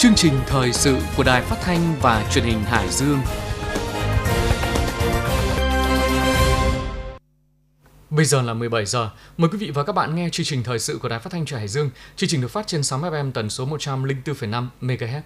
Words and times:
Chương 0.00 0.14
trình 0.14 0.34
thời 0.46 0.72
sự 0.72 0.96
của 1.16 1.22
Đài 1.22 1.42
Phát 1.42 1.56
thanh 1.62 1.94
và 2.00 2.30
Truyền 2.32 2.44
hình 2.44 2.60
Hải 2.60 2.88
Dương. 2.90 3.18
Bây 8.10 8.24
giờ 8.24 8.42
là 8.42 8.54
17 8.54 8.86
giờ. 8.86 9.10
Mời 9.36 9.50
quý 9.52 9.58
vị 9.58 9.70
và 9.74 9.84
các 9.84 9.92
bạn 9.92 10.16
nghe 10.16 10.28
chương 10.32 10.46
trình 10.46 10.62
thời 10.62 10.78
sự 10.78 10.98
của 11.02 11.08
Đài 11.08 11.18
Phát 11.18 11.32
thanh 11.32 11.44
Truyền 11.44 11.58
Hải 11.58 11.68
Dương. 11.68 11.90
Chương 12.16 12.28
trình 12.28 12.40
được 12.40 12.48
phát 12.48 12.66
trên 12.66 12.82
sóng 12.82 13.02
FM 13.02 13.32
tần 13.32 13.50
số 13.50 13.66
104,5 13.66 14.66
MHz. 14.80 15.20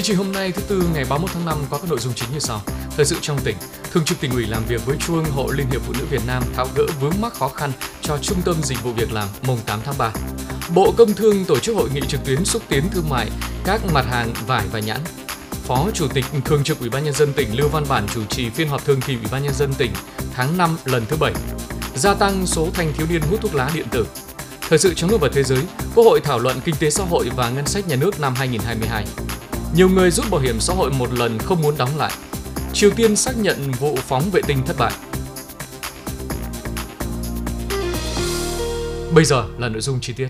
Chương 0.00 0.16
trình 0.16 0.26
hôm 0.26 0.32
nay 0.32 0.52
thứ 0.52 0.62
tư 0.62 0.82
ngày 0.94 1.04
31 1.08 1.30
tháng 1.34 1.44
5 1.44 1.58
có 1.70 1.78
các 1.78 1.90
nội 1.90 1.98
dung 1.98 2.14
chính 2.14 2.32
như 2.32 2.38
sau. 2.38 2.62
Thời 2.96 3.06
sự 3.06 3.16
trong 3.20 3.38
tỉnh, 3.44 3.56
Thường 3.92 4.04
trực 4.04 4.20
tỉnh 4.20 4.30
ủy 4.30 4.46
làm 4.46 4.64
việc 4.64 4.86
với 4.86 4.96
Trung 5.00 5.16
ương 5.16 5.24
Hội 5.24 5.54
Liên 5.56 5.66
hiệp 5.70 5.82
Phụ 5.82 5.92
nữ 5.98 6.04
Việt 6.10 6.20
Nam 6.26 6.42
tháo 6.54 6.66
gỡ 6.76 6.86
vướng 7.00 7.12
mắc 7.20 7.34
khó 7.34 7.48
khăn 7.48 7.72
cho 8.02 8.18
Trung 8.18 8.42
tâm 8.44 8.56
Dịch 8.62 8.82
vụ 8.82 8.92
Việc 8.92 9.12
làm 9.12 9.28
mùng 9.46 9.58
8 9.66 9.80
tháng 9.84 9.94
3. 9.98 10.12
Bộ 10.74 10.94
Công 10.96 11.12
Thương 11.12 11.44
tổ 11.44 11.58
chức 11.58 11.76
hội 11.76 11.88
nghị 11.94 12.00
trực 12.08 12.24
tuyến 12.24 12.44
xúc 12.44 12.62
tiến 12.68 12.84
thương 12.92 13.08
mại 13.08 13.30
các 13.64 13.80
mặt 13.92 14.06
hàng 14.10 14.32
vải 14.46 14.66
và 14.72 14.78
nhãn. 14.78 15.00
Phó 15.50 15.90
Chủ 15.94 16.08
tịch 16.08 16.24
Thường 16.44 16.64
trực 16.64 16.80
Ủy 16.80 16.90
ban 16.90 17.04
nhân 17.04 17.14
dân 17.14 17.32
tỉnh 17.32 17.56
Lưu 17.58 17.68
Văn 17.68 17.84
Bản 17.88 18.06
chủ 18.14 18.24
trì 18.24 18.50
phiên 18.50 18.68
họp 18.68 18.84
thường 18.84 19.00
kỳ 19.00 19.14
Ủy 19.14 19.26
ban 19.32 19.42
nhân 19.42 19.54
dân 19.54 19.74
tỉnh 19.74 19.92
tháng 20.34 20.58
5 20.58 20.76
lần 20.84 21.06
thứ 21.08 21.16
7. 21.16 21.32
Gia 21.94 22.14
tăng 22.14 22.46
số 22.46 22.68
thanh 22.74 22.92
thiếu 22.92 23.06
niên 23.10 23.22
hút 23.30 23.40
thuốc 23.42 23.54
lá 23.54 23.70
điện 23.74 23.86
tử. 23.90 24.06
Thời 24.68 24.78
sự 24.78 24.94
trong 24.94 25.10
nước 25.10 25.18
và 25.20 25.28
thế 25.32 25.42
giới, 25.42 25.62
Quốc 25.94 26.04
hội 26.04 26.20
thảo 26.20 26.38
luận 26.38 26.60
kinh 26.64 26.74
tế 26.80 26.90
xã 26.90 27.04
hội 27.04 27.30
và 27.36 27.50
ngân 27.50 27.66
sách 27.66 27.88
nhà 27.88 27.96
nước 27.96 28.20
năm 28.20 28.34
2022. 28.34 29.04
Nhiều 29.76 29.88
người 29.88 30.10
rút 30.10 30.30
bảo 30.30 30.40
hiểm 30.40 30.60
xã 30.60 30.74
hội 30.74 30.90
một 30.90 31.12
lần 31.12 31.38
không 31.38 31.62
muốn 31.62 31.74
đóng 31.78 31.96
lại. 31.96 32.12
Triều 32.72 32.90
Tiên 32.90 33.16
xác 33.16 33.32
nhận 33.38 33.56
vụ 33.80 33.96
phóng 33.96 34.30
vệ 34.32 34.40
tinh 34.46 34.58
thất 34.66 34.76
bại. 34.78 34.92
Bây 39.14 39.24
giờ 39.24 39.44
là 39.58 39.68
nội 39.68 39.80
dung 39.80 39.98
chi 40.00 40.12
tiết 40.12 40.28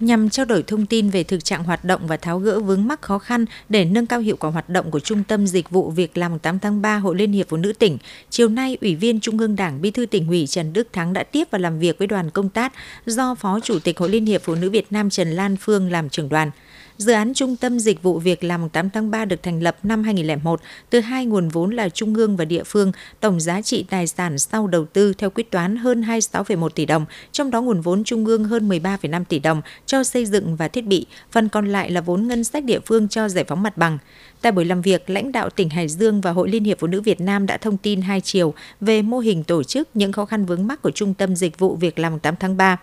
nhằm 0.00 0.30
trao 0.30 0.46
đổi 0.46 0.62
thông 0.62 0.86
tin 0.86 1.10
về 1.10 1.24
thực 1.24 1.44
trạng 1.44 1.64
hoạt 1.64 1.84
động 1.84 2.06
và 2.06 2.16
tháo 2.16 2.38
gỡ 2.38 2.60
vướng 2.60 2.88
mắc 2.88 3.02
khó 3.02 3.18
khăn 3.18 3.44
để 3.68 3.84
nâng 3.84 4.06
cao 4.06 4.20
hiệu 4.20 4.36
quả 4.36 4.50
hoạt 4.50 4.68
động 4.68 4.90
của 4.90 5.00
Trung 5.00 5.24
tâm 5.24 5.46
Dịch 5.46 5.70
vụ 5.70 5.90
Việc 5.90 6.16
làm 6.16 6.38
8 6.38 6.58
tháng 6.58 6.82
3 6.82 6.96
Hội 6.96 7.16
Liên 7.16 7.32
hiệp 7.32 7.48
Phụ 7.48 7.56
nữ 7.56 7.72
tỉnh. 7.72 7.98
Chiều 8.30 8.48
nay, 8.48 8.78
Ủy 8.80 8.94
viên 8.94 9.20
Trung 9.20 9.38
ương 9.38 9.56
Đảng 9.56 9.82
Bí 9.82 9.90
thư 9.90 10.06
tỉnh 10.06 10.28
ủy 10.28 10.46
Trần 10.46 10.72
Đức 10.72 10.88
Thắng 10.92 11.12
đã 11.12 11.22
tiếp 11.22 11.48
và 11.50 11.58
làm 11.58 11.78
việc 11.78 11.98
với 11.98 12.06
đoàn 12.06 12.30
công 12.30 12.48
tác 12.48 12.72
do 13.06 13.34
Phó 13.34 13.60
Chủ 13.60 13.78
tịch 13.78 13.98
Hội 13.98 14.08
Liên 14.08 14.26
hiệp 14.26 14.42
Phụ 14.42 14.54
nữ 14.54 14.70
Việt 14.70 14.92
Nam 14.92 15.10
Trần 15.10 15.30
Lan 15.30 15.56
Phương 15.56 15.90
làm 15.92 16.08
trưởng 16.08 16.28
đoàn. 16.28 16.50
Dự 16.98 17.12
án 17.12 17.34
Trung 17.34 17.56
tâm 17.56 17.78
Dịch 17.78 18.02
vụ 18.02 18.18
Việc 18.18 18.44
làm 18.44 18.68
8 18.68 18.90
tháng 18.90 19.10
3 19.10 19.24
được 19.24 19.42
thành 19.42 19.62
lập 19.62 19.76
năm 19.82 20.04
2001 20.04 20.60
từ 20.90 21.00
hai 21.00 21.26
nguồn 21.26 21.48
vốn 21.48 21.70
là 21.70 21.88
Trung 21.88 22.14
ương 22.14 22.36
và 22.36 22.44
địa 22.44 22.62
phương, 22.64 22.92
tổng 23.20 23.40
giá 23.40 23.62
trị 23.62 23.84
tài 23.90 24.06
sản 24.06 24.38
sau 24.38 24.66
đầu 24.66 24.84
tư 24.84 25.12
theo 25.18 25.30
quyết 25.30 25.50
toán 25.50 25.76
hơn 25.76 26.02
26,1 26.02 26.68
tỷ 26.68 26.86
đồng, 26.86 27.06
trong 27.32 27.50
đó 27.50 27.62
nguồn 27.62 27.80
vốn 27.80 28.04
Trung 28.04 28.24
ương 28.24 28.44
hơn 28.44 28.68
13,5 28.68 29.24
tỷ 29.24 29.38
đồng 29.38 29.62
cho 29.86 30.04
xây 30.04 30.26
dựng 30.26 30.56
và 30.56 30.68
thiết 30.68 30.86
bị, 30.86 31.06
phần 31.30 31.48
còn 31.48 31.66
lại 31.66 31.90
là 31.90 32.00
vốn 32.00 32.28
ngân 32.28 32.44
sách 32.44 32.64
địa 32.64 32.80
phương 32.86 33.08
cho 33.08 33.28
giải 33.28 33.44
phóng 33.44 33.62
mặt 33.62 33.76
bằng. 33.76 33.98
Tại 34.40 34.52
buổi 34.52 34.64
làm 34.64 34.82
việc, 34.82 35.10
lãnh 35.10 35.32
đạo 35.32 35.50
tỉnh 35.50 35.68
Hải 35.68 35.88
Dương 35.88 36.20
và 36.20 36.30
Hội 36.30 36.48
Liên 36.48 36.64
hiệp 36.64 36.78
Phụ 36.78 36.86
nữ 36.86 37.00
Việt 37.00 37.20
Nam 37.20 37.46
đã 37.46 37.56
thông 37.56 37.76
tin 37.76 38.00
hai 38.00 38.20
chiều 38.20 38.54
về 38.80 39.02
mô 39.02 39.18
hình 39.18 39.44
tổ 39.44 39.62
chức 39.62 39.88
những 39.94 40.12
khó 40.12 40.24
khăn 40.24 40.44
vướng 40.44 40.66
mắc 40.66 40.82
của 40.82 40.90
Trung 40.90 41.14
tâm 41.14 41.36
Dịch 41.36 41.58
vụ 41.58 41.76
Việc 41.76 41.98
làm 41.98 42.18
8 42.18 42.34
tháng 42.36 42.56
3 42.56 42.78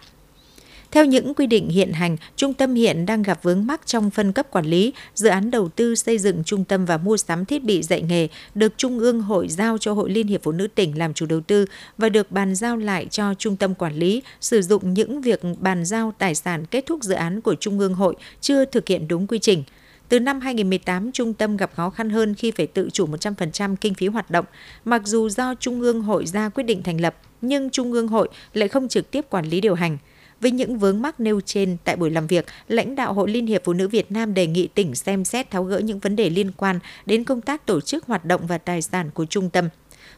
theo 0.91 1.05
những 1.05 1.33
quy 1.33 1.47
định 1.47 1.69
hiện 1.69 1.93
hành, 1.93 2.17
trung 2.35 2.53
tâm 2.53 2.75
hiện 2.75 3.05
đang 3.05 3.21
gặp 3.21 3.43
vướng 3.43 3.67
mắc 3.67 3.81
trong 3.85 4.09
phân 4.09 4.31
cấp 4.31 4.47
quản 4.51 4.65
lý, 4.65 4.93
dự 5.15 5.29
án 5.29 5.51
đầu 5.51 5.69
tư 5.69 5.95
xây 5.95 6.17
dựng 6.17 6.43
trung 6.43 6.63
tâm 6.63 6.85
và 6.85 6.97
mua 6.97 7.17
sắm 7.17 7.45
thiết 7.45 7.63
bị 7.63 7.83
dạy 7.83 8.01
nghề 8.01 8.27
được 8.55 8.73
Trung 8.77 8.99
ương 8.99 9.21
Hội 9.21 9.47
giao 9.47 9.77
cho 9.77 9.93
Hội 9.93 10.09
Liên 10.09 10.27
hiệp 10.27 10.43
Phụ 10.43 10.51
nữ 10.51 10.67
tỉnh 10.67 10.97
làm 10.97 11.13
chủ 11.13 11.25
đầu 11.25 11.41
tư 11.41 11.65
và 11.97 12.09
được 12.09 12.31
bàn 12.31 12.55
giao 12.55 12.77
lại 12.77 13.07
cho 13.11 13.33
trung 13.33 13.55
tâm 13.55 13.75
quản 13.75 13.93
lý 13.93 14.21
sử 14.41 14.61
dụng 14.61 14.93
những 14.93 15.21
việc 15.21 15.41
bàn 15.59 15.85
giao 15.85 16.13
tài 16.17 16.35
sản 16.35 16.65
kết 16.65 16.85
thúc 16.85 17.03
dự 17.03 17.13
án 17.13 17.41
của 17.41 17.55
Trung 17.55 17.79
ương 17.79 17.93
Hội 17.93 18.15
chưa 18.41 18.65
thực 18.65 18.87
hiện 18.87 19.07
đúng 19.07 19.27
quy 19.27 19.39
trình. 19.39 19.63
Từ 20.09 20.19
năm 20.19 20.41
2018, 20.41 21.11
trung 21.11 21.33
tâm 21.33 21.57
gặp 21.57 21.71
khó 21.75 21.89
khăn 21.89 22.09
hơn 22.09 22.35
khi 22.35 22.51
phải 22.51 22.67
tự 22.67 22.89
chủ 22.93 23.07
100% 23.07 23.75
kinh 23.81 23.93
phí 23.93 24.07
hoạt 24.07 24.31
động. 24.31 24.45
Mặc 24.85 25.01
dù 25.05 25.29
do 25.29 25.55
Trung 25.59 25.81
ương 25.81 26.01
hội 26.01 26.25
ra 26.25 26.49
quyết 26.49 26.63
định 26.63 26.83
thành 26.83 27.01
lập, 27.01 27.15
nhưng 27.41 27.69
Trung 27.69 27.91
ương 27.91 28.07
hội 28.07 28.29
lại 28.53 28.67
không 28.67 28.87
trực 28.87 29.11
tiếp 29.11 29.25
quản 29.29 29.45
lý 29.45 29.61
điều 29.61 29.75
hành. 29.75 29.97
Với 30.41 30.51
những 30.51 30.77
vướng 30.79 31.01
mắc 31.01 31.19
nêu 31.19 31.41
trên 31.41 31.77
tại 31.83 31.95
buổi 31.95 32.11
làm 32.11 32.27
việc, 32.27 32.45
lãnh 32.67 32.95
đạo 32.95 33.13
Hội 33.13 33.29
Liên 33.29 33.47
hiệp 33.47 33.61
Phụ 33.63 33.73
nữ 33.73 33.87
Việt 33.87 34.11
Nam 34.11 34.33
đề 34.33 34.47
nghị 34.47 34.67
tỉnh 34.67 34.95
xem 34.95 35.25
xét 35.25 35.51
tháo 35.51 35.63
gỡ 35.63 35.79
những 35.79 35.99
vấn 35.99 36.15
đề 36.15 36.29
liên 36.29 36.51
quan 36.57 36.79
đến 37.05 37.23
công 37.23 37.41
tác 37.41 37.65
tổ 37.65 37.81
chức 37.81 38.05
hoạt 38.05 38.25
động 38.25 38.47
và 38.47 38.57
tài 38.57 38.81
sản 38.81 39.09
của 39.13 39.25
trung 39.25 39.49
tâm. 39.49 39.69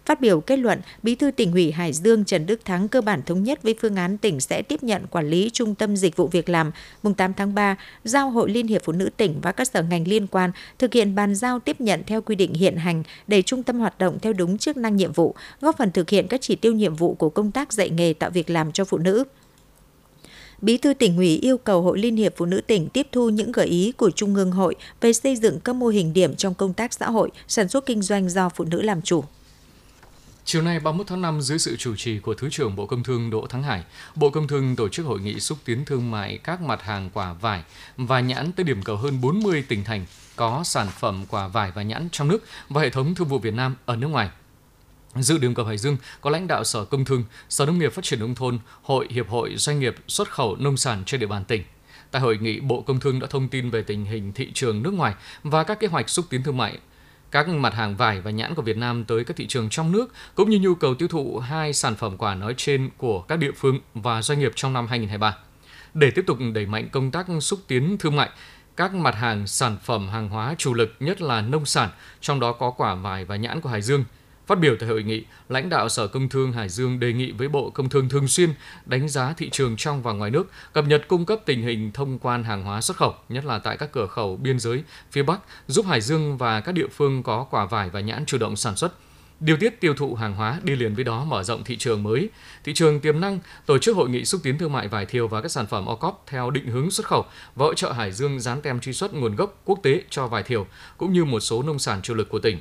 Phát 0.05 0.22
biểu 0.22 0.41
kết 0.41 0.59
luận, 0.59 0.81
Bí 1.03 1.16
thư 1.16 1.31
tỉnh 1.31 1.51
ủy 1.51 1.72
Hải 1.72 1.94
Dương 1.94 2.25
Trần 2.25 2.45
Đức 2.45 2.66
Thắng 2.66 2.88
cơ 2.88 3.01
bản 3.01 3.22
thống 3.25 3.44
nhất 3.44 3.63
với 3.63 3.75
phương 3.81 3.95
án 3.95 4.17
tỉnh 4.17 4.39
sẽ 4.39 4.61
tiếp 4.61 4.83
nhận 4.83 5.07
quản 5.07 5.29
lý 5.29 5.50
Trung 5.53 5.75
tâm 5.75 5.97
Dịch 5.97 6.16
vụ 6.16 6.28
Việc 6.28 6.49
làm 6.49 6.72
mùng 7.03 7.13
8 7.13 7.34
tháng 7.34 7.55
3, 7.55 7.75
giao 8.03 8.29
Hội 8.29 8.49
Liên 8.49 8.67
hiệp 8.67 8.81
Phụ 8.84 8.94
nữ 8.94 9.09
tỉnh 9.17 9.39
và 9.41 9.51
các 9.51 9.67
sở 9.67 9.84
ngành 9.84 10.07
liên 10.07 10.28
quan 10.28 10.51
thực 10.79 10.94
hiện 10.94 11.16
bàn 11.16 11.35
giao 11.35 11.59
tiếp 11.59 11.81
nhận 11.81 12.03
theo 12.07 12.22
quy 12.22 12.35
định 12.35 12.53
hiện 12.53 12.75
hành 12.75 13.03
để 13.28 13.41
trung 13.41 13.63
tâm 13.63 13.79
hoạt 13.79 13.97
động 13.97 14.19
theo 14.19 14.34
đúng 14.34 14.57
chức 14.57 14.78
năng 14.78 14.95
nhiệm 14.95 15.11
vụ, 15.11 15.35
góp 15.61 15.78
phần 15.78 15.91
thực 15.91 16.09
hiện 16.09 16.28
các 16.28 16.41
chỉ 16.41 16.55
tiêu 16.55 16.73
nhiệm 16.73 16.95
vụ 16.95 17.13
của 17.13 17.29
công 17.29 17.51
tác 17.51 17.73
dạy 17.73 17.89
nghề 17.89 18.13
tạo 18.13 18.29
việc 18.29 18.49
làm 18.49 18.72
cho 18.72 18.85
phụ 18.85 18.97
nữ. 18.97 19.23
Bí 20.62 20.78
thư 20.78 20.94
tỉnh 20.94 21.18
ủy 21.18 21.38
yêu 21.38 21.57
cầu 21.57 21.81
Hội 21.81 22.00
Liên 22.00 22.16
hiệp 22.16 22.34
Phụ 22.38 22.45
nữ 22.45 22.62
tỉnh 22.62 22.90
tiếp 22.90 23.07
thu 23.12 23.29
những 23.29 23.51
gợi 23.51 23.68
ý 23.68 23.91
của 23.91 24.12
Trung 24.12 24.35
ương 24.35 24.51
hội 24.51 24.75
về 25.01 25.13
xây 25.13 25.35
dựng 25.35 25.59
các 25.59 25.75
mô 25.75 25.88
hình 25.88 26.13
điểm 26.13 26.35
trong 26.35 26.53
công 26.53 26.73
tác 26.73 26.94
xã 26.94 27.09
hội, 27.09 27.29
sản 27.47 27.68
xuất 27.69 27.85
kinh 27.85 28.01
doanh 28.01 28.29
do 28.29 28.50
phụ 28.50 28.63
nữ 28.63 28.81
làm 28.81 29.01
chủ. 29.01 29.23
Chiều 30.46 30.62
nay 30.62 30.79
31 30.79 31.07
tháng 31.07 31.22
5 31.22 31.41
dưới 31.41 31.59
sự 31.59 31.75
chủ 31.75 31.96
trì 31.96 32.19
của 32.19 32.34
Thứ 32.34 32.50
trưởng 32.51 32.75
Bộ 32.75 32.85
Công 32.85 33.03
Thương 33.03 33.29
Đỗ 33.29 33.47
Thắng 33.47 33.63
Hải, 33.63 33.84
Bộ 34.16 34.29
Công 34.29 34.47
Thương 34.47 34.75
tổ 34.75 34.90
chức 34.90 35.06
hội 35.06 35.19
nghị 35.19 35.40
xúc 35.40 35.57
tiến 35.66 35.85
thương 35.85 36.12
mại 36.12 36.38
các 36.38 36.62
mặt 36.62 36.81
hàng 36.81 37.09
quả 37.13 37.34
vải 37.34 37.63
và 37.97 38.19
nhãn 38.19 38.51
tới 38.51 38.63
điểm 38.63 38.84
cầu 38.84 38.96
hơn 38.97 39.22
40 39.22 39.63
tỉnh 39.67 39.84
thành 39.84 40.06
có 40.35 40.62
sản 40.63 40.88
phẩm 41.00 41.25
quả 41.29 41.47
vải 41.47 41.72
và 41.72 41.84
nhãn 41.84 42.09
trong 42.12 42.28
nước 42.28 42.44
và 42.69 42.81
hệ 42.81 42.90
thống 42.90 43.16
thương 43.16 43.28
vụ 43.28 43.40
Việt 43.40 43.53
Nam 43.53 43.75
ở 43.85 43.96
nước 43.96 44.07
ngoài. 44.07 44.29
Dự 45.19 45.38
điểm 45.38 45.53
cầu 45.53 45.66
Hải 45.66 45.78
Dương 45.78 45.97
có 46.22 46.29
lãnh 46.29 46.47
đạo 46.47 46.63
Sở 46.63 46.85
Công 46.85 47.05
Thương, 47.05 47.23
Sở 47.50 47.66
Nông 47.66 47.79
nghiệp 47.79 47.94
Phát 47.94 48.05
triển 48.05 48.19
Nông 48.19 48.35
thôn, 48.35 48.59
Hội 48.81 49.07
Hiệp 49.09 49.29
hội 49.29 49.55
Doanh 49.57 49.79
nghiệp 49.79 49.95
xuất 50.07 50.29
khẩu 50.29 50.55
nông 50.55 50.78
sản 50.78 51.03
trên 51.05 51.19
địa 51.19 51.28
bàn 51.28 51.45
tỉnh. 51.45 51.63
Tại 52.11 52.22
hội 52.22 52.38
nghị, 52.38 52.59
Bộ 52.59 52.81
Công 52.81 53.00
Thương 53.00 53.19
đã 53.19 53.28
thông 53.28 53.50
tin 53.50 53.69
về 53.69 53.81
tình 53.81 54.05
hình 54.05 54.33
thị 54.33 54.51
trường 54.53 54.83
nước 54.83 54.94
ngoài 54.94 55.13
và 55.44 55.63
các 55.63 55.79
kế 55.79 55.88
hoạch 55.88 56.09
xúc 56.09 56.25
tiến 56.29 56.44
thương 56.44 56.57
mại 56.57 56.79
các 57.31 57.47
mặt 57.47 57.73
hàng 57.73 57.95
vải 57.95 58.22
và 58.22 58.31
nhãn 58.31 58.55
của 58.55 58.61
Việt 58.61 58.78
Nam 58.78 59.05
tới 59.05 59.23
các 59.23 59.38
thị 59.38 59.47
trường 59.47 59.69
trong 59.69 59.91
nước 59.91 60.13
cũng 60.35 60.50
như 60.50 60.59
nhu 60.59 60.75
cầu 60.75 60.95
tiêu 60.95 61.07
thụ 61.07 61.39
hai 61.39 61.73
sản 61.73 61.95
phẩm 61.95 62.17
quả 62.17 62.35
nói 62.35 62.53
trên 62.57 62.89
của 62.97 63.22
các 63.22 63.39
địa 63.39 63.51
phương 63.51 63.79
và 63.94 64.22
doanh 64.22 64.39
nghiệp 64.39 64.51
trong 64.55 64.73
năm 64.73 64.88
2023. 64.88 65.38
Để 65.94 66.11
tiếp 66.11 66.23
tục 66.28 66.38
đẩy 66.53 66.66
mạnh 66.66 66.89
công 66.91 67.11
tác 67.11 67.28
xúc 67.41 67.59
tiến 67.67 67.97
thương 67.97 68.16
mại, 68.16 68.29
các 68.75 68.94
mặt 68.94 69.16
hàng 69.16 69.47
sản 69.47 69.78
phẩm 69.84 70.09
hàng 70.09 70.29
hóa 70.29 70.55
chủ 70.57 70.73
lực 70.73 70.95
nhất 70.99 71.22
là 71.22 71.41
nông 71.41 71.66
sản, 71.66 71.89
trong 72.22 72.39
đó 72.39 72.51
có 72.51 72.72
quả 72.72 72.95
vải 72.95 73.25
và 73.25 73.35
nhãn 73.35 73.61
của 73.61 73.69
Hải 73.69 73.81
Dương– 73.81 74.05
Phát 74.47 74.59
biểu 74.59 74.75
tại 74.80 74.90
hội 74.90 75.03
nghị, 75.03 75.24
lãnh 75.50 75.69
đạo 75.69 75.90
Sở 75.90 76.08
Công 76.08 76.30
Thương 76.30 76.52
Hải 76.53 76.69
Dương 76.69 77.00
đề 77.00 77.13
nghị 77.13 77.31
với 77.31 77.47
Bộ 77.47 77.69
Công 77.69 77.90
Thương 77.90 78.09
thường 78.09 78.28
xuyên 78.28 78.53
đánh 78.85 79.09
giá 79.09 79.34
thị 79.38 79.50
trường 79.50 79.75
trong 79.78 80.02
và 80.02 80.13
ngoài 80.13 80.31
nước, 80.31 80.52
cập 80.74 80.88
nhật 80.88 81.08
cung 81.08 81.25
cấp 81.25 81.40
tình 81.46 81.62
hình 81.62 81.91
thông 81.91 82.19
quan 82.19 82.44
hàng 82.44 82.63
hóa 82.63 82.81
xuất 82.81 82.97
khẩu, 82.97 83.16
nhất 83.30 83.46
là 83.46 83.59
tại 83.59 83.78
các 83.78 83.91
cửa 83.91 84.08
khẩu 84.08 84.35
biên 84.35 84.59
giới 84.59 84.84
phía 85.12 85.24
Bắc, 85.24 85.40
giúp 85.68 85.85
Hải 85.85 86.02
Dương 86.02 86.38
và 86.38 86.62
các 86.62 86.72
địa 86.72 86.88
phương 86.88 87.24
có 87.24 87.44
quả 87.44 87.66
vải 87.66 87.90
và 87.90 88.00
nhãn 88.00 88.25
chủ 88.25 88.38
động 88.38 88.56
sản 88.56 88.75
xuất, 88.75 88.94
điều 89.40 89.58
tiết 89.58 89.81
tiêu 89.81 89.94
thụ 89.94 90.16
hàng 90.16 90.34
hóa 90.34 90.59
đi 90.64 90.75
liền 90.75 90.96
với 90.96 91.03
đó 91.03 91.24
mở 91.24 91.44
rộng 91.44 91.64
thị 91.64 91.78
trường 91.78 92.03
mới, 92.03 92.29
thị 92.64 92.74
trường 92.74 93.00
tiềm 93.00 93.19
năng, 93.19 93.40
tổ 93.66 93.78
chức 93.78 93.96
hội 93.96 94.09
nghị 94.09 94.25
xúc 94.25 94.41
tiến 94.44 94.58
thương 94.58 94.74
mại 94.74 94.88
vải 94.88 95.06
thiều 95.06 95.28
và 95.28 95.41
các 95.41 95.52
sản 95.52 95.68
phẩm 95.68 95.85
OCOP 95.85 96.24
theo 96.28 96.50
định 96.50 96.68
hướng 96.68 96.91
xuất 96.91 97.08
khẩu 97.08 97.25
và 97.56 97.66
hỗ 97.66 97.74
trợ 97.74 97.91
Hải 97.91 98.12
Dương 98.12 98.40
dán 98.40 98.62
tem 98.62 98.79
truy 98.79 98.94
xuất 98.94 99.14
nguồn 99.14 99.35
gốc 99.35 99.62
quốc 99.66 99.79
tế 99.84 100.03
cho 100.09 100.28
vải 100.28 100.44
thiều 100.44 100.68
cũng 100.97 101.14
như 101.14 101.25
một 101.25 101.40
số 101.40 101.64
nông 101.64 101.79
sản 101.79 102.02
chủ 102.02 102.14
lực 102.14 102.29
của 102.29 102.40
tỉnh. 102.40 102.59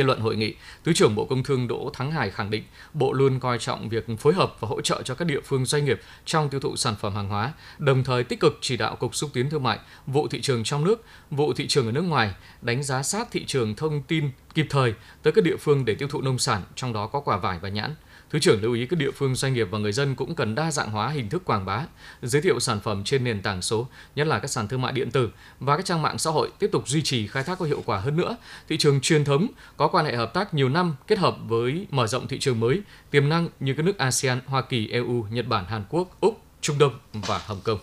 Kết 0.00 0.04
luận 0.04 0.20
hội 0.20 0.36
nghị, 0.36 0.54
Thứ 0.84 0.92
trưởng 0.92 1.14
Bộ 1.14 1.24
Công 1.24 1.42
Thương 1.42 1.68
Đỗ 1.68 1.90
Thắng 1.94 2.12
Hải 2.12 2.30
khẳng 2.30 2.50
định 2.50 2.64
Bộ 2.94 3.12
luôn 3.12 3.40
coi 3.40 3.58
trọng 3.58 3.88
việc 3.88 4.06
phối 4.18 4.34
hợp 4.34 4.56
và 4.60 4.68
hỗ 4.68 4.80
trợ 4.80 5.02
cho 5.02 5.14
các 5.14 5.24
địa 5.24 5.40
phương 5.44 5.64
doanh 5.64 5.84
nghiệp 5.84 6.00
trong 6.24 6.48
tiêu 6.48 6.60
thụ 6.60 6.76
sản 6.76 6.94
phẩm 7.00 7.14
hàng 7.14 7.28
hóa, 7.28 7.52
đồng 7.78 8.04
thời 8.04 8.24
tích 8.24 8.40
cực 8.40 8.58
chỉ 8.60 8.76
đạo 8.76 8.96
Cục 8.96 9.14
Xúc 9.14 9.30
tiến 9.32 9.50
Thương 9.50 9.62
mại, 9.62 9.78
vụ 10.06 10.28
thị 10.28 10.40
trường 10.40 10.64
trong 10.64 10.84
nước, 10.84 11.04
vụ 11.30 11.52
thị 11.52 11.66
trường 11.68 11.86
ở 11.86 11.92
nước 11.92 12.04
ngoài, 12.04 12.34
đánh 12.62 12.82
giá 12.82 13.02
sát 13.02 13.28
thị 13.30 13.44
trường 13.44 13.74
thông 13.76 14.02
tin 14.02 14.30
kịp 14.54 14.66
thời 14.70 14.94
tới 15.22 15.32
các 15.32 15.44
địa 15.44 15.56
phương 15.56 15.84
để 15.84 15.94
tiêu 15.94 16.08
thụ 16.08 16.22
nông 16.22 16.38
sản, 16.38 16.62
trong 16.74 16.92
đó 16.92 17.06
có 17.06 17.20
quả 17.20 17.36
vải 17.36 17.58
và 17.58 17.68
nhãn. 17.68 17.94
Thứ 18.30 18.38
trưởng 18.38 18.62
lưu 18.62 18.72
ý 18.72 18.86
các 18.86 18.98
địa 18.98 19.10
phương 19.10 19.34
doanh 19.34 19.54
nghiệp 19.54 19.68
và 19.70 19.78
người 19.78 19.92
dân 19.92 20.14
cũng 20.14 20.34
cần 20.34 20.54
đa 20.54 20.70
dạng 20.70 20.90
hóa 20.90 21.08
hình 21.08 21.28
thức 21.28 21.44
quảng 21.44 21.64
bá, 21.64 21.82
giới 22.22 22.42
thiệu 22.42 22.60
sản 22.60 22.80
phẩm 22.80 23.04
trên 23.04 23.24
nền 23.24 23.42
tảng 23.42 23.62
số, 23.62 23.88
nhất 24.16 24.26
là 24.26 24.38
các 24.38 24.48
sàn 24.48 24.68
thương 24.68 24.82
mại 24.82 24.92
điện 24.92 25.10
tử 25.10 25.30
và 25.60 25.76
các 25.76 25.84
trang 25.84 26.02
mạng 26.02 26.18
xã 26.18 26.30
hội 26.30 26.50
tiếp 26.58 26.68
tục 26.72 26.88
duy 26.88 27.02
trì 27.02 27.26
khai 27.26 27.42
thác 27.42 27.58
có 27.58 27.64
hiệu 27.64 27.82
quả 27.86 27.98
hơn 27.98 28.16
nữa. 28.16 28.36
Thị 28.68 28.78
trường 28.78 29.00
truyền 29.00 29.24
thống 29.24 29.46
có 29.76 29.88
quan 29.88 30.06
hệ 30.06 30.16
hợp 30.16 30.34
tác 30.34 30.54
nhiều 30.54 30.68
năm 30.68 30.96
kết 31.06 31.18
hợp 31.18 31.36
với 31.48 31.86
mở 31.90 32.06
rộng 32.06 32.28
thị 32.28 32.38
trường 32.38 32.60
mới, 32.60 32.82
tiềm 33.10 33.28
năng 33.28 33.48
như 33.60 33.74
các 33.74 33.82
nước 33.82 33.98
ASEAN, 33.98 34.40
Hoa 34.46 34.62
Kỳ, 34.62 34.88
EU, 34.88 35.26
Nhật 35.30 35.46
Bản, 35.46 35.64
Hàn 35.64 35.84
Quốc, 35.88 36.16
Úc, 36.20 36.40
Trung 36.60 36.78
Đông 36.78 36.92
và 37.12 37.40
Hồng 37.46 37.60
Kông. 37.64 37.78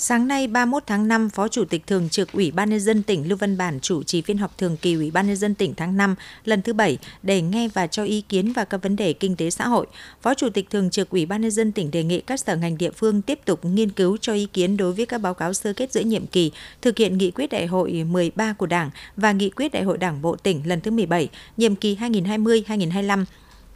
Sáng 0.00 0.28
nay 0.28 0.46
31 0.46 0.82
tháng 0.86 1.08
5, 1.08 1.30
Phó 1.30 1.48
Chủ 1.48 1.64
tịch 1.64 1.86
Thường 1.86 2.08
trực 2.08 2.32
Ủy 2.32 2.50
ban 2.50 2.70
nhân 2.70 2.80
dân 2.80 3.02
tỉnh 3.02 3.28
Lưu 3.28 3.38
Văn 3.38 3.58
Bản 3.58 3.80
chủ 3.80 4.02
trì 4.02 4.22
phiên 4.22 4.38
họp 4.38 4.58
thường 4.58 4.76
kỳ 4.76 4.94
Ủy 4.94 5.10
ban 5.10 5.26
nhân 5.26 5.36
dân 5.36 5.54
tỉnh 5.54 5.74
tháng 5.74 5.96
5 5.96 6.14
lần 6.44 6.62
thứ 6.62 6.72
7 6.72 6.98
để 7.22 7.42
nghe 7.42 7.68
và 7.68 7.86
cho 7.86 8.04
ý 8.04 8.20
kiến 8.20 8.52
vào 8.52 8.64
các 8.64 8.82
vấn 8.82 8.96
đề 8.96 9.12
kinh 9.12 9.36
tế 9.36 9.50
xã 9.50 9.68
hội. 9.68 9.86
Phó 10.22 10.34
Chủ 10.34 10.48
tịch 10.50 10.70
Thường 10.70 10.90
trực 10.90 11.10
Ủy 11.10 11.26
ban 11.26 11.40
nhân 11.40 11.50
dân 11.50 11.72
tỉnh 11.72 11.90
đề 11.90 12.04
nghị 12.04 12.20
các 12.20 12.40
sở 12.40 12.56
ngành 12.56 12.78
địa 12.78 12.90
phương 12.90 13.22
tiếp 13.22 13.40
tục 13.44 13.64
nghiên 13.64 13.90
cứu 13.90 14.16
cho 14.16 14.32
ý 14.32 14.46
kiến 14.46 14.76
đối 14.76 14.92
với 14.92 15.06
các 15.06 15.18
báo 15.18 15.34
cáo 15.34 15.52
sơ 15.52 15.72
kết 15.72 15.92
giữa 15.92 16.00
nhiệm 16.00 16.26
kỳ, 16.26 16.52
thực 16.82 16.98
hiện 16.98 17.18
nghị 17.18 17.30
quyết 17.30 17.50
đại 17.50 17.66
hội 17.66 18.04
13 18.04 18.52
của 18.52 18.66
Đảng 18.66 18.90
và 19.16 19.32
nghị 19.32 19.50
quyết 19.50 19.72
đại 19.72 19.82
hội 19.82 19.98
Đảng 19.98 20.22
bộ 20.22 20.36
tỉnh 20.36 20.62
lần 20.64 20.80
thứ 20.80 20.90
17, 20.90 21.28
nhiệm 21.56 21.76
kỳ 21.76 21.96
2020-2025 21.96 23.24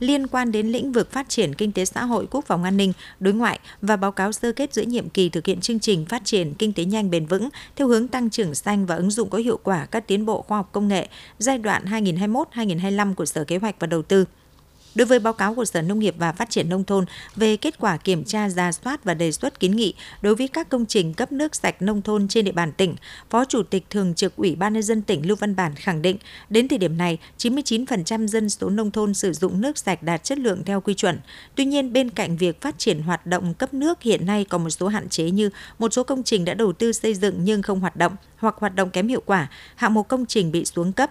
liên 0.03 0.27
quan 0.27 0.53
đến 0.53 0.67
lĩnh 0.67 0.93
vực 0.93 1.13
phát 1.13 1.29
triển 1.29 1.55
kinh 1.55 1.73
tế 1.73 1.85
xã 1.85 2.05
hội, 2.05 2.27
quốc 2.31 2.45
phòng 2.47 2.65
an 2.65 2.77
ninh, 2.77 2.93
đối 3.21 3.35
ngoại 3.35 3.59
và 3.83 3.97
báo 3.97 4.13
cáo 4.13 4.33
sơ 4.33 4.53
kết 4.53 4.75
giữa 4.75 4.83
nhiệm 4.83 5.09
kỳ 5.09 5.29
thực 5.29 5.47
hiện 5.47 5.61
chương 5.61 5.81
trình 5.81 6.07
phát 6.07 6.25
triển 6.25 6.55
kinh 6.55 6.73
tế 6.73 6.85
nhanh 6.85 7.11
bền 7.11 7.27
vững 7.27 7.49
theo 7.77 7.89
hướng 7.89 8.09
tăng 8.09 8.31
trưởng 8.31 8.55
xanh 8.55 8.87
và 8.87 8.97
ứng 8.97 9.11
dụng 9.11 9.31
có 9.31 9.39
hiệu 9.39 9.59
quả 9.63 9.87
các 9.87 10.07
tiến 10.07 10.27
bộ 10.27 10.43
khoa 10.43 10.59
học 10.59 10.69
công 10.73 10.89
nghệ 10.89 11.09
giai 11.39 11.59
đoạn 11.59 11.85
2021-2025 11.85 13.15
của 13.15 13.25
Sở 13.25 13.45
Kế 13.45 13.57
hoạch 13.57 13.77
và 13.79 13.87
Đầu 13.87 14.03
tư. 14.03 14.25
Đối 14.95 15.07
với 15.07 15.19
báo 15.19 15.33
cáo 15.33 15.55
của 15.55 15.65
Sở 15.65 15.83
Nông 15.83 15.99
nghiệp 15.99 16.15
và 16.19 16.33
Phát 16.33 16.51
triển 16.51 16.69
Nông 16.69 16.85
thôn 16.85 17.05
về 17.37 17.57
kết 17.57 17.79
quả 17.79 17.97
kiểm 17.97 18.25
tra, 18.25 18.49
ra 18.49 18.73
soát 18.73 19.05
và 19.05 19.15
đề 19.15 19.33
xuất 19.33 19.61
kiến 19.61 19.77
nghị 19.77 19.95
đối 20.23 20.35
với 20.35 20.49
các 20.49 20.69
công 20.69 20.87
trình 20.87 21.15
cấp 21.15 21.33
nước 21.33 21.55
sạch 21.55 21.83
nông 21.83 22.03
thôn 22.03 22.29
trên 22.29 22.45
địa 22.45 22.53
bàn 22.53 22.73
tỉnh, 22.73 22.97
Phó 23.31 23.45
Chủ 23.45 23.63
tịch 23.63 23.85
Thường 23.91 24.15
trực 24.15 24.37
Ủy 24.37 24.57
ban 24.57 24.73
nhân 24.73 24.83
dân 24.83 25.03
tỉnh 25.03 25.27
Lưu 25.27 25.37
Văn 25.37 25.57
Bản 25.57 25.75
khẳng 25.75 26.03
định, 26.03 26.17
đến 26.51 26.69
thời 26.69 26.79
điểm 26.79 26.99
này, 26.99 27.19
99% 27.39 28.27
dân 28.27 28.51
số 28.51 28.71
nông 28.71 28.91
thôn 28.91 29.15
sử 29.15 29.33
dụng 29.33 29.61
nước 29.61 29.79
sạch 29.79 30.03
đạt 30.03 30.25
chất 30.25 30.39
lượng 30.39 30.65
theo 30.65 30.81
quy 30.81 30.95
chuẩn. 30.95 31.19
Tuy 31.55 31.65
nhiên, 31.65 31.93
bên 31.93 32.11
cạnh 32.11 32.37
việc 32.37 32.61
phát 32.61 32.79
triển 32.79 33.03
hoạt 33.03 33.27
động 33.27 33.55
cấp 33.55 33.75
nước 33.75 34.03
hiện 34.03 34.27
nay 34.27 34.45
còn 34.45 34.63
một 34.63 34.71
số 34.71 34.89
hạn 34.89 35.09
chế 35.09 35.31
như 35.31 35.51
một 35.79 35.93
số 35.93 36.03
công 36.05 36.23
trình 36.23 36.45
đã 36.45 36.55
đầu 36.55 36.73
tư 36.73 36.93
xây 36.93 37.15
dựng 37.15 37.35
nhưng 37.45 37.63
không 37.63 37.81
hoạt 37.81 37.97
động 37.97 38.17
hoặc 38.37 38.55
hoạt 38.59 38.75
động 38.75 38.91
kém 38.91 39.09
hiệu 39.09 39.23
quả, 39.27 39.49
hạng 39.77 39.95
mục 39.95 40.09
công 40.09 40.27
trình 40.27 40.53
bị 40.53 40.65
xuống 40.65 40.93
cấp, 40.93 41.11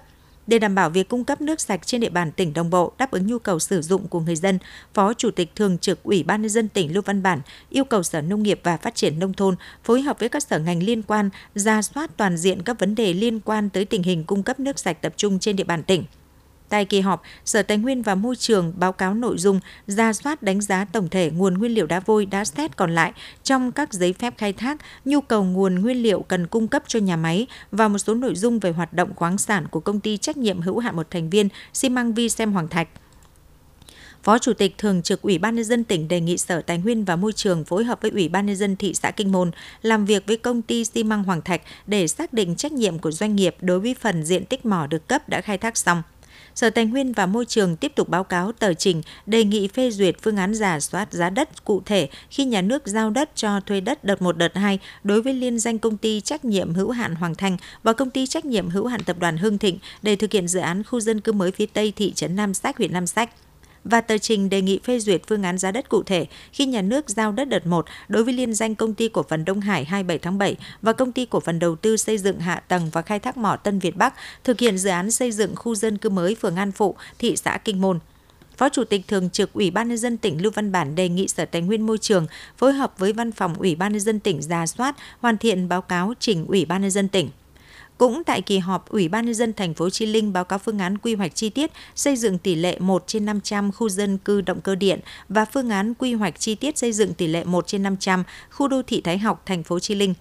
để 0.51 0.59
đảm 0.59 0.75
bảo 0.75 0.89
việc 0.89 1.09
cung 1.09 1.24
cấp 1.24 1.42
nước 1.42 1.62
sạch 1.62 1.88
trên 1.88 2.01
địa 2.01 2.09
bàn 2.09 2.31
tỉnh 2.31 2.53
đồng 2.53 2.69
bộ 2.69 2.92
đáp 2.98 3.12
ứng 3.12 3.27
nhu 3.27 3.39
cầu 3.39 3.59
sử 3.59 3.81
dụng 3.81 4.07
của 4.07 4.19
người 4.19 4.36
dân, 4.36 4.59
Phó 4.94 5.13
Chủ 5.13 5.31
tịch 5.31 5.56
Thường 5.56 5.77
trực 5.77 6.03
Ủy 6.03 6.24
ban 6.24 6.42
nhân 6.42 6.50
dân 6.50 6.68
tỉnh 6.68 6.94
Lưu 6.94 7.03
Văn 7.06 7.24
Bản 7.24 7.39
yêu 7.69 7.83
cầu 7.83 8.03
Sở 8.03 8.21
Nông 8.21 8.44
nghiệp 8.44 8.59
và 8.63 8.77
Phát 8.77 8.95
triển 8.95 9.19
nông 9.19 9.33
thôn 9.33 9.56
phối 9.83 10.01
hợp 10.01 10.19
với 10.19 10.30
các 10.30 10.44
sở 10.44 10.59
ngành 10.59 10.83
liên 10.83 11.01
quan 11.01 11.30
ra 11.56 11.81
soát 11.81 12.18
toàn 12.18 12.38
diện 12.38 12.62
các 12.62 12.80
vấn 12.80 12.95
đề 12.95 13.13
liên 13.13 13.39
quan 13.39 13.69
tới 13.69 13.86
tình 13.86 14.03
hình 14.03 14.24
cung 14.24 14.44
cấp 14.44 14.59
nước 14.59 14.80
sạch 14.80 15.01
tập 15.01 15.13
trung 15.18 15.39
trên 15.39 15.56
địa 15.56 15.63
bàn 15.63 15.83
tỉnh. 15.83 16.03
Tại 16.71 16.85
kỳ 16.85 17.00
họp, 17.00 17.21
Sở 17.45 17.63
Tài 17.63 17.77
nguyên 17.77 18.01
và 18.01 18.15
Môi 18.15 18.35
trường 18.35 18.73
báo 18.77 18.91
cáo 18.91 19.13
nội 19.13 19.38
dung 19.38 19.59
ra 19.88 20.13
soát 20.13 20.44
đánh 20.44 20.62
giá 20.62 20.85
tổng 20.85 21.09
thể 21.09 21.31
nguồn 21.31 21.57
nguyên 21.57 21.71
liệu 21.71 21.85
đá 21.85 22.00
vôi 22.00 22.25
đá 22.25 22.45
xét 22.45 22.77
còn 22.77 22.95
lại 22.95 23.13
trong 23.44 23.71
các 23.71 23.94
giấy 23.94 24.13
phép 24.13 24.33
khai 24.38 24.53
thác, 24.53 24.77
nhu 25.06 25.21
cầu 25.21 25.44
nguồn 25.44 25.75
nguyên 25.75 25.97
liệu 26.03 26.21
cần 26.21 26.47
cung 26.47 26.68
cấp 26.68 26.83
cho 26.88 27.00
nhà 27.00 27.15
máy 27.15 27.47
và 27.71 27.88
một 27.88 27.97
số 27.97 28.13
nội 28.13 28.35
dung 28.35 28.59
về 28.59 28.71
hoạt 28.71 28.94
động 28.94 29.15
khoáng 29.15 29.38
sản 29.38 29.68
của 29.68 29.79
công 29.79 30.00
ty 30.00 30.18
trách 30.18 30.38
nhiệm 30.38 30.62
hữu 30.62 30.79
hạn 30.79 30.95
một 30.95 31.07
thành 31.12 31.29
viên 31.29 31.50
xi 31.73 31.89
măng 31.89 32.13
Vi 32.13 32.29
Xem 32.29 32.53
Hoàng 32.53 32.68
Thạch. 32.68 32.88
Phó 34.24 34.38
Chủ 34.38 34.53
tịch 34.53 34.77
Thường 34.77 35.01
trực 35.01 35.21
Ủy 35.21 35.38
ban 35.38 35.56
nhân 35.56 35.65
dân 35.65 35.83
tỉnh 35.83 36.07
đề 36.07 36.19
nghị 36.19 36.38
Sở 36.38 36.62
Tài 36.62 36.77
nguyên 36.77 37.06
và 37.06 37.15
Môi 37.15 37.33
trường 37.33 37.65
phối 37.65 37.83
hợp 37.83 38.01
với 38.01 38.12
Ủy 38.12 38.29
ban 38.29 38.45
nhân 38.45 38.56
dân 38.56 38.75
thị 38.75 38.94
xã 38.94 39.12
Kinh 39.12 39.31
Môn 39.31 39.51
làm 39.81 40.06
việc 40.06 40.24
với 40.27 40.38
công 40.38 40.62
ty 40.62 40.85
xi 40.85 41.03
măng 41.03 41.24
Hoàng 41.24 41.41
Thạch 41.41 41.62
để 41.88 42.07
xác 42.07 42.33
định 42.33 42.56
trách 42.56 42.71
nhiệm 42.71 43.00
của 43.00 43.12
doanh 43.12 43.35
nghiệp 43.35 43.56
đối 43.62 43.79
với 43.79 43.95
phần 44.00 44.24
diện 44.24 44.45
tích 44.45 44.65
mỏ 44.65 44.88
được 44.88 45.07
cấp 45.07 45.29
đã 45.29 45.41
khai 45.41 45.57
thác 45.57 45.77
xong. 45.77 46.01
Sở 46.56 46.69
Tài 46.69 46.86
nguyên 46.86 47.13
và 47.13 47.25
Môi 47.25 47.45
trường 47.45 47.75
tiếp 47.75 47.92
tục 47.95 48.09
báo 48.09 48.24
cáo 48.24 48.51
tờ 48.51 48.74
trình 48.74 49.01
đề 49.25 49.44
nghị 49.44 49.68
phê 49.68 49.92
duyệt 49.92 50.15
phương 50.21 50.38
án 50.38 50.53
giả 50.53 50.80
soát 50.80 51.13
giá 51.13 51.30
đất 51.30 51.65
cụ 51.65 51.81
thể 51.86 52.09
khi 52.30 52.45
nhà 52.45 52.62
nước 52.62 52.88
giao 52.88 53.09
đất 53.09 53.30
cho 53.36 53.59
thuê 53.59 53.81
đất 53.81 54.03
đợt 54.03 54.21
1 54.21 54.38
đợt 54.38 54.56
2 54.56 54.80
đối 55.03 55.21
với 55.21 55.33
liên 55.33 55.59
danh 55.59 55.80
công 55.80 55.98
ty 55.98 56.21
trách 56.21 56.45
nhiệm 56.45 56.74
hữu 56.74 56.92
hạn 56.92 57.15
Hoàng 57.15 57.36
Thanh 57.36 57.57
và 57.83 57.94
công 57.94 58.09
ty 58.09 58.27
trách 58.27 58.45
nhiệm 58.45 58.69
hữu 58.69 58.88
hạn 58.88 59.03
tập 59.03 59.15
đoàn 59.19 59.38
Hưng 59.38 59.57
Thịnh 59.57 59.80
để 60.01 60.15
thực 60.15 60.31
hiện 60.31 60.48
dự 60.48 60.59
án 60.59 60.83
khu 60.83 61.00
dân 61.00 61.21
cư 61.21 61.31
mới 61.31 61.51
phía 61.51 61.65
Tây 61.65 61.94
thị 61.95 62.13
trấn 62.15 62.36
Nam 62.36 62.53
Sách, 62.53 62.77
huyện 62.77 62.94
Nam 62.94 63.07
Sách 63.07 63.30
và 63.83 64.01
tờ 64.01 64.18
trình 64.18 64.50
đề 64.50 64.62
nghị 64.62 64.80
phê 64.83 65.00
duyệt 65.00 65.22
phương 65.28 65.44
án 65.44 65.57
giá 65.57 65.72
đất 65.72 65.89
cụ 65.89 66.04
thể 66.04 66.25
khi 66.54 66.66
nhà 66.66 66.81
nước 66.81 67.10
giao 67.10 67.31
đất 67.31 67.45
đợt 67.45 67.68
1 67.68 67.86
đối 68.07 68.24
với 68.24 68.33
liên 68.33 68.54
danh 68.54 68.75
công 68.75 68.94
ty 68.94 69.10
cổ 69.10 69.24
phần 69.24 69.45
Đông 69.45 69.62
Hải 69.62 69.86
27 69.86 70.18
tháng 70.18 70.38
7 70.38 70.56
và 70.81 70.94
công 70.94 71.12
ty 71.12 71.25
cổ 71.25 71.39
phần 71.39 71.60
đầu 71.60 71.75
tư 71.75 71.98
xây 71.98 72.18
dựng 72.18 72.39
hạ 72.39 72.63
tầng 72.68 72.89
và 72.92 73.01
khai 73.01 73.19
thác 73.19 73.38
mỏ 73.38 73.56
Tân 73.56 73.80
Việt 73.80 73.95
Bắc 73.95 74.13
thực 74.44 74.60
hiện 74.60 74.78
dự 74.78 74.89
án 74.89 75.12
xây 75.12 75.31
dựng 75.31 75.56
khu 75.56 75.75
dân 75.75 75.98
cư 75.98 76.10
mới 76.10 76.36
phường 76.36 76.56
An 76.56 76.72
Phụ, 76.72 76.95
thị 77.19 77.36
xã 77.36 77.57
Kinh 77.57 77.81
Môn. 77.81 78.00
Phó 78.57 78.69
Chủ 78.69 78.83
tịch 78.83 79.07
Thường 79.07 79.30
trực 79.30 79.54
Ủy 79.54 79.72
ban 79.72 79.88
nhân 79.88 79.98
dân 79.98 80.18
tỉnh 80.18 80.42
Lưu 80.42 80.51
Văn 80.56 80.72
Bản 80.72 80.95
đề 80.95 81.10
nghị 81.10 81.27
Sở 81.27 81.45
Tài 81.45 81.62
nguyên 81.62 81.86
Môi 81.86 81.98
trường 81.98 82.27
phối 82.57 82.74
hợp 82.74 82.94
với 82.98 83.13
Văn 83.13 83.31
phòng 83.31 83.54
Ủy 83.54 83.75
ban 83.75 83.92
nhân 83.92 84.01
dân 84.01 84.19
tỉnh 84.19 84.42
ra 84.42 84.68
soát, 84.68 84.95
hoàn 85.19 85.38
thiện 85.38 85.69
báo 85.69 85.81
cáo 85.81 86.13
trình 86.19 86.45
Ủy 86.48 86.66
ban 86.66 86.81
nhân 86.81 86.92
dân 86.92 87.07
tỉnh. 87.07 87.30
Cũng 88.01 88.24
tại 88.24 88.42
kỳ 88.42 88.57
họp, 88.57 88.89
Ủy 88.89 89.07
ban 89.07 89.25
nhân 89.25 89.36
dân 89.36 89.53
thành 89.53 89.74
phố 89.74 89.89
Chi 89.89 90.06
Linh 90.06 90.33
báo 90.33 90.45
cáo 90.45 90.59
phương 90.59 90.80
án 90.80 90.98
quy 90.98 91.15
hoạch 91.15 91.36
chi 91.36 91.50
tiết 91.50 91.71
xây 91.95 92.15
dựng 92.15 92.38
tỷ 92.38 92.56
lệ 92.56 92.80
1 92.80 93.03
trên 93.07 93.25
500 93.25 93.71
khu 93.71 93.89
dân 93.89 94.18
cư 94.18 94.42
động 94.42 94.62
cơ 94.62 94.75
điện 94.75 95.00
và 95.30 95.45
phương 95.45 95.69
án 95.69 95.94
quy 95.94 96.13
hoạch 96.13 96.39
chi 96.39 96.56
tiết 96.56 96.77
xây 96.77 96.92
dựng 96.92 97.13
tỷ 97.13 97.27
lệ 97.27 97.44
1 97.44 97.68
trên 97.68 97.83
500 97.83 98.24
khu 98.51 98.68
đô 98.68 98.81
thị 98.81 99.01
Thái 99.01 99.18
học 99.18 99.44
thành 99.45 99.63
phố 99.63 99.80
Chi 99.80 99.95
Linh. 99.95 100.13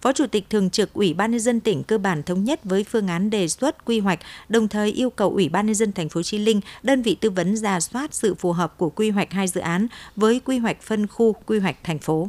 Phó 0.00 0.12
Chủ 0.12 0.26
tịch 0.26 0.50
Thường 0.50 0.70
trực 0.70 0.92
Ủy 0.92 1.14
ban 1.14 1.30
nhân 1.30 1.40
dân 1.40 1.60
tỉnh 1.60 1.82
cơ 1.82 1.98
bản 1.98 2.22
thống 2.22 2.44
nhất 2.44 2.60
với 2.64 2.84
phương 2.84 3.08
án 3.08 3.30
đề 3.30 3.48
xuất 3.48 3.84
quy 3.84 4.00
hoạch, 4.00 4.18
đồng 4.48 4.68
thời 4.68 4.92
yêu 4.92 5.10
cầu 5.10 5.30
Ủy 5.30 5.48
ban 5.48 5.66
nhân 5.66 5.74
dân 5.74 5.92
thành 5.92 6.08
phố 6.08 6.22
Chi 6.22 6.38
Linh 6.38 6.60
đơn 6.82 7.02
vị 7.02 7.16
tư 7.20 7.30
vấn 7.30 7.56
ra 7.56 7.80
soát 7.80 8.14
sự 8.14 8.34
phù 8.34 8.52
hợp 8.52 8.78
của 8.78 8.90
quy 8.90 9.10
hoạch 9.10 9.32
hai 9.32 9.48
dự 9.48 9.60
án 9.60 9.86
với 10.16 10.40
quy 10.44 10.58
hoạch 10.58 10.82
phân 10.82 11.06
khu 11.06 11.32
quy 11.32 11.58
hoạch 11.58 11.76
thành 11.84 11.98
phố. 11.98 12.28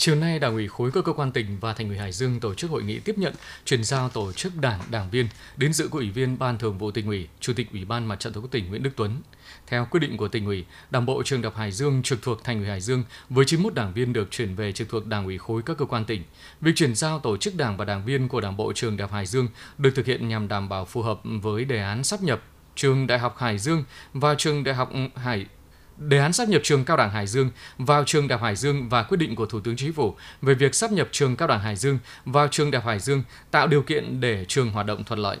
Chiều 0.00 0.14
nay, 0.14 0.38
Đảng 0.38 0.54
ủy 0.54 0.68
khối 0.68 0.90
các 0.90 1.04
cơ 1.04 1.12
quan 1.12 1.32
tỉnh 1.32 1.58
và 1.60 1.72
Thành 1.72 1.88
ủy 1.88 1.98
Hải 1.98 2.12
Dương 2.12 2.40
tổ 2.40 2.54
chức 2.54 2.70
hội 2.70 2.82
nghị 2.82 2.98
tiếp 2.98 3.18
nhận, 3.18 3.34
chuyển 3.64 3.84
giao 3.84 4.08
tổ 4.08 4.32
chức 4.32 4.56
đảng, 4.56 4.80
đảng 4.90 5.10
viên 5.10 5.28
đến 5.56 5.72
dự 5.72 5.88
của 5.88 5.98
Ủy 5.98 6.10
viên 6.10 6.38
Ban 6.38 6.58
Thường 6.58 6.78
vụ 6.78 6.90
tỉnh 6.90 7.06
ủy, 7.06 7.28
Chủ 7.40 7.52
tịch 7.56 7.72
Ủy 7.72 7.84
ban 7.84 8.06
Mặt 8.06 8.20
trận 8.20 8.32
Tổ 8.32 8.40
quốc 8.40 8.50
tỉnh 8.50 8.68
Nguyễn 8.68 8.82
Đức 8.82 8.90
Tuấn. 8.96 9.22
Theo 9.66 9.86
quyết 9.90 10.00
định 10.00 10.16
của 10.16 10.28
tỉnh 10.28 10.46
ủy, 10.46 10.64
Đảng 10.90 11.06
bộ 11.06 11.22
trường 11.22 11.42
Đại 11.42 11.50
học 11.50 11.58
Hải 11.58 11.72
Dương 11.72 12.02
trực 12.02 12.22
thuộc 12.22 12.44
Thành 12.44 12.58
ủy 12.58 12.68
Hải 12.68 12.80
Dương 12.80 13.04
với 13.30 13.44
91 13.44 13.74
đảng 13.74 13.92
viên 13.92 14.12
được 14.12 14.30
chuyển 14.30 14.54
về 14.54 14.72
trực 14.72 14.88
thuộc 14.88 15.06
Đảng 15.06 15.24
ủy 15.24 15.38
khối 15.38 15.62
các 15.62 15.78
cơ 15.78 15.84
quan 15.84 16.04
tỉnh. 16.04 16.22
Việc 16.60 16.72
chuyển 16.74 16.94
giao 16.94 17.18
tổ 17.18 17.36
chức 17.36 17.56
đảng 17.56 17.76
và 17.76 17.84
đảng 17.84 18.04
viên 18.04 18.28
của 18.28 18.40
Đảng 18.40 18.56
bộ 18.56 18.72
trường 18.72 18.96
Đại 18.96 19.02
học 19.02 19.12
Hải 19.12 19.26
Dương 19.26 19.48
được 19.78 19.90
thực 19.94 20.06
hiện 20.06 20.28
nhằm 20.28 20.48
đảm 20.48 20.68
bảo 20.68 20.84
phù 20.84 21.02
hợp 21.02 21.20
với 21.24 21.64
đề 21.64 21.82
án 21.82 22.04
sắp 22.04 22.22
nhập 22.22 22.42
trường 22.74 23.06
Đại 23.06 23.18
học 23.18 23.36
Hải 23.38 23.58
Dương 23.58 23.84
và 24.12 24.34
trường 24.38 24.64
Đại 24.64 24.74
học 24.74 24.92
Hải 25.14 25.46
đề 25.98 26.18
án 26.18 26.32
sắp 26.32 26.48
nhập 26.48 26.60
trường 26.64 26.84
Cao 26.84 26.96
đẳng 26.96 27.10
Hải 27.10 27.26
Dương 27.26 27.50
vào 27.78 28.04
trường 28.04 28.28
Đại 28.28 28.38
học 28.38 28.44
Hải 28.44 28.56
Dương 28.56 28.88
và 28.88 29.02
quyết 29.02 29.16
định 29.16 29.34
của 29.34 29.46
Thủ 29.46 29.60
tướng 29.60 29.76
Chính 29.76 29.92
phủ 29.92 30.14
về 30.42 30.54
việc 30.54 30.74
sắp 30.74 30.92
nhập 30.92 31.08
trường 31.12 31.36
Cao 31.36 31.48
đẳng 31.48 31.60
Hải 31.60 31.76
Dương 31.76 31.98
vào 32.24 32.48
trường 32.48 32.70
Đại 32.70 32.82
học 32.82 32.88
Hải 32.88 32.98
Dương 32.98 33.22
tạo 33.50 33.66
điều 33.66 33.82
kiện 33.82 34.20
để 34.20 34.44
trường 34.48 34.70
hoạt 34.70 34.86
động 34.86 35.04
thuận 35.04 35.20
lợi. 35.20 35.36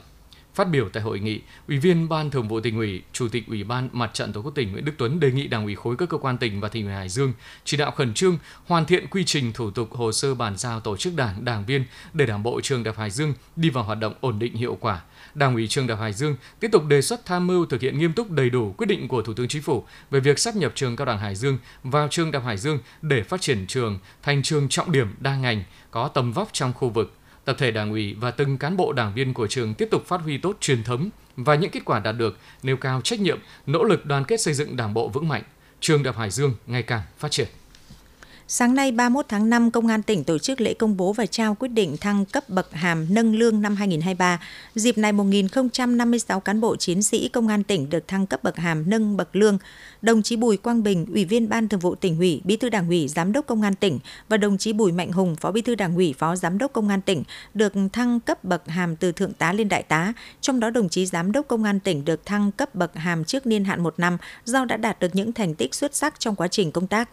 Phát 0.58 0.70
biểu 0.70 0.88
tại 0.88 1.02
hội 1.02 1.20
nghị, 1.20 1.40
Ủy 1.68 1.78
viên 1.78 2.08
Ban 2.08 2.30
Thường 2.30 2.48
vụ 2.48 2.60
tỉnh 2.60 2.76
ủy, 2.76 3.02
Chủ 3.12 3.28
tịch 3.28 3.46
Ủy 3.46 3.64
ban 3.64 3.88
Mặt 3.92 4.10
trận 4.14 4.32
Tổ 4.32 4.42
quốc 4.42 4.54
tỉnh 4.54 4.72
Nguyễn 4.72 4.84
Đức 4.84 4.92
Tuấn 4.98 5.20
đề 5.20 5.32
nghị 5.32 5.46
Đảng 5.46 5.64
ủy 5.64 5.74
khối 5.74 5.96
các 5.96 6.08
cơ 6.08 6.18
quan 6.18 6.38
tỉnh 6.38 6.60
và 6.60 6.68
tỉnh 6.68 6.84
ủy 6.84 6.94
Hải 6.94 7.08
Dương 7.08 7.32
chỉ 7.64 7.76
đạo 7.76 7.90
khẩn 7.90 8.14
trương 8.14 8.38
hoàn 8.66 8.84
thiện 8.84 9.06
quy 9.06 9.24
trình 9.24 9.52
thủ 9.52 9.70
tục 9.70 9.92
hồ 9.92 10.12
sơ 10.12 10.34
bàn 10.34 10.56
giao 10.56 10.80
tổ 10.80 10.96
chức 10.96 11.16
đảng, 11.16 11.44
đảng 11.44 11.64
viên 11.66 11.84
để 12.12 12.26
Đảng 12.26 12.42
bộ 12.42 12.60
trường 12.60 12.82
Đại 12.82 12.94
học 12.94 13.00
Hải 13.00 13.10
Dương 13.10 13.34
đi 13.56 13.70
vào 13.70 13.84
hoạt 13.84 13.98
động 13.98 14.14
ổn 14.20 14.38
định 14.38 14.54
hiệu 14.54 14.76
quả, 14.80 15.00
Đảng 15.34 15.54
ủy 15.54 15.68
trường 15.68 15.86
Đại 15.86 15.96
học 15.96 16.02
Hải 16.02 16.12
Dương 16.12 16.36
tiếp 16.60 16.68
tục 16.72 16.84
đề 16.84 17.02
xuất 17.02 17.26
tham 17.26 17.46
mưu 17.46 17.66
thực 17.66 17.80
hiện 17.80 17.98
nghiêm 17.98 18.12
túc 18.12 18.30
đầy 18.30 18.50
đủ 18.50 18.74
quyết 18.76 18.86
định 18.86 19.08
của 19.08 19.22
Thủ 19.22 19.34
tướng 19.34 19.48
Chính 19.48 19.62
phủ 19.62 19.84
về 20.10 20.20
việc 20.20 20.38
sắp 20.38 20.56
nhập 20.56 20.72
trường 20.74 20.96
Cao 20.96 21.04
đẳng 21.04 21.18
Hải 21.18 21.34
Dương 21.34 21.58
vào 21.82 22.08
trường 22.10 22.30
Đại 22.30 22.42
học 22.42 22.46
Hải 22.46 22.56
Dương 22.56 22.78
để 23.02 23.22
phát 23.22 23.40
triển 23.40 23.66
trường 23.66 23.98
thành 24.22 24.42
trường 24.42 24.68
trọng 24.68 24.92
điểm 24.92 25.14
đa 25.20 25.36
ngành 25.36 25.64
có 25.90 26.08
tầm 26.08 26.32
vóc 26.32 26.48
trong 26.52 26.72
khu 26.72 26.88
vực. 26.88 27.14
Tập 27.48 27.56
thể 27.58 27.70
Đảng 27.70 27.90
ủy 27.90 28.14
và 28.20 28.30
từng 28.30 28.58
cán 28.58 28.76
bộ 28.76 28.92
đảng 28.92 29.14
viên 29.14 29.34
của 29.34 29.46
trường 29.46 29.74
tiếp 29.74 29.88
tục 29.90 30.06
phát 30.06 30.20
huy 30.20 30.38
tốt 30.38 30.56
truyền 30.60 30.82
thống 30.82 31.10
và 31.36 31.54
những 31.54 31.70
kết 31.70 31.84
quả 31.84 31.98
đạt 31.98 32.16
được, 32.18 32.38
nêu 32.62 32.76
cao 32.76 33.00
trách 33.00 33.20
nhiệm, 33.20 33.38
nỗ 33.66 33.84
lực 33.84 34.06
đoàn 34.06 34.24
kết 34.24 34.40
xây 34.40 34.54
dựng 34.54 34.76
Đảng 34.76 34.94
bộ 34.94 35.08
vững 35.08 35.28
mạnh, 35.28 35.42
trường 35.80 36.02
Đại 36.02 36.12
học 36.12 36.20
Hải 36.20 36.30
Dương 36.30 36.54
ngày 36.66 36.82
càng 36.82 37.02
phát 37.18 37.30
triển. 37.30 37.46
Sáng 38.50 38.74
nay 38.74 38.92
31 38.92 39.26
tháng 39.28 39.50
5, 39.50 39.70
Công 39.70 39.86
an 39.86 40.02
tỉnh 40.02 40.24
tổ 40.24 40.38
chức 40.38 40.60
lễ 40.60 40.74
công 40.74 40.96
bố 40.96 41.12
và 41.12 41.26
trao 41.26 41.54
quyết 41.54 41.68
định 41.68 41.96
thăng 41.96 42.24
cấp 42.24 42.48
bậc 42.48 42.72
hàm 42.72 43.06
nâng 43.10 43.34
lương 43.34 43.62
năm 43.62 43.76
2023. 43.76 44.40
Dịp 44.74 44.98
này 44.98 45.12
1.056 45.12 46.40
cán 46.40 46.60
bộ 46.60 46.76
chiến 46.76 47.02
sĩ 47.02 47.28
Công 47.28 47.48
an 47.48 47.64
tỉnh 47.64 47.90
được 47.90 48.08
thăng 48.08 48.26
cấp 48.26 48.44
bậc 48.44 48.56
hàm 48.56 48.90
nâng 48.90 49.16
bậc 49.16 49.36
lương. 49.36 49.58
Đồng 50.02 50.22
chí 50.22 50.36
Bùi 50.36 50.56
Quang 50.56 50.82
Bình, 50.82 51.06
Ủy 51.12 51.24
viên 51.24 51.48
Ban 51.48 51.68
Thường 51.68 51.80
vụ 51.80 51.94
tỉnh 51.94 52.18
ủy, 52.18 52.40
Bí 52.44 52.56
thư 52.56 52.68
Đảng 52.68 52.88
ủy, 52.88 53.08
Giám 53.08 53.32
đốc 53.32 53.46
Công 53.46 53.62
an 53.62 53.74
tỉnh 53.74 53.98
và 54.28 54.36
đồng 54.36 54.58
chí 54.58 54.72
Bùi 54.72 54.92
Mạnh 54.92 55.12
Hùng, 55.12 55.36
Phó 55.36 55.52
Bí 55.52 55.62
thư 55.62 55.74
Đảng 55.74 55.94
ủy, 55.94 56.14
Phó 56.18 56.36
Giám 56.36 56.58
đốc 56.58 56.72
Công 56.72 56.88
an 56.88 57.00
tỉnh 57.00 57.24
được 57.54 57.72
thăng 57.92 58.20
cấp 58.20 58.44
bậc 58.44 58.68
hàm 58.68 58.96
từ 58.96 59.12
thượng 59.12 59.32
tá 59.32 59.52
lên 59.52 59.68
đại 59.68 59.82
tá. 59.82 60.12
Trong 60.40 60.60
đó 60.60 60.70
đồng 60.70 60.88
chí 60.88 61.06
Giám 61.06 61.32
đốc 61.32 61.48
Công 61.48 61.64
an 61.64 61.80
tỉnh 61.80 62.04
được 62.04 62.26
thăng 62.26 62.52
cấp 62.52 62.74
bậc 62.74 62.94
hàm 62.94 63.24
trước 63.24 63.46
niên 63.46 63.64
hạn 63.64 63.82
một 63.82 63.94
năm 63.98 64.18
do 64.44 64.64
đã 64.64 64.76
đạt 64.76 65.00
được 65.00 65.14
những 65.14 65.32
thành 65.32 65.54
tích 65.54 65.74
xuất 65.74 65.94
sắc 65.94 66.20
trong 66.20 66.36
quá 66.36 66.48
trình 66.48 66.72
công 66.72 66.86
tác. 66.86 67.08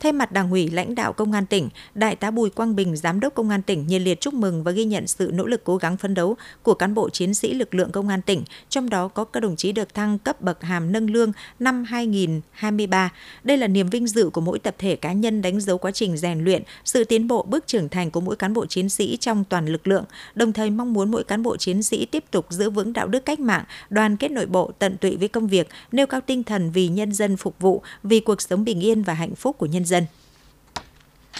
Thay 0.00 0.12
mặt 0.12 0.32
Đảng 0.32 0.50
ủy 0.50 0.70
lãnh 0.70 0.94
đạo 0.94 1.12
Công 1.12 1.32
an 1.32 1.46
tỉnh, 1.46 1.68
Đại 1.94 2.16
tá 2.16 2.30
Bùi 2.30 2.50
Quang 2.50 2.76
Bình, 2.76 2.96
Giám 2.96 3.20
đốc 3.20 3.34
Công 3.34 3.48
an 3.48 3.62
tỉnh 3.62 3.86
nhiệt 3.86 4.02
liệt 4.02 4.20
chúc 4.20 4.34
mừng 4.34 4.64
và 4.64 4.72
ghi 4.72 4.84
nhận 4.84 5.06
sự 5.06 5.30
nỗ 5.34 5.46
lực 5.46 5.64
cố 5.64 5.76
gắng 5.76 5.96
phấn 5.96 6.14
đấu 6.14 6.36
của 6.62 6.74
cán 6.74 6.94
bộ 6.94 7.10
chiến 7.10 7.34
sĩ 7.34 7.54
lực 7.54 7.74
lượng 7.74 7.92
Công 7.92 8.08
an 8.08 8.22
tỉnh, 8.22 8.44
trong 8.68 8.90
đó 8.90 9.08
có 9.08 9.24
các 9.24 9.40
đồng 9.40 9.56
chí 9.56 9.72
được 9.72 9.94
thăng 9.94 10.18
cấp 10.18 10.40
bậc 10.40 10.62
hàm 10.62 10.92
nâng 10.92 11.10
lương 11.10 11.32
năm 11.58 11.84
2023. 11.84 13.12
Đây 13.44 13.56
là 13.56 13.66
niềm 13.66 13.90
vinh 13.90 14.06
dự 14.06 14.30
của 14.30 14.40
mỗi 14.40 14.58
tập 14.58 14.74
thể 14.78 14.96
cá 14.96 15.12
nhân 15.12 15.42
đánh 15.42 15.60
dấu 15.60 15.78
quá 15.78 15.90
trình 15.90 16.16
rèn 16.16 16.44
luyện, 16.44 16.62
sự 16.84 17.04
tiến 17.04 17.28
bộ 17.28 17.42
bước 17.42 17.66
trưởng 17.66 17.88
thành 17.88 18.10
của 18.10 18.20
mỗi 18.20 18.36
cán 18.36 18.54
bộ 18.54 18.66
chiến 18.66 18.88
sĩ 18.88 19.16
trong 19.16 19.44
toàn 19.44 19.66
lực 19.66 19.86
lượng, 19.86 20.04
đồng 20.34 20.52
thời 20.52 20.70
mong 20.70 20.92
muốn 20.92 21.10
mỗi 21.10 21.24
cán 21.24 21.42
bộ 21.42 21.56
chiến 21.56 21.82
sĩ 21.82 22.06
tiếp 22.06 22.24
tục 22.30 22.46
giữ 22.50 22.70
vững 22.70 22.92
đạo 22.92 23.08
đức 23.08 23.24
cách 23.24 23.40
mạng, 23.40 23.64
đoàn 23.90 24.16
kết 24.16 24.30
nội 24.30 24.46
bộ, 24.46 24.70
tận 24.78 24.96
tụy 24.96 25.16
với 25.16 25.28
công 25.28 25.46
việc, 25.46 25.68
nêu 25.92 26.06
cao 26.06 26.20
tinh 26.20 26.44
thần 26.44 26.70
vì 26.70 26.88
nhân 26.88 27.12
dân 27.12 27.36
phục 27.36 27.58
vụ, 27.58 27.82
vì 28.02 28.20
cuộc 28.20 28.42
sống 28.42 28.64
bình 28.64 28.80
yên 28.80 29.02
và 29.02 29.14
hạnh 29.14 29.34
phúc 29.34 29.58
của 29.58 29.66
nhân 29.66 29.81
dân. 29.84 30.06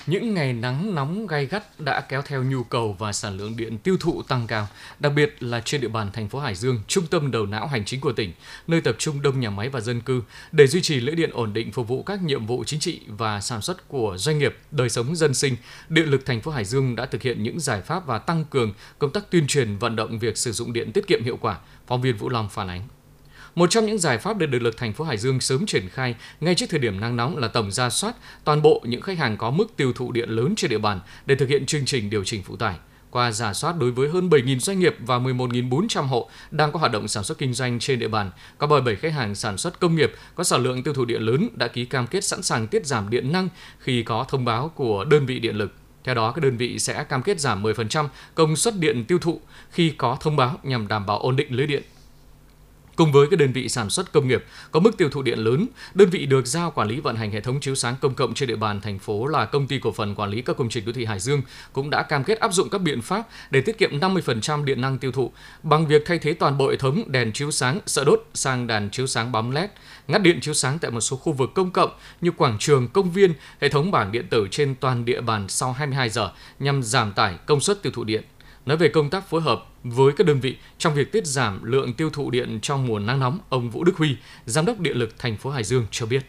Những 0.06 0.34
ngày 0.34 0.52
nắng 0.52 0.94
nóng 0.94 1.26
gay 1.26 1.46
gắt 1.46 1.80
đã 1.80 2.00
kéo 2.00 2.22
theo 2.22 2.42
nhu 2.42 2.62
cầu 2.62 2.96
và 2.98 3.12
sản 3.12 3.36
lượng 3.36 3.56
điện 3.56 3.78
tiêu 3.78 3.96
thụ 4.00 4.22
tăng 4.22 4.46
cao, 4.46 4.68
đặc 4.98 5.12
biệt 5.16 5.36
là 5.40 5.60
trên 5.60 5.80
địa 5.80 5.88
bàn 5.88 6.10
thành 6.12 6.28
phố 6.28 6.38
Hải 6.38 6.54
Dương, 6.54 6.82
trung 6.88 7.06
tâm 7.06 7.30
đầu 7.30 7.46
não 7.46 7.66
hành 7.66 7.84
chính 7.84 8.00
của 8.00 8.12
tỉnh, 8.12 8.32
nơi 8.66 8.80
tập 8.80 8.96
trung 8.98 9.22
đông 9.22 9.40
nhà 9.40 9.50
máy 9.50 9.68
và 9.68 9.80
dân 9.80 10.00
cư. 10.00 10.22
Để 10.52 10.66
duy 10.66 10.82
trì 10.82 11.00
lưỡi 11.00 11.14
điện 11.14 11.30
ổn 11.32 11.52
định 11.52 11.72
phục 11.72 11.88
vụ 11.88 12.02
các 12.02 12.22
nhiệm 12.22 12.46
vụ 12.46 12.64
chính 12.64 12.80
trị 12.80 13.00
và 13.06 13.40
sản 13.40 13.62
xuất 13.62 13.88
của 13.88 14.16
doanh 14.18 14.38
nghiệp, 14.38 14.56
đời 14.70 14.88
sống 14.88 15.16
dân 15.16 15.34
sinh, 15.34 15.56
Điện 15.88 16.10
lực 16.10 16.26
thành 16.26 16.40
phố 16.40 16.50
Hải 16.50 16.64
Dương 16.64 16.96
đã 16.96 17.06
thực 17.06 17.22
hiện 17.22 17.42
những 17.42 17.60
giải 17.60 17.80
pháp 17.80 18.06
và 18.06 18.18
tăng 18.18 18.44
cường 18.44 18.72
công 18.98 19.12
tác 19.12 19.30
tuyên 19.30 19.46
truyền 19.46 19.78
vận 19.78 19.96
động 19.96 20.18
việc 20.18 20.38
sử 20.38 20.52
dụng 20.52 20.72
điện 20.72 20.92
tiết 20.92 21.06
kiệm 21.06 21.24
hiệu 21.24 21.38
quả. 21.40 21.58
Phóng 21.86 22.02
viên 22.02 22.16
Vũ 22.16 22.28
Long 22.28 22.48
phản 22.48 22.68
ánh. 22.68 22.88
Một 23.54 23.70
trong 23.70 23.86
những 23.86 23.98
giải 23.98 24.18
pháp 24.18 24.38
được 24.38 24.46
điện 24.46 24.62
lực 24.62 24.76
thành 24.76 24.92
phố 24.92 25.04
Hải 25.04 25.16
Dương 25.16 25.40
sớm 25.40 25.66
triển 25.66 25.88
khai 25.88 26.14
ngay 26.40 26.54
trước 26.54 26.66
thời 26.70 26.80
điểm 26.80 27.00
nắng 27.00 27.16
nóng 27.16 27.36
là 27.36 27.48
tổng 27.48 27.70
ra 27.70 27.90
soát 27.90 28.14
toàn 28.44 28.62
bộ 28.62 28.82
những 28.84 29.00
khách 29.00 29.18
hàng 29.18 29.36
có 29.36 29.50
mức 29.50 29.66
tiêu 29.76 29.92
thụ 29.92 30.12
điện 30.12 30.28
lớn 30.28 30.54
trên 30.56 30.70
địa 30.70 30.78
bàn 30.78 31.00
để 31.26 31.34
thực 31.34 31.48
hiện 31.48 31.66
chương 31.66 31.84
trình 31.84 32.10
điều 32.10 32.24
chỉnh 32.24 32.42
phụ 32.42 32.56
tải. 32.56 32.74
Qua 33.10 33.32
giả 33.32 33.52
soát 33.52 33.74
đối 33.78 33.90
với 33.90 34.08
hơn 34.08 34.28
7.000 34.28 34.58
doanh 34.58 34.78
nghiệp 34.78 34.96
và 35.00 35.18
11.400 35.18 36.02
hộ 36.02 36.28
đang 36.50 36.72
có 36.72 36.78
hoạt 36.78 36.92
động 36.92 37.08
sản 37.08 37.24
xuất 37.24 37.38
kinh 37.38 37.54
doanh 37.54 37.78
trên 37.78 37.98
địa 37.98 38.08
bàn, 38.08 38.30
có 38.58 38.66
17 38.66 38.96
khách 38.96 39.12
hàng 39.12 39.34
sản 39.34 39.58
xuất 39.58 39.80
công 39.80 39.96
nghiệp 39.96 40.12
có 40.34 40.44
sản 40.44 40.62
lượng 40.62 40.82
tiêu 40.82 40.94
thụ 40.94 41.04
điện 41.04 41.22
lớn 41.22 41.48
đã 41.54 41.68
ký 41.68 41.84
cam 41.84 42.06
kết 42.06 42.24
sẵn 42.24 42.42
sàng 42.42 42.66
tiết 42.66 42.86
giảm 42.86 43.10
điện 43.10 43.32
năng 43.32 43.48
khi 43.78 44.02
có 44.02 44.24
thông 44.28 44.44
báo 44.44 44.68
của 44.68 45.04
đơn 45.04 45.26
vị 45.26 45.38
điện 45.38 45.56
lực. 45.56 45.72
Theo 46.04 46.14
đó, 46.14 46.32
các 46.32 46.44
đơn 46.44 46.56
vị 46.56 46.78
sẽ 46.78 47.04
cam 47.04 47.22
kết 47.22 47.40
giảm 47.40 47.62
10% 47.62 48.08
công 48.34 48.56
suất 48.56 48.78
điện 48.78 49.04
tiêu 49.08 49.18
thụ 49.18 49.40
khi 49.70 49.90
có 49.90 50.16
thông 50.20 50.36
báo 50.36 50.58
nhằm 50.62 50.88
đảm 50.88 51.06
bảo 51.06 51.18
ổn 51.18 51.36
định 51.36 51.48
lưới 51.50 51.66
điện. 51.66 51.82
Cùng 52.96 53.12
với 53.12 53.26
các 53.30 53.38
đơn 53.38 53.52
vị 53.52 53.68
sản 53.68 53.90
xuất 53.90 54.12
công 54.12 54.28
nghiệp 54.28 54.44
có 54.70 54.80
mức 54.80 54.96
tiêu 54.96 55.08
thụ 55.10 55.22
điện 55.22 55.38
lớn, 55.38 55.66
đơn 55.94 56.10
vị 56.10 56.26
được 56.26 56.46
giao 56.46 56.70
quản 56.70 56.88
lý 56.88 57.00
vận 57.00 57.16
hành 57.16 57.30
hệ 57.30 57.40
thống 57.40 57.60
chiếu 57.60 57.74
sáng 57.74 57.94
công 58.00 58.14
cộng 58.14 58.34
trên 58.34 58.48
địa 58.48 58.56
bàn 58.56 58.80
thành 58.80 58.98
phố 58.98 59.26
là 59.26 59.44
công 59.44 59.66
ty 59.66 59.78
cổ 59.78 59.92
phần 59.92 60.14
quản 60.14 60.30
lý 60.30 60.42
các 60.42 60.56
công 60.56 60.68
trình 60.68 60.84
đô 60.84 60.92
thị 60.92 61.04
Hải 61.04 61.20
Dương 61.20 61.42
cũng 61.72 61.90
đã 61.90 62.02
cam 62.02 62.24
kết 62.24 62.40
áp 62.40 62.52
dụng 62.52 62.68
các 62.70 62.80
biện 62.80 63.02
pháp 63.02 63.28
để 63.50 63.60
tiết 63.60 63.78
kiệm 63.78 64.00
50% 64.00 64.64
điện 64.64 64.80
năng 64.80 64.98
tiêu 64.98 65.12
thụ 65.12 65.32
bằng 65.62 65.86
việc 65.86 66.02
thay 66.06 66.18
thế 66.18 66.32
toàn 66.32 66.58
bộ 66.58 66.70
hệ 66.70 66.76
thống 66.76 67.02
đèn 67.06 67.32
chiếu 67.32 67.50
sáng 67.50 67.80
sợ 67.86 68.04
đốt 68.04 68.26
sang 68.34 68.66
đèn 68.66 68.90
chiếu 68.90 69.06
sáng 69.06 69.32
bấm 69.32 69.50
LED, 69.50 69.70
ngắt 70.08 70.22
điện 70.22 70.40
chiếu 70.40 70.54
sáng 70.54 70.78
tại 70.78 70.90
một 70.90 71.00
số 71.00 71.16
khu 71.16 71.32
vực 71.32 71.50
công 71.54 71.70
cộng 71.70 71.90
như 72.20 72.30
quảng 72.30 72.56
trường, 72.58 72.88
công 72.88 73.10
viên, 73.10 73.34
hệ 73.60 73.68
thống 73.68 73.90
bảng 73.90 74.12
điện 74.12 74.26
tử 74.30 74.48
trên 74.50 74.74
toàn 74.74 75.04
địa 75.04 75.20
bàn 75.20 75.48
sau 75.48 75.72
22 75.72 76.10
giờ 76.10 76.30
nhằm 76.58 76.82
giảm 76.82 77.12
tải 77.12 77.34
công 77.46 77.60
suất 77.60 77.82
tiêu 77.82 77.92
thụ 77.92 78.04
điện. 78.04 78.22
Nói 78.66 78.76
về 78.76 78.88
công 78.88 79.10
tác 79.10 79.28
phối 79.28 79.40
hợp 79.40 79.64
với 79.84 80.12
các 80.16 80.26
đơn 80.26 80.40
vị 80.40 80.56
trong 80.78 80.94
việc 80.94 81.12
tiết 81.12 81.26
giảm 81.26 81.64
lượng 81.64 81.94
tiêu 81.94 82.10
thụ 82.10 82.30
điện 82.30 82.58
trong 82.62 82.86
mùa 82.86 82.98
nắng 82.98 83.20
nóng, 83.20 83.38
ông 83.48 83.70
Vũ 83.70 83.84
Đức 83.84 83.92
Huy, 83.96 84.16
giám 84.46 84.66
đốc 84.66 84.78
điện 84.78 84.96
lực 84.96 85.08
thành 85.18 85.36
phố 85.36 85.50
Hải 85.50 85.64
Dương 85.64 85.86
cho 85.90 86.06
biết. 86.06 86.22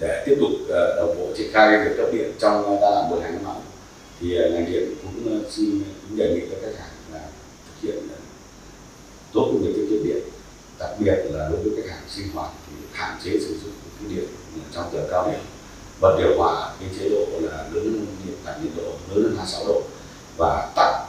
Để 0.00 0.24
tiếp 0.26 0.36
tục 0.40 0.50
ờ, 0.68 0.96
đồng 0.96 1.18
bộ 1.18 1.34
triển 1.36 1.50
khai 1.52 1.84
việc 1.84 1.94
cấp 1.96 2.08
điện 2.12 2.32
trong 2.38 2.78
giai 2.80 2.90
đoạn 2.90 3.10
mùa 3.10 3.20
nắng 3.20 3.44
nóng, 3.44 3.62
thì 4.20 4.34
ờ, 4.34 4.50
ngành 4.50 4.72
điện 4.72 4.94
cũng 5.02 5.42
ờ, 5.42 5.50
xin 5.50 5.82
cũng 6.08 6.18
đề 6.18 6.34
nghị 6.34 6.40
các 6.50 6.58
khách 6.62 6.80
hàng 6.80 6.90
là 7.12 7.26
thực 7.66 7.88
hiện 7.88 8.08
tốt 9.32 9.48
công 9.52 9.62
việc 9.62 9.72
tiết 9.76 9.86
kiệm 9.90 10.04
điện, 10.04 10.22
đặc 10.78 10.90
biệt 10.98 11.16
là 11.30 11.48
đối 11.48 11.62
với 11.62 11.72
khách 11.76 11.94
hàng 11.94 12.04
sinh 12.08 12.26
hoạt 12.34 12.50
thì 12.66 12.72
hạn 12.92 13.18
chế 13.24 13.30
sử 13.30 13.58
dụng 13.64 13.72
cái 14.00 14.16
điện 14.16 14.24
trong 14.74 14.84
giờ 14.92 15.08
cao 15.10 15.30
điểm. 15.30 15.40
Bật 16.00 16.16
điều 16.18 16.38
hòa 16.38 16.74
cái 16.80 16.88
chế 16.98 17.08
độ 17.08 17.26
là 17.40 17.68
lớn 17.72 18.06
điện 18.26 18.34
đạt 18.44 18.62
nhiệt 18.62 18.72
độ 18.76 18.82
lớn 18.82 19.22
hơn 19.24 19.34
26 19.36 19.64
độ 19.66 19.82
và 20.36 20.72
tắt 20.76 21.06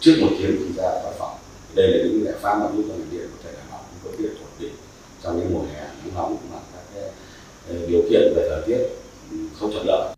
trước 0.00 0.16
một 0.20 0.28
tiếng 0.38 0.56
khi 0.58 0.72
ra 0.76 0.90
khỏi 1.02 1.12
phòng. 1.18 1.36
Đây 1.74 1.88
là 1.88 2.04
những 2.04 2.24
giải 2.24 2.34
pháp 2.40 2.54
mà 2.54 2.66
giúp 2.76 2.84
cho 2.88 2.94
ngành 2.94 3.10
điện 3.10 3.28
có 3.30 3.42
thể 3.44 3.50
đảm 3.52 3.66
bảo 3.70 3.80
những 3.90 4.12
cấp 4.12 4.20
điện 4.20 4.34
ổn 4.40 4.50
định 4.58 4.74
trong 5.22 5.38
những 5.38 5.54
mùa 5.54 5.64
hè 5.74 5.80
nắng 5.80 6.14
nóng 6.14 6.36
mà 6.52 6.58
các 6.74 7.02
ờ, 7.68 7.74
điều 7.88 8.02
kiện 8.10 8.32
về 8.36 8.48
thời 8.48 8.62
tiết 8.66 8.88
không 9.60 9.72
thuận 9.72 9.86
lợi. 9.86 10.14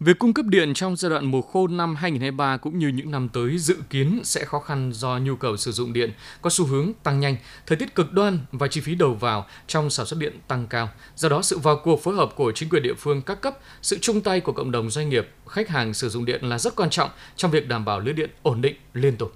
Việc 0.00 0.18
cung 0.18 0.34
cấp 0.34 0.46
điện 0.46 0.74
trong 0.74 0.96
giai 0.96 1.10
đoạn 1.10 1.26
mùa 1.26 1.42
khô 1.42 1.66
năm 1.66 1.94
2023 1.96 2.56
cũng 2.56 2.78
như 2.78 2.88
những 2.88 3.10
năm 3.10 3.28
tới 3.28 3.58
dự 3.58 3.76
kiến 3.90 4.20
sẽ 4.24 4.44
khó 4.44 4.60
khăn 4.60 4.92
do 4.94 5.18
nhu 5.18 5.36
cầu 5.36 5.56
sử 5.56 5.72
dụng 5.72 5.92
điện 5.92 6.12
có 6.42 6.50
xu 6.50 6.66
hướng 6.66 6.92
tăng 7.02 7.20
nhanh, 7.20 7.36
thời 7.66 7.76
tiết 7.76 7.94
cực 7.94 8.12
đoan 8.12 8.38
và 8.52 8.68
chi 8.68 8.80
phí 8.80 8.94
đầu 8.94 9.14
vào 9.14 9.46
trong 9.66 9.90
sản 9.90 10.06
xuất 10.06 10.20
điện 10.20 10.38
tăng 10.48 10.66
cao. 10.66 10.88
Do 11.16 11.28
đó, 11.28 11.42
sự 11.42 11.58
vào 11.58 11.80
cuộc 11.84 12.02
phối 12.02 12.14
hợp 12.14 12.30
của 12.36 12.52
chính 12.52 12.68
quyền 12.68 12.82
địa 12.82 12.94
phương 12.94 13.22
các 13.22 13.40
cấp, 13.40 13.58
sự 13.82 13.98
chung 14.00 14.20
tay 14.20 14.40
của 14.40 14.52
cộng 14.52 14.70
đồng 14.70 14.90
doanh 14.90 15.08
nghiệp, 15.08 15.28
khách 15.46 15.68
hàng 15.68 15.94
sử 15.94 16.08
dụng 16.08 16.24
điện 16.24 16.44
là 16.44 16.58
rất 16.58 16.76
quan 16.76 16.90
trọng 16.90 17.10
trong 17.36 17.50
việc 17.50 17.68
đảm 17.68 17.84
bảo 17.84 18.00
lưới 18.00 18.14
điện 18.14 18.30
ổn 18.42 18.60
định 18.60 18.76
liên 18.94 19.16
tục. 19.16 19.32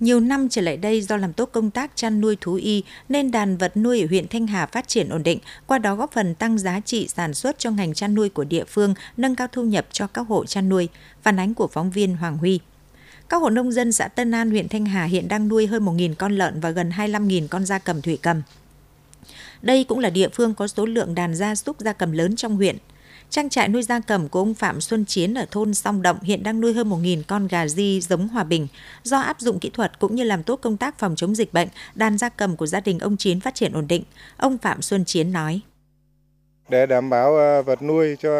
Nhiều 0.00 0.20
năm 0.20 0.48
trở 0.48 0.62
lại 0.62 0.76
đây 0.76 1.02
do 1.02 1.16
làm 1.16 1.32
tốt 1.32 1.48
công 1.52 1.70
tác 1.70 1.90
chăn 1.94 2.20
nuôi 2.20 2.36
thú 2.40 2.54
y 2.54 2.82
nên 3.08 3.30
đàn 3.30 3.56
vật 3.56 3.76
nuôi 3.76 4.00
ở 4.00 4.06
huyện 4.06 4.28
Thanh 4.28 4.46
Hà 4.46 4.66
phát 4.66 4.88
triển 4.88 5.08
ổn 5.08 5.22
định, 5.22 5.38
qua 5.66 5.78
đó 5.78 5.94
góp 5.94 6.12
phần 6.12 6.34
tăng 6.34 6.58
giá 6.58 6.80
trị 6.80 7.08
sản 7.08 7.34
xuất 7.34 7.58
cho 7.58 7.70
ngành 7.70 7.94
chăn 7.94 8.14
nuôi 8.14 8.28
của 8.28 8.44
địa 8.44 8.64
phương, 8.64 8.94
nâng 9.16 9.34
cao 9.34 9.48
thu 9.52 9.64
nhập 9.64 9.86
cho 9.92 10.06
các 10.06 10.22
hộ 10.28 10.46
chăn 10.46 10.68
nuôi. 10.68 10.88
Phản 11.22 11.38
ánh 11.38 11.54
của 11.54 11.68
phóng 11.72 11.90
viên 11.90 12.16
Hoàng 12.16 12.38
Huy. 12.38 12.60
Các 13.28 13.42
hộ 13.42 13.50
nông 13.50 13.72
dân 13.72 13.92
xã 13.92 14.08
Tân 14.08 14.30
An, 14.30 14.50
huyện 14.50 14.68
Thanh 14.68 14.86
Hà 14.86 15.04
hiện 15.04 15.28
đang 15.28 15.48
nuôi 15.48 15.66
hơn 15.66 15.84
1.000 15.84 16.14
con 16.14 16.32
lợn 16.32 16.60
và 16.60 16.70
gần 16.70 16.90
25.000 16.90 17.48
con 17.48 17.66
gia 17.66 17.78
cầm 17.78 18.02
thủy 18.02 18.18
cầm. 18.22 18.42
Đây 19.62 19.84
cũng 19.84 19.98
là 19.98 20.10
địa 20.10 20.28
phương 20.28 20.54
có 20.54 20.66
số 20.66 20.86
lượng 20.86 21.14
đàn 21.14 21.34
gia 21.34 21.54
súc 21.54 21.80
gia 21.80 21.92
cầm 21.92 22.12
lớn 22.12 22.36
trong 22.36 22.56
huyện. 22.56 22.76
Trang 23.30 23.48
trại 23.48 23.68
nuôi 23.68 23.82
gia 23.82 24.00
cầm 24.00 24.28
của 24.28 24.38
ông 24.38 24.54
Phạm 24.54 24.80
Xuân 24.80 25.04
Chiến 25.04 25.34
ở 25.34 25.46
thôn 25.50 25.74
Song 25.74 26.02
Động 26.02 26.20
hiện 26.22 26.42
đang 26.42 26.60
nuôi 26.60 26.72
hơn 26.72 26.90
1.000 26.90 27.22
con 27.26 27.48
gà 27.48 27.66
di 27.66 28.00
giống 28.00 28.28
hòa 28.28 28.44
bình. 28.44 28.68
Do 29.02 29.18
áp 29.18 29.40
dụng 29.40 29.58
kỹ 29.58 29.70
thuật 29.74 29.98
cũng 29.98 30.14
như 30.14 30.24
làm 30.24 30.42
tốt 30.42 30.56
công 30.56 30.76
tác 30.76 30.98
phòng 30.98 31.16
chống 31.16 31.34
dịch 31.34 31.52
bệnh, 31.52 31.68
đàn 31.94 32.18
gia 32.18 32.28
cầm 32.28 32.56
của 32.56 32.66
gia 32.66 32.80
đình 32.80 32.98
ông 32.98 33.16
Chiến 33.16 33.40
phát 33.40 33.54
triển 33.54 33.72
ổn 33.72 33.88
định. 33.88 34.02
Ông 34.36 34.58
Phạm 34.58 34.82
Xuân 34.82 35.04
Chiến 35.04 35.32
nói. 35.32 35.60
Để 36.68 36.86
đảm 36.86 37.10
bảo 37.10 37.36
ờ, 37.36 37.62
vật 37.62 37.82
nuôi 37.82 38.16
cho 38.22 38.30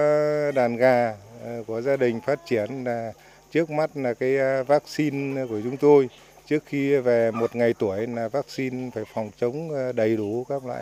đàn 0.53 0.77
gà 0.77 1.15
ờ, 1.45 1.63
của 1.67 1.81
gia 1.81 1.97
đình 1.97 2.21
phát 2.27 2.41
triển 2.47 2.85
là 2.85 3.13
trước 3.53 3.71
mắt 3.71 3.91
là 3.95 4.15
cái 4.15 4.37
ờ, 4.37 4.65
vaccine 4.65 5.47
của 5.47 5.61
chúng 5.65 5.77
tôi 5.77 6.09
trước 6.49 6.65
khi 6.67 6.97
về 6.97 7.31
một 7.31 7.57
ngày 7.57 7.75
tuổi 7.79 8.07
là 8.07 8.29
vaccine 8.29 8.91
phải 8.95 9.05
phòng 9.15 9.31
chống 9.41 9.71
đầy 9.95 10.17
đủ 10.17 10.47
các 10.49 10.65
loại 10.65 10.81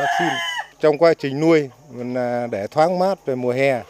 vaccine 0.00 0.36
trong 0.80 0.98
quá 0.98 1.14
trình 1.14 1.40
nuôi 1.40 1.70
để 2.50 2.66
thoáng 2.70 2.98
mát 2.98 3.26
về 3.26 3.34
mùa 3.34 3.52
hè 3.52 3.82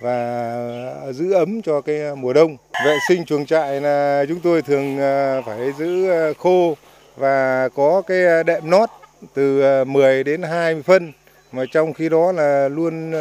và 0.00 1.12
giữ 1.12 1.32
ấm 1.32 1.62
cho 1.62 1.80
cái 1.80 2.14
mùa 2.16 2.32
đông. 2.32 2.56
Vệ 2.84 2.96
sinh 3.08 3.24
chuồng 3.24 3.46
trại 3.46 3.80
là 3.80 4.24
chúng 4.28 4.40
tôi 4.40 4.62
thường 4.62 4.98
à, 5.00 5.40
phải 5.46 5.72
giữ 5.78 6.10
à, 6.10 6.32
khô 6.38 6.76
và 7.16 7.68
có 7.74 8.02
cái 8.06 8.44
đệm 8.44 8.70
nót 8.70 8.88
từ 9.34 9.62
à, 9.80 9.84
10 9.84 10.24
đến 10.24 10.42
20 10.42 10.82
phân 10.82 11.12
mà 11.52 11.64
trong 11.72 11.92
khi 11.92 12.08
đó 12.08 12.32
là 12.32 12.68
luôn 12.68 13.12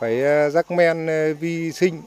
phải 0.00 0.22
rắc 0.50 0.70
men 0.70 1.06
vi 1.40 1.72
sinh 1.72 2.02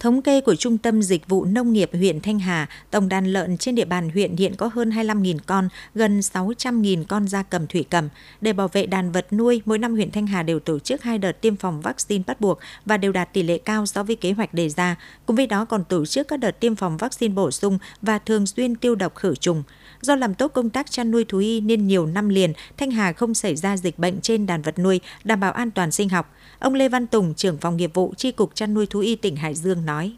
Thống 0.00 0.22
kê 0.22 0.40
của 0.40 0.54
Trung 0.54 0.78
tâm 0.78 1.02
Dịch 1.02 1.28
vụ 1.28 1.44
Nông 1.44 1.72
nghiệp 1.72 1.90
huyện 1.92 2.20
Thanh 2.20 2.38
Hà, 2.38 2.68
tổng 2.90 3.08
đàn 3.08 3.26
lợn 3.26 3.56
trên 3.56 3.74
địa 3.74 3.84
bàn 3.84 4.10
huyện 4.10 4.36
hiện 4.36 4.54
có 4.56 4.70
hơn 4.74 4.90
25.000 4.90 5.38
con, 5.46 5.68
gần 5.94 6.20
600.000 6.20 7.04
con 7.08 7.28
gia 7.28 7.42
cầm 7.42 7.66
thủy 7.66 7.84
cầm. 7.90 8.08
Để 8.40 8.52
bảo 8.52 8.68
vệ 8.68 8.86
đàn 8.86 9.12
vật 9.12 9.32
nuôi, 9.32 9.62
mỗi 9.64 9.78
năm 9.78 9.94
huyện 9.94 10.10
Thanh 10.10 10.26
Hà 10.26 10.42
đều 10.42 10.60
tổ 10.60 10.78
chức 10.78 11.02
hai 11.02 11.18
đợt 11.18 11.32
tiêm 11.40 11.56
phòng 11.56 11.80
vaccine 11.80 12.24
bắt 12.26 12.40
buộc 12.40 12.58
và 12.86 12.96
đều 12.96 13.12
đạt 13.12 13.32
tỷ 13.32 13.42
lệ 13.42 13.58
cao 13.58 13.86
so 13.86 14.02
với 14.02 14.16
kế 14.16 14.32
hoạch 14.32 14.54
đề 14.54 14.68
ra. 14.68 14.96
Cùng 15.26 15.36
với 15.36 15.46
đó 15.46 15.64
còn 15.64 15.84
tổ 15.84 16.06
chức 16.06 16.28
các 16.28 16.36
đợt 16.36 16.60
tiêm 16.60 16.74
phòng 16.74 16.96
vaccine 16.96 17.34
bổ 17.34 17.50
sung 17.50 17.78
và 18.02 18.18
thường 18.18 18.46
xuyên 18.46 18.74
tiêu 18.74 18.94
độc 18.94 19.14
khử 19.14 19.34
trùng. 19.34 19.62
Do 20.00 20.14
làm 20.14 20.34
tốt 20.34 20.48
công 20.48 20.70
tác 20.70 20.90
chăn 20.90 21.10
nuôi 21.10 21.24
thú 21.24 21.38
y 21.38 21.60
nên 21.60 21.86
nhiều 21.86 22.06
năm 22.06 22.28
liền, 22.28 22.52
Thanh 22.76 22.90
Hà 22.90 23.12
không 23.12 23.34
xảy 23.34 23.56
ra 23.56 23.76
dịch 23.76 23.98
bệnh 23.98 24.20
trên 24.20 24.46
đàn 24.46 24.62
vật 24.62 24.78
nuôi, 24.78 25.00
đảm 25.24 25.40
bảo 25.40 25.52
an 25.52 25.70
toàn 25.70 25.90
sinh 25.90 26.08
học. 26.08 26.34
Ông 26.58 26.74
Lê 26.74 26.88
Văn 26.88 27.06
Tùng, 27.06 27.34
trưởng 27.34 27.58
phòng 27.58 27.76
nghiệp 27.76 27.90
vụ 27.94 28.14
Tri 28.16 28.32
Cục 28.32 28.54
Chăn 28.54 28.74
nuôi 28.74 28.86
Thú 28.86 29.00
y 29.00 29.16
tỉnh 29.16 29.36
Hải 29.36 29.54
Dương 29.54 29.86
nói. 29.86 30.12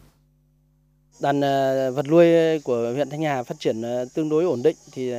Đàn 1.19 1.41
ờ, 1.41 1.91
vật 1.91 2.05
nuôi 2.07 2.59
của 2.59 2.91
huyện 2.93 3.09
Thanh 3.09 3.23
Hà 3.23 3.43
phát 3.43 3.59
triển 3.59 3.81
ờ, 3.81 4.05
tương 4.13 4.29
đối 4.29 4.43
ổn 4.43 4.63
định 4.63 4.75
thì 4.91 5.11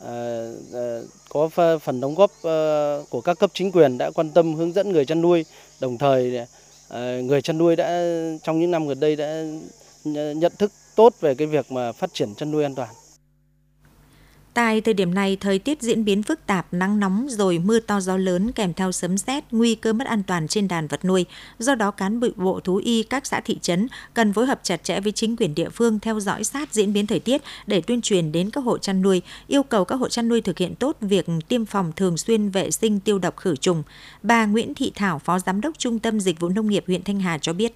ờ, 0.00 1.04
có 1.28 1.48
phần 1.82 2.00
đóng 2.00 2.14
góp 2.14 2.30
của 3.10 3.20
các 3.24 3.38
cấp 3.38 3.50
chính 3.54 3.72
quyền 3.72 3.98
đã 3.98 4.10
quan 4.10 4.30
tâm 4.30 4.54
hướng 4.54 4.72
dẫn 4.72 4.92
người 4.92 5.04
chăn 5.04 5.20
nuôi, 5.20 5.44
đồng 5.80 5.98
thời 5.98 6.46
người 7.22 7.42
chăn 7.42 7.58
nuôi 7.58 7.76
đã 7.76 8.02
trong 8.42 8.60
những 8.60 8.70
năm 8.70 8.88
gần 8.88 9.00
đây 9.00 9.16
đã 9.16 9.44
nhận 10.04 10.52
thức 10.58 10.72
tốt 10.94 11.14
về 11.20 11.34
cái 11.34 11.46
việc 11.46 11.72
mà 11.72 11.92
phát 11.92 12.10
triển 12.14 12.34
chăn 12.34 12.50
nuôi 12.50 12.62
an 12.62 12.74
toàn. 12.74 12.88
Tại 14.54 14.80
thời 14.80 14.94
điểm 14.94 15.14
này, 15.14 15.36
thời 15.40 15.58
tiết 15.58 15.82
diễn 15.82 16.04
biến 16.04 16.22
phức 16.22 16.46
tạp, 16.46 16.66
nắng 16.72 17.00
nóng 17.00 17.26
rồi 17.30 17.58
mưa 17.58 17.80
to 17.80 18.00
gió 18.00 18.16
lớn 18.16 18.52
kèm 18.52 18.74
theo 18.74 18.92
sấm 18.92 19.18
sét, 19.18 19.44
nguy 19.50 19.74
cơ 19.74 19.92
mất 19.92 20.06
an 20.06 20.22
toàn 20.22 20.48
trên 20.48 20.68
đàn 20.68 20.86
vật 20.86 21.04
nuôi. 21.04 21.26
Do 21.58 21.74
đó, 21.74 21.90
cán 21.90 22.20
bộ 22.36 22.60
thú 22.60 22.76
y 22.76 23.02
các 23.02 23.26
xã 23.26 23.40
thị 23.40 23.58
trấn 23.62 23.88
cần 24.14 24.32
phối 24.32 24.46
hợp 24.46 24.60
chặt 24.62 24.84
chẽ 24.84 25.00
với 25.00 25.12
chính 25.12 25.36
quyền 25.36 25.54
địa 25.54 25.68
phương 25.68 25.98
theo 26.00 26.20
dõi 26.20 26.44
sát 26.44 26.74
diễn 26.74 26.92
biến 26.92 27.06
thời 27.06 27.20
tiết 27.20 27.42
để 27.66 27.80
tuyên 27.80 28.00
truyền 28.00 28.32
đến 28.32 28.50
các 28.50 28.64
hộ 28.64 28.78
chăn 28.78 29.02
nuôi, 29.02 29.22
yêu 29.46 29.62
cầu 29.62 29.84
các 29.84 29.96
hộ 29.96 30.08
chăn 30.08 30.28
nuôi 30.28 30.40
thực 30.40 30.58
hiện 30.58 30.74
tốt 30.74 30.96
việc 31.00 31.26
tiêm 31.48 31.64
phòng 31.64 31.92
thường 31.96 32.16
xuyên 32.16 32.50
vệ 32.50 32.70
sinh 32.70 33.00
tiêu 33.00 33.18
độc 33.18 33.36
khử 33.36 33.56
trùng. 33.56 33.82
Bà 34.22 34.46
Nguyễn 34.46 34.74
Thị 34.74 34.92
Thảo, 34.94 35.18
Phó 35.18 35.38
Giám 35.38 35.60
đốc 35.60 35.78
Trung 35.78 35.98
tâm 35.98 36.20
Dịch 36.20 36.40
vụ 36.40 36.48
Nông 36.48 36.68
nghiệp 36.68 36.84
huyện 36.86 37.02
Thanh 37.02 37.20
Hà 37.20 37.38
cho 37.38 37.52
biết. 37.52 37.74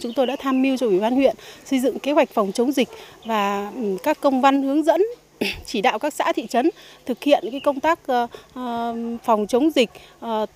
Chúng 0.00 0.12
tôi 0.12 0.26
đã 0.26 0.36
tham 0.38 0.62
mưu 0.62 0.76
cho 0.76 0.86
Ủy 0.86 1.00
ban 1.00 1.14
huyện 1.14 1.36
xây 1.64 1.80
dựng 1.80 1.98
kế 1.98 2.12
hoạch 2.12 2.30
phòng 2.34 2.52
chống 2.52 2.72
dịch 2.72 2.88
và 3.24 3.72
ừ, 3.74 3.96
các 4.02 4.20
công 4.20 4.40
văn 4.40 4.62
hướng 4.62 4.84
dẫn 4.84 5.02
chỉ 5.66 5.80
đạo 5.80 5.98
các 5.98 6.14
xã 6.14 6.32
thị 6.32 6.46
trấn 6.46 6.70
thực 7.06 7.24
hiện 7.24 7.44
cái 7.50 7.60
công 7.60 7.80
tác 7.80 8.06
ờ, 8.06 8.26
ờ, 8.54 8.94
phòng 9.24 9.46
chống 9.46 9.70
dịch 9.70 9.90
ờ, 10.20 10.46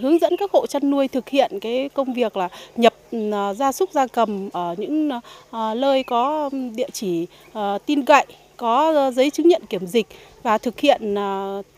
hướng 0.00 0.18
dẫn 0.20 0.36
các 0.36 0.50
hộ 0.52 0.66
chăn 0.66 0.90
nuôi 0.90 1.08
thực 1.08 1.28
hiện 1.28 1.58
cái 1.60 1.88
công 1.94 2.14
việc 2.14 2.36
là 2.36 2.48
nhập 2.76 2.94
ừ, 3.10 3.30
gia 3.56 3.72
súc 3.72 3.92
gia 3.92 4.06
cầm 4.06 4.48
ở 4.52 4.74
những 4.78 5.10
nơi 5.76 6.02
có 6.02 6.50
địa 6.74 6.88
chỉ 6.92 7.26
tin 7.86 8.04
cậy 8.04 8.24
có 8.56 9.10
giấy 9.10 9.30
chứng 9.30 9.48
nhận 9.48 9.62
kiểm 9.66 9.86
dịch 9.86 10.06
và 10.42 10.58
thực 10.58 10.80
hiện 10.80 11.14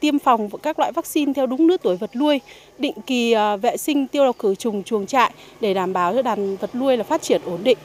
tiêm 0.00 0.18
phòng 0.18 0.48
các 0.62 0.78
loại 0.78 0.92
vaccine 0.92 1.32
theo 1.32 1.46
đúng 1.46 1.68
lứa 1.68 1.76
tuổi 1.82 1.96
vật 1.96 2.16
nuôi, 2.16 2.40
định 2.78 2.94
kỳ 3.06 3.34
vệ 3.62 3.76
sinh 3.76 4.06
tiêu 4.06 4.24
độc 4.24 4.38
khử 4.38 4.54
trùng 4.54 4.82
chuồng 4.82 5.06
trại 5.06 5.32
để 5.60 5.74
đảm 5.74 5.92
bảo 5.92 6.14
cho 6.14 6.22
đàn 6.22 6.56
vật 6.56 6.74
nuôi 6.74 6.96
là 6.96 7.04
phát 7.04 7.22
triển 7.22 7.40
ổn 7.44 7.60
định. 7.64 7.78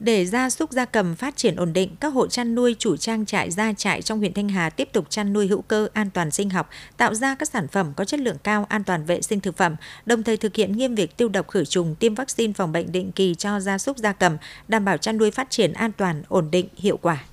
Để 0.00 0.26
gia 0.26 0.50
súc 0.50 0.72
gia 0.72 0.84
cầm 0.84 1.14
phát 1.14 1.36
triển 1.36 1.56
ổn 1.56 1.72
định, 1.72 1.96
các 2.00 2.08
hộ 2.08 2.26
chăn 2.26 2.54
nuôi 2.54 2.76
chủ 2.78 2.96
trang 2.96 3.26
trại 3.26 3.50
gia 3.50 3.72
trại 3.72 4.02
trong 4.02 4.18
huyện 4.18 4.32
Thanh 4.32 4.48
Hà 4.48 4.70
tiếp 4.70 4.88
tục 4.92 5.10
chăn 5.10 5.32
nuôi 5.32 5.46
hữu 5.46 5.62
cơ 5.62 5.88
an 5.92 6.10
toàn 6.10 6.30
sinh 6.30 6.50
học, 6.50 6.70
tạo 6.96 7.14
ra 7.14 7.34
các 7.34 7.48
sản 7.48 7.68
phẩm 7.68 7.92
có 7.96 8.04
chất 8.04 8.20
lượng 8.20 8.36
cao, 8.42 8.66
an 8.68 8.84
toàn 8.84 9.04
vệ 9.04 9.22
sinh 9.22 9.40
thực 9.40 9.56
phẩm, 9.56 9.76
đồng 10.06 10.22
thời 10.22 10.36
thực 10.36 10.56
hiện 10.56 10.72
nghiêm 10.72 10.94
việc 10.94 11.16
tiêu 11.16 11.28
độc 11.28 11.48
khử 11.48 11.64
trùng, 11.64 11.94
tiêm 11.94 12.14
vaccine 12.14 12.52
phòng 12.52 12.72
bệnh 12.72 12.92
định 12.92 13.12
kỳ 13.12 13.34
cho 13.34 13.60
gia 13.60 13.78
súc 13.78 13.98
gia 13.98 14.12
cầm, 14.12 14.36
đảm 14.68 14.84
bảo 14.84 14.96
chăn 14.96 15.16
nuôi 15.16 15.30
phát 15.30 15.50
triển 15.50 15.72
an 15.72 15.92
toàn, 15.92 16.22
ổn 16.28 16.50
định, 16.50 16.68
hiệu 16.76 16.96
quả. 17.02 17.24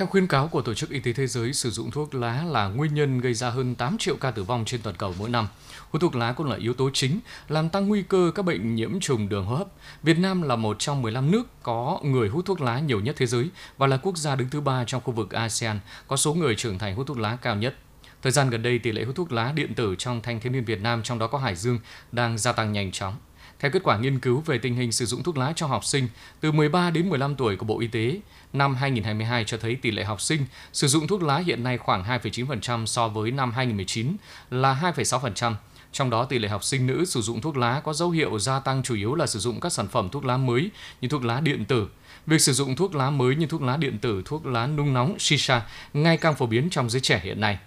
Theo 0.00 0.06
khuyến 0.06 0.26
cáo 0.26 0.48
của 0.48 0.62
Tổ 0.62 0.74
chức 0.74 0.90
Y 0.90 1.00
tế 1.00 1.12
Thế 1.12 1.26
giới, 1.26 1.52
sử 1.52 1.70
dụng 1.70 1.90
thuốc 1.90 2.14
lá 2.14 2.44
là 2.44 2.68
nguyên 2.68 2.94
nhân 2.94 3.20
gây 3.20 3.34
ra 3.34 3.50
hơn 3.50 3.74
8 3.74 3.98
triệu 3.98 4.16
ca 4.16 4.30
tử 4.30 4.44
vong 4.44 4.64
trên 4.64 4.82
toàn 4.82 4.96
cầu 4.96 5.14
mỗi 5.18 5.28
năm. 5.28 5.48
Hút 5.90 6.02
thuốc 6.02 6.14
lá 6.14 6.32
cũng 6.32 6.46
là 6.46 6.56
yếu 6.56 6.74
tố 6.74 6.90
chính 6.92 7.20
làm 7.48 7.68
tăng 7.68 7.88
nguy 7.88 8.02
cơ 8.02 8.32
các 8.34 8.42
bệnh 8.42 8.74
nhiễm 8.74 9.00
trùng 9.00 9.28
đường 9.28 9.44
hô 9.44 9.56
hấp. 9.56 9.66
Việt 10.02 10.18
Nam 10.18 10.42
là 10.42 10.56
một 10.56 10.78
trong 10.78 11.02
15 11.02 11.30
nước 11.30 11.42
có 11.62 12.00
người 12.02 12.28
hút 12.28 12.46
thuốc 12.46 12.60
lá 12.60 12.78
nhiều 12.78 13.00
nhất 13.00 13.16
thế 13.18 13.26
giới 13.26 13.50
và 13.78 13.86
là 13.86 13.96
quốc 13.96 14.16
gia 14.16 14.36
đứng 14.36 14.50
thứ 14.50 14.60
ba 14.60 14.84
trong 14.84 15.02
khu 15.04 15.12
vực 15.12 15.30
ASEAN 15.30 15.80
có 16.08 16.16
số 16.16 16.34
người 16.34 16.54
trưởng 16.56 16.78
thành 16.78 16.96
hút 16.96 17.06
thuốc 17.06 17.18
lá 17.18 17.36
cao 17.36 17.56
nhất. 17.56 17.76
Thời 18.22 18.32
gian 18.32 18.50
gần 18.50 18.62
đây, 18.62 18.78
tỷ 18.78 18.92
lệ 18.92 19.04
hút 19.04 19.16
thuốc 19.16 19.32
lá 19.32 19.52
điện 19.52 19.74
tử 19.74 19.94
trong 19.98 20.20
thanh 20.22 20.40
thiếu 20.40 20.52
niên 20.52 20.64
Việt 20.64 20.80
Nam, 20.80 21.02
trong 21.02 21.18
đó 21.18 21.26
có 21.26 21.38
Hải 21.38 21.56
Dương, 21.56 21.78
đang 22.12 22.38
gia 22.38 22.52
tăng 22.52 22.72
nhanh 22.72 22.92
chóng. 22.92 23.14
Theo 23.60 23.70
kết 23.70 23.82
quả 23.82 23.98
nghiên 23.98 24.18
cứu 24.18 24.42
về 24.46 24.58
tình 24.58 24.74
hình 24.74 24.92
sử 24.92 25.06
dụng 25.06 25.22
thuốc 25.22 25.38
lá 25.38 25.52
cho 25.56 25.66
học 25.66 25.84
sinh 25.84 26.08
từ 26.40 26.52
13 26.52 26.90
đến 26.90 27.08
15 27.08 27.34
tuổi 27.34 27.56
của 27.56 27.66
Bộ 27.66 27.80
Y 27.80 27.86
tế, 27.86 28.20
năm 28.52 28.74
2022 28.74 29.44
cho 29.44 29.58
thấy 29.58 29.74
tỷ 29.74 29.90
lệ 29.90 30.04
học 30.04 30.20
sinh 30.20 30.46
sử 30.72 30.86
dụng 30.86 31.06
thuốc 31.06 31.22
lá 31.22 31.38
hiện 31.38 31.62
nay 31.62 31.78
khoảng 31.78 32.04
2,9% 32.04 32.86
so 32.86 33.08
với 33.08 33.30
năm 33.30 33.52
2019 33.52 34.16
là 34.50 34.92
2,6%. 34.96 35.54
Trong 35.92 36.10
đó 36.10 36.24
tỷ 36.24 36.38
lệ 36.38 36.48
học 36.48 36.64
sinh 36.64 36.86
nữ 36.86 37.04
sử 37.04 37.20
dụng 37.20 37.40
thuốc 37.40 37.56
lá 37.56 37.80
có 37.84 37.92
dấu 37.92 38.10
hiệu 38.10 38.38
gia 38.38 38.60
tăng 38.60 38.82
chủ 38.82 38.94
yếu 38.94 39.14
là 39.14 39.26
sử 39.26 39.38
dụng 39.38 39.60
các 39.60 39.72
sản 39.72 39.88
phẩm 39.88 40.08
thuốc 40.08 40.24
lá 40.24 40.36
mới 40.36 40.70
như 41.00 41.08
thuốc 41.08 41.24
lá 41.24 41.40
điện 41.40 41.64
tử. 41.64 41.88
Việc 42.26 42.40
sử 42.40 42.52
dụng 42.52 42.76
thuốc 42.76 42.94
lá 42.94 43.10
mới 43.10 43.36
như 43.36 43.46
thuốc 43.46 43.62
lá 43.62 43.76
điện 43.76 43.98
tử, 43.98 44.22
thuốc 44.24 44.46
lá 44.46 44.66
nung 44.66 44.94
nóng, 44.94 45.18
shisha 45.18 45.62
ngày 45.94 46.16
càng 46.16 46.34
phổ 46.34 46.46
biến 46.46 46.70
trong 46.70 46.90
giới 46.90 47.00
trẻ 47.00 47.20
hiện 47.24 47.40
nay. 47.40 47.58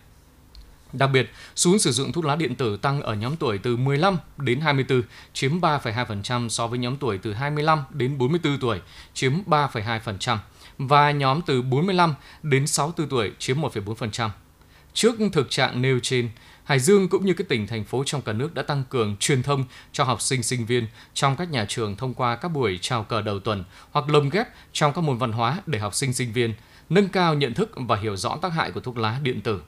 Đặc 0.94 1.10
biệt, 1.14 1.32
xu 1.56 1.72
hướng 1.72 1.80
sử 1.80 1.92
dụng 1.92 2.12
thuốc 2.12 2.26
lá 2.26 2.36
điện 2.36 2.56
tử 2.56 2.78
tăng 2.78 3.02
ở 3.02 3.14
nhóm 3.14 3.36
tuổi 3.36 3.58
từ 3.58 3.78
15 3.78 4.18
đến 4.38 4.62
24, 4.62 5.02
chiếm 5.34 5.60
3,2% 5.60 6.50
so 6.50 6.68
với 6.68 6.80
nhóm 6.80 6.98
tuổi 6.98 7.18
từ 7.18 7.34
25 7.34 7.84
đến 7.90 8.18
44 8.18 8.58
tuổi, 8.60 8.82
chiếm 9.14 9.34
3,2%, 9.46 10.38
và 10.78 11.12
nhóm 11.12 11.42
từ 11.46 11.62
45 11.62 12.16
đến 12.44 12.68
64 12.68 13.10
tuổi, 13.10 13.32
chiếm 13.40 13.62
1,4%. 13.62 14.30
Trước 14.94 15.16
thực 15.34 15.50
trạng 15.50 15.82
nêu 15.82 16.00
trên, 16.00 16.30
Hải 16.64 16.80
Dương 16.80 17.08
cũng 17.08 17.26
như 17.26 17.34
các 17.34 17.48
tỉnh 17.48 17.68
thành 17.68 17.84
phố 17.84 18.04
trong 18.06 18.22
cả 18.22 18.34
nước 18.34 18.54
đã 18.54 18.64
tăng 18.64 18.84
cường 18.90 19.18
truyền 19.18 19.44
thông 19.44 19.66
cho 19.92 20.04
học 20.04 20.22
sinh 20.22 20.44
sinh 20.44 20.66
viên 20.66 20.88
trong 21.14 21.36
các 21.36 21.52
nhà 21.52 21.66
trường 21.70 21.96
thông 21.96 22.14
qua 22.14 22.36
các 22.36 22.48
buổi 22.48 22.80
chào 22.82 23.04
cờ 23.04 23.22
đầu 23.22 23.40
tuần 23.40 23.64
hoặc 23.92 24.10
lồng 24.10 24.30
ghép 24.30 24.48
trong 24.74 24.94
các 24.94 25.02
môn 25.02 25.18
văn 25.18 25.32
hóa 25.32 25.62
để 25.66 25.80
học 25.80 25.96
sinh 25.96 26.14
sinh 26.14 26.34
viên 26.34 26.54
nâng 26.90 27.10
cao 27.10 27.34
nhận 27.34 27.54
thức 27.54 27.72
và 27.76 27.96
hiểu 27.96 28.16
rõ 28.16 28.38
tác 28.42 28.54
hại 28.54 28.72
của 28.72 28.80
thuốc 28.80 28.98
lá 28.98 29.20
điện 29.24 29.42
tử. 29.42 29.62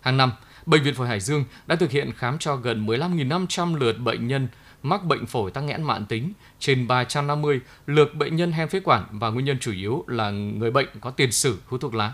Hàng 0.00 0.16
năm, 0.16 0.32
Bệnh 0.66 0.82
viện 0.82 0.94
Phổi 0.94 1.08
Hải 1.08 1.20
Dương 1.20 1.44
đã 1.66 1.76
thực 1.76 1.90
hiện 1.90 2.12
khám 2.12 2.38
cho 2.38 2.56
gần 2.56 2.86
15.500 2.86 3.76
lượt 3.76 3.98
bệnh 3.98 4.28
nhân 4.28 4.48
mắc 4.82 5.04
bệnh 5.04 5.26
phổi 5.26 5.50
tắc 5.50 5.64
nghẽn 5.64 5.82
mạng 5.82 6.04
tính, 6.08 6.32
trên 6.58 6.86
350 6.88 7.60
lượt 7.86 8.14
bệnh 8.14 8.36
nhân 8.36 8.52
hen 8.52 8.68
phế 8.68 8.80
quản 8.80 9.04
và 9.10 9.30
nguyên 9.30 9.46
nhân 9.46 9.58
chủ 9.60 9.72
yếu 9.72 10.04
là 10.06 10.30
người 10.30 10.70
bệnh 10.70 10.88
có 11.00 11.10
tiền 11.10 11.32
sử 11.32 11.58
hút 11.66 11.80
thuốc 11.80 11.94
lá. 11.94 12.12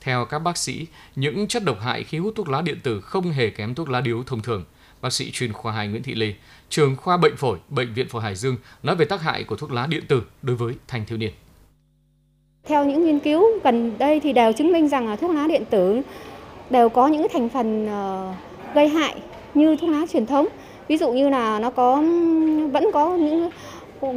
Theo 0.00 0.24
các 0.24 0.38
bác 0.38 0.56
sĩ, 0.56 0.86
những 1.16 1.48
chất 1.48 1.64
độc 1.64 1.80
hại 1.80 2.04
khi 2.04 2.18
hút 2.18 2.34
thuốc 2.36 2.48
lá 2.48 2.62
điện 2.62 2.78
tử 2.82 3.00
không 3.00 3.30
hề 3.30 3.50
kém 3.50 3.74
thuốc 3.74 3.88
lá 3.90 4.00
điếu 4.00 4.22
thông 4.22 4.42
thường. 4.42 4.64
Bác 5.00 5.12
sĩ 5.12 5.30
chuyên 5.30 5.52
khoa 5.52 5.72
2 5.72 5.88
Nguyễn 5.88 6.02
Thị 6.02 6.14
Lê, 6.14 6.34
trường 6.68 6.96
khoa 6.96 7.16
bệnh 7.16 7.36
phổi, 7.36 7.58
Bệnh 7.68 7.94
viện 7.94 8.08
Phổi 8.08 8.22
Hải 8.22 8.34
Dương 8.34 8.56
nói 8.82 8.96
về 8.96 9.04
tác 9.04 9.22
hại 9.22 9.44
của 9.44 9.56
thuốc 9.56 9.72
lá 9.72 9.86
điện 9.86 10.04
tử 10.08 10.22
đối 10.42 10.56
với 10.56 10.74
thanh 10.88 11.04
thiếu 11.06 11.18
niên. 11.18 11.32
Theo 12.64 12.84
những 12.84 13.06
nghiên 13.06 13.20
cứu 13.20 13.44
gần 13.64 13.98
đây 13.98 14.20
thì 14.20 14.32
đều 14.32 14.52
chứng 14.52 14.72
minh 14.72 14.88
rằng 14.88 15.08
là 15.08 15.16
thuốc 15.16 15.30
lá 15.30 15.46
điện 15.46 15.64
tử 15.70 16.02
đều 16.74 16.88
có 16.88 17.06
những 17.06 17.26
thành 17.32 17.48
phần 17.48 17.86
ờ, 17.86 18.32
gây 18.74 18.88
hại 18.88 19.14
như 19.54 19.76
thuốc 19.76 19.90
lá 19.90 20.02
truyền 20.12 20.26
thống. 20.26 20.46
Ví 20.88 20.96
dụ 20.96 21.12
như 21.12 21.28
là 21.28 21.58
nó 21.58 21.70
có 21.70 21.96
vẫn 22.72 22.90
có 22.92 23.16
những 23.16 23.50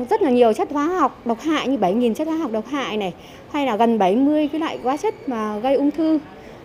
rất 0.09 0.21
là 0.21 0.29
nhiều 0.29 0.53
chất 0.53 0.71
hóa 0.71 0.85
học 0.85 1.21
độc 1.25 1.39
hại 1.39 1.67
như 1.67 1.77
7.000 1.77 2.13
chất 2.13 2.27
hóa 2.27 2.37
học 2.37 2.51
độc 2.51 2.65
hại 2.67 2.97
này 2.97 3.13
hay 3.51 3.65
là 3.65 3.75
gần 3.75 3.99
70 3.99 4.49
cái 4.51 4.59
loại 4.59 4.79
hóa 4.83 4.97
chất 4.97 5.29
mà 5.29 5.59
gây 5.59 5.75
ung 5.75 5.91
thư. 5.91 6.19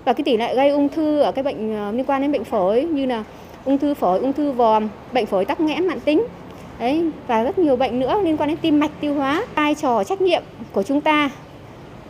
Và 0.05 0.12
cái 0.12 0.24
tỷ 0.24 0.37
lệ 0.37 0.55
gây 0.55 0.70
ung 0.70 0.88
thư 0.88 1.20
ở 1.20 1.33
cái 1.33 1.42
bệnh 1.42 1.76
ờ, 1.76 1.92
liên 1.92 2.05
quan 2.05 2.22
đến 2.22 2.33
bệnh 2.33 2.44
phổi 2.44 2.83
như 2.83 3.07
là 3.07 3.24
ung 3.64 3.78
thư 3.78 3.94
phổi, 3.94 4.18
ung 4.18 4.33
thư 4.33 4.52
vòm, 4.52 4.88
bệnh 5.12 5.26
phổi 5.26 5.44
tắc 5.44 5.61
nghẽn 5.61 5.87
mạng 5.87 6.00
tính. 6.00 6.22
Đấy 6.78 7.11
và 7.26 7.42
rất 7.42 7.59
nhiều 7.59 7.76
bệnh 7.76 8.00
nữa 8.00 8.20
liên 8.24 8.37
quan 8.37 8.48
đến 8.48 8.59
tim 8.62 8.81
mạch 8.81 8.90
tiêu 9.00 9.14
hóa. 9.14 9.44
Vai 9.55 9.74
trò 9.74 10.05
trách 10.05 10.20
nhiệm 10.20 10.42
của 10.72 10.83
chúng 10.83 11.00
ta 11.00 11.31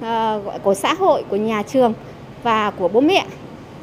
ờ, 0.00 0.40
của 0.62 0.74
xã 0.74 0.94
hội 0.94 1.24
của 1.28 1.36
nhà 1.36 1.62
trường 1.62 1.92
và 2.42 2.70
của 2.70 2.88
bố 2.88 3.00
mẹ 3.00 3.24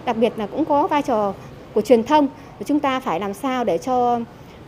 đặc 0.09 0.17
biệt 0.17 0.33
là 0.37 0.47
cũng 0.47 0.65
có 0.65 0.87
vai 0.87 1.01
trò 1.01 1.33
của 1.73 1.81
truyền 1.81 2.03
thông 2.03 2.27
chúng 2.65 2.79
ta 2.79 2.99
phải 2.99 3.19
làm 3.19 3.33
sao 3.33 3.63
để 3.63 3.77
cho 3.77 4.19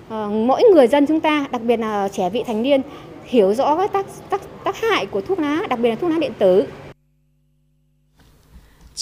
ờ, 0.10 0.30
mỗi 0.30 0.64
người 0.64 0.88
dân 0.88 1.06
chúng 1.06 1.20
ta, 1.20 1.46
đặc 1.52 1.62
biệt 1.62 1.78
là 1.78 2.08
trẻ 2.08 2.30
vị 2.30 2.44
thành 2.48 2.62
niên 2.62 2.82
hiểu 3.26 3.54
rõ 3.54 3.78
các 3.78 3.94
tác, 3.94 4.06
tác, 4.30 4.42
tác 4.64 4.76
hại 4.82 5.06
của 5.06 5.22
thuốc 5.22 5.40
lá, 5.40 5.62
đặc 5.70 5.80
biệt 5.80 5.90
là 5.90 5.96
thuốc 5.96 6.12
lá 6.12 6.18
điện 6.20 6.32
tử. 6.40 6.66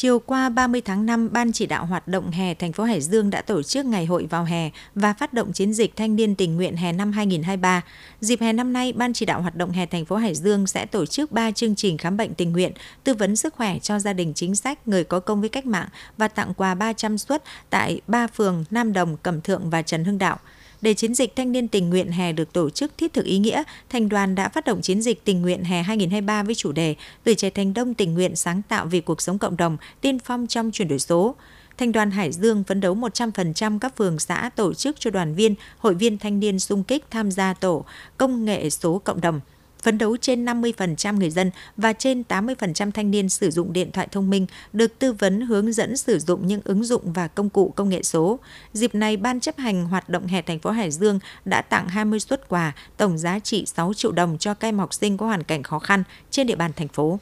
Chiều 0.01 0.19
qua 0.19 0.49
30 0.49 0.81
tháng 0.81 1.05
5, 1.05 1.29
Ban 1.31 1.51
chỉ 1.51 1.65
đạo 1.65 1.85
hoạt 1.85 2.07
động 2.07 2.31
hè 2.31 2.53
thành 2.53 2.73
phố 2.73 2.83
Hải 2.83 3.01
Dương 3.01 3.29
đã 3.29 3.41
tổ 3.41 3.63
chức 3.63 3.85
ngày 3.85 4.05
hội 4.05 4.27
vào 4.29 4.43
hè 4.43 4.69
và 4.95 5.13
phát 5.13 5.33
động 5.33 5.53
chiến 5.53 5.73
dịch 5.73 5.95
thanh 5.95 6.15
niên 6.15 6.35
tình 6.35 6.55
nguyện 6.55 6.75
hè 6.75 6.91
năm 6.91 7.11
2023. 7.11 7.81
Dịp 8.21 8.41
hè 8.41 8.53
năm 8.53 8.73
nay, 8.73 8.93
Ban 8.93 9.13
chỉ 9.13 9.25
đạo 9.25 9.41
hoạt 9.41 9.55
động 9.55 9.71
hè 9.71 9.85
thành 9.85 10.05
phố 10.05 10.15
Hải 10.15 10.35
Dương 10.35 10.67
sẽ 10.67 10.85
tổ 10.85 11.05
chức 11.05 11.31
3 11.31 11.51
chương 11.51 11.75
trình 11.75 11.97
khám 11.97 12.17
bệnh 12.17 12.33
tình 12.33 12.51
nguyện, 12.51 12.71
tư 13.03 13.13
vấn 13.13 13.35
sức 13.35 13.53
khỏe 13.53 13.79
cho 13.79 13.99
gia 13.99 14.13
đình 14.13 14.33
chính 14.33 14.55
sách, 14.55 14.87
người 14.87 15.03
có 15.03 15.19
công 15.19 15.39
với 15.39 15.49
cách 15.49 15.65
mạng 15.65 15.87
và 16.17 16.27
tặng 16.27 16.53
quà 16.53 16.75
300 16.75 17.17
suất 17.17 17.43
tại 17.69 18.01
3 18.07 18.27
phường 18.27 18.63
Nam 18.71 18.93
Đồng, 18.93 19.17
Cẩm 19.17 19.41
Thượng 19.41 19.69
và 19.69 19.81
Trần 19.81 20.05
Hưng 20.05 20.17
Đạo. 20.17 20.39
Để 20.81 20.93
chiến 20.93 21.13
dịch 21.13 21.35
thanh 21.35 21.51
niên 21.51 21.67
tình 21.67 21.89
nguyện 21.89 22.11
hè 22.11 22.31
được 22.31 22.53
tổ 22.53 22.69
chức 22.69 22.97
thiết 22.97 23.13
thực 23.13 23.25
ý 23.25 23.37
nghĩa, 23.37 23.63
thành 23.89 24.09
đoàn 24.09 24.35
đã 24.35 24.49
phát 24.49 24.65
động 24.65 24.81
chiến 24.81 25.01
dịch 25.01 25.25
tình 25.25 25.41
nguyện 25.41 25.63
hè 25.63 25.83
2023 25.83 26.43
với 26.43 26.55
chủ 26.55 26.71
đề 26.71 26.95
Tuổi 27.23 27.35
trẻ 27.35 27.49
thành 27.49 27.73
đông 27.73 27.93
tình 27.93 28.13
nguyện 28.13 28.35
sáng 28.35 28.61
tạo 28.67 28.85
vì 28.85 29.01
cuộc 29.01 29.21
sống 29.21 29.37
cộng 29.37 29.57
đồng, 29.57 29.77
tiên 30.01 30.19
phong 30.19 30.47
trong 30.47 30.71
chuyển 30.71 30.87
đổi 30.87 30.99
số. 30.99 31.35
Thành 31.77 31.91
đoàn 31.91 32.11
Hải 32.11 32.31
Dương 32.31 32.63
phấn 32.63 32.81
đấu 32.81 32.95
100% 32.95 33.79
các 33.79 33.97
phường 33.97 34.19
xã 34.19 34.49
tổ 34.55 34.73
chức 34.73 34.99
cho 34.99 35.09
đoàn 35.09 35.35
viên, 35.35 35.55
hội 35.77 35.93
viên 35.93 36.17
thanh 36.17 36.39
niên 36.39 36.59
sung 36.59 36.83
kích 36.83 37.05
tham 37.11 37.31
gia 37.31 37.53
tổ 37.53 37.85
công 38.17 38.45
nghệ 38.45 38.69
số 38.69 39.01
cộng 39.03 39.21
đồng 39.21 39.39
phấn 39.83 39.97
đấu 39.97 40.17
trên 40.17 40.45
50% 40.45 41.17
người 41.17 41.29
dân 41.29 41.51
và 41.77 41.93
trên 41.93 42.23
80% 42.29 42.91
thanh 42.91 43.11
niên 43.11 43.29
sử 43.29 43.49
dụng 43.49 43.73
điện 43.73 43.91
thoại 43.91 44.07
thông 44.11 44.29
minh 44.29 44.47
được 44.73 44.99
tư 44.99 45.13
vấn 45.13 45.41
hướng 45.41 45.73
dẫn 45.73 45.97
sử 45.97 46.19
dụng 46.19 46.47
những 46.47 46.61
ứng 46.63 46.83
dụng 46.83 47.13
và 47.13 47.27
công 47.27 47.49
cụ 47.49 47.73
công 47.75 47.89
nghệ 47.89 48.03
số. 48.03 48.39
Dịp 48.73 48.95
này, 48.95 49.17
Ban 49.17 49.39
chấp 49.39 49.57
hành 49.57 49.85
hoạt 49.85 50.09
động 50.09 50.27
hè 50.27 50.41
thành 50.41 50.59
phố 50.59 50.69
Hải 50.69 50.91
Dương 50.91 51.19
đã 51.45 51.61
tặng 51.61 51.89
20 51.89 52.19
suất 52.19 52.49
quà 52.49 52.73
tổng 52.97 53.17
giá 53.17 53.39
trị 53.39 53.65
6 53.65 53.93
triệu 53.93 54.11
đồng 54.11 54.37
cho 54.37 54.53
các 54.53 54.67
em 54.67 54.79
học 54.79 54.93
sinh 54.93 55.17
có 55.17 55.25
hoàn 55.25 55.43
cảnh 55.43 55.63
khó 55.63 55.79
khăn 55.79 56.03
trên 56.31 56.47
địa 56.47 56.55
bàn 56.55 56.71
thành 56.75 56.87
phố. 56.87 57.19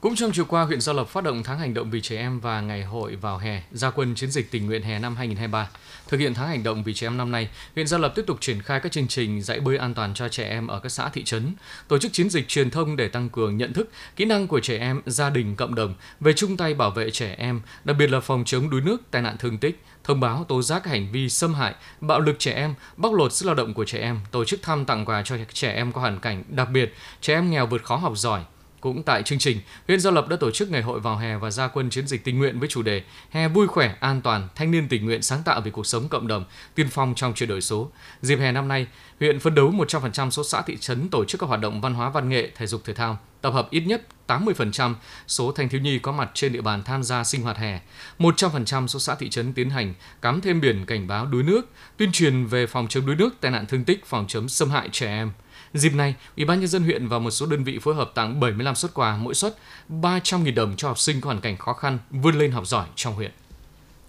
Cũng 0.00 0.14
trong 0.14 0.32
chiều 0.32 0.44
qua, 0.44 0.62
huyện 0.62 0.80
Gia 0.80 0.92
Lộc 0.92 1.08
phát 1.08 1.24
động 1.24 1.42
tháng 1.42 1.58
hành 1.58 1.74
động 1.74 1.90
vì 1.90 2.00
trẻ 2.00 2.16
em 2.16 2.40
và 2.40 2.60
ngày 2.60 2.84
hội 2.84 3.16
vào 3.16 3.38
hè, 3.38 3.62
gia 3.72 3.90
quân 3.90 4.14
chiến 4.14 4.30
dịch 4.30 4.50
tình 4.50 4.66
nguyện 4.66 4.82
hè 4.82 4.98
năm 4.98 5.16
2023. 5.16 5.68
Thực 6.08 6.20
hiện 6.20 6.34
tháng 6.34 6.48
hành 6.48 6.62
động 6.62 6.82
vì 6.82 6.94
trẻ 6.94 7.06
em 7.06 7.16
năm 7.16 7.30
nay, 7.30 7.48
huyện 7.74 7.86
Gia 7.86 7.98
Lộc 7.98 8.14
tiếp 8.14 8.24
tục 8.26 8.40
triển 8.40 8.62
khai 8.62 8.80
các 8.80 8.92
chương 8.92 9.08
trình 9.08 9.42
dạy 9.42 9.60
bơi 9.60 9.76
an 9.76 9.94
toàn 9.94 10.14
cho 10.14 10.28
trẻ 10.28 10.48
em 10.48 10.66
ở 10.66 10.80
các 10.80 10.88
xã 10.88 11.08
thị 11.08 11.24
trấn, 11.24 11.52
tổ 11.88 11.98
chức 11.98 12.12
chiến 12.12 12.30
dịch 12.30 12.48
truyền 12.48 12.70
thông 12.70 12.96
để 12.96 13.08
tăng 13.08 13.28
cường 13.28 13.56
nhận 13.56 13.72
thức, 13.72 13.90
kỹ 14.16 14.24
năng 14.24 14.46
của 14.46 14.60
trẻ 14.60 14.78
em, 14.78 15.02
gia 15.06 15.30
đình, 15.30 15.56
cộng 15.56 15.74
đồng 15.74 15.94
về 16.20 16.32
chung 16.32 16.56
tay 16.56 16.74
bảo 16.74 16.90
vệ 16.90 17.10
trẻ 17.10 17.34
em, 17.38 17.60
đặc 17.84 17.96
biệt 17.98 18.10
là 18.10 18.20
phòng 18.20 18.44
chống 18.46 18.70
đuối 18.70 18.80
nước, 18.80 19.02
tai 19.10 19.22
nạn 19.22 19.36
thương 19.38 19.58
tích, 19.58 19.82
thông 20.04 20.20
báo 20.20 20.44
tố 20.48 20.62
giác 20.62 20.86
hành 20.86 21.12
vi 21.12 21.28
xâm 21.28 21.54
hại, 21.54 21.74
bạo 22.00 22.20
lực 22.20 22.36
trẻ 22.38 22.52
em, 22.52 22.74
bóc 22.96 23.12
lột 23.14 23.32
sức 23.32 23.46
lao 23.46 23.54
động 23.54 23.74
của 23.74 23.84
trẻ 23.84 23.98
em, 23.98 24.20
tổ 24.30 24.44
chức 24.44 24.62
thăm 24.62 24.84
tặng 24.84 25.04
quà 25.04 25.22
cho 25.22 25.36
trẻ 25.52 25.72
em 25.72 25.92
có 25.92 26.00
hoàn 26.00 26.20
cảnh 26.20 26.44
đặc 26.48 26.68
biệt, 26.70 26.94
trẻ 27.20 27.34
em 27.34 27.50
nghèo 27.50 27.66
vượt 27.66 27.84
khó 27.84 27.96
học 27.96 28.12
giỏi, 28.16 28.40
cũng 28.80 29.02
tại 29.02 29.22
chương 29.22 29.38
trình, 29.38 29.60
huyện 29.88 30.00
Gia 30.00 30.10
Lập 30.10 30.28
đã 30.28 30.36
tổ 30.36 30.50
chức 30.50 30.70
ngày 30.70 30.82
hội 30.82 31.00
vào 31.00 31.16
hè 31.16 31.36
và 31.36 31.50
gia 31.50 31.68
quân 31.68 31.90
chiến 31.90 32.06
dịch 32.06 32.24
tình 32.24 32.38
nguyện 32.38 32.58
với 32.58 32.68
chủ 32.68 32.82
đề 32.82 33.02
Hè 33.30 33.48
vui 33.48 33.66
khỏe, 33.66 33.94
an 34.00 34.20
toàn, 34.20 34.48
thanh 34.54 34.70
niên 34.70 34.88
tình 34.88 35.04
nguyện 35.04 35.22
sáng 35.22 35.42
tạo 35.44 35.60
vì 35.60 35.70
cuộc 35.70 35.86
sống 35.86 36.08
cộng 36.08 36.26
đồng, 36.26 36.44
tiên 36.74 36.88
phong 36.90 37.14
trong 37.14 37.34
chuyển 37.34 37.48
đổi 37.48 37.60
số. 37.60 37.90
Dịp 38.22 38.36
hè 38.36 38.52
năm 38.52 38.68
nay, 38.68 38.86
huyện 39.20 39.40
phấn 39.40 39.54
đấu 39.54 39.70
100% 39.70 40.30
số 40.30 40.44
xã 40.44 40.62
thị 40.62 40.76
trấn 40.76 41.08
tổ 41.08 41.24
chức 41.24 41.40
các 41.40 41.46
hoạt 41.46 41.60
động 41.60 41.80
văn 41.80 41.94
hóa 41.94 42.10
văn 42.10 42.28
nghệ, 42.28 42.50
thể 42.56 42.66
dục 42.66 42.84
thể 42.84 42.94
thao, 42.94 43.18
tập 43.40 43.50
hợp 43.50 43.70
ít 43.70 43.80
nhất 43.80 44.02
80% 44.26 44.94
số 45.26 45.52
thanh 45.52 45.68
thiếu 45.68 45.80
nhi 45.80 45.98
có 45.98 46.12
mặt 46.12 46.30
trên 46.34 46.52
địa 46.52 46.60
bàn 46.60 46.82
tham 46.82 47.02
gia 47.02 47.24
sinh 47.24 47.42
hoạt 47.42 47.56
hè. 47.56 47.80
100% 48.18 48.86
số 48.86 48.98
xã 48.98 49.14
thị 49.14 49.30
trấn 49.30 49.52
tiến 49.52 49.70
hành 49.70 49.94
cắm 50.22 50.40
thêm 50.40 50.60
biển 50.60 50.86
cảnh 50.86 51.06
báo 51.06 51.26
đuối 51.26 51.42
nước, 51.42 51.68
tuyên 51.96 52.12
truyền 52.12 52.46
về 52.46 52.66
phòng 52.66 52.88
chống 52.88 53.06
đuối 53.06 53.16
nước, 53.16 53.30
tai 53.40 53.50
nạn 53.50 53.66
thương 53.66 53.84
tích, 53.84 54.06
phòng 54.06 54.24
chống 54.28 54.48
xâm 54.48 54.70
hại 54.70 54.88
trẻ 54.92 55.06
em. 55.06 55.32
Dịp 55.74 55.94
này, 55.94 56.14
Ủy 56.36 56.46
ban 56.46 56.60
nhân 56.60 56.68
dân 56.68 56.82
huyện 56.82 57.08
và 57.08 57.18
một 57.18 57.30
số 57.30 57.46
đơn 57.46 57.64
vị 57.64 57.78
phối 57.82 57.94
hợp 57.94 58.12
tặng 58.14 58.40
75 58.40 58.74
suất 58.74 58.94
quà, 58.94 59.16
mỗi 59.16 59.34
suất 59.34 59.58
300.000 59.88 60.54
đồng 60.54 60.76
cho 60.76 60.88
học 60.88 60.98
sinh 60.98 61.20
có 61.20 61.26
hoàn 61.26 61.40
cảnh 61.40 61.56
khó 61.56 61.72
khăn 61.72 61.98
vươn 62.10 62.38
lên 62.38 62.52
học 62.52 62.66
giỏi 62.66 62.86
trong 62.94 63.14
huyện. 63.14 63.30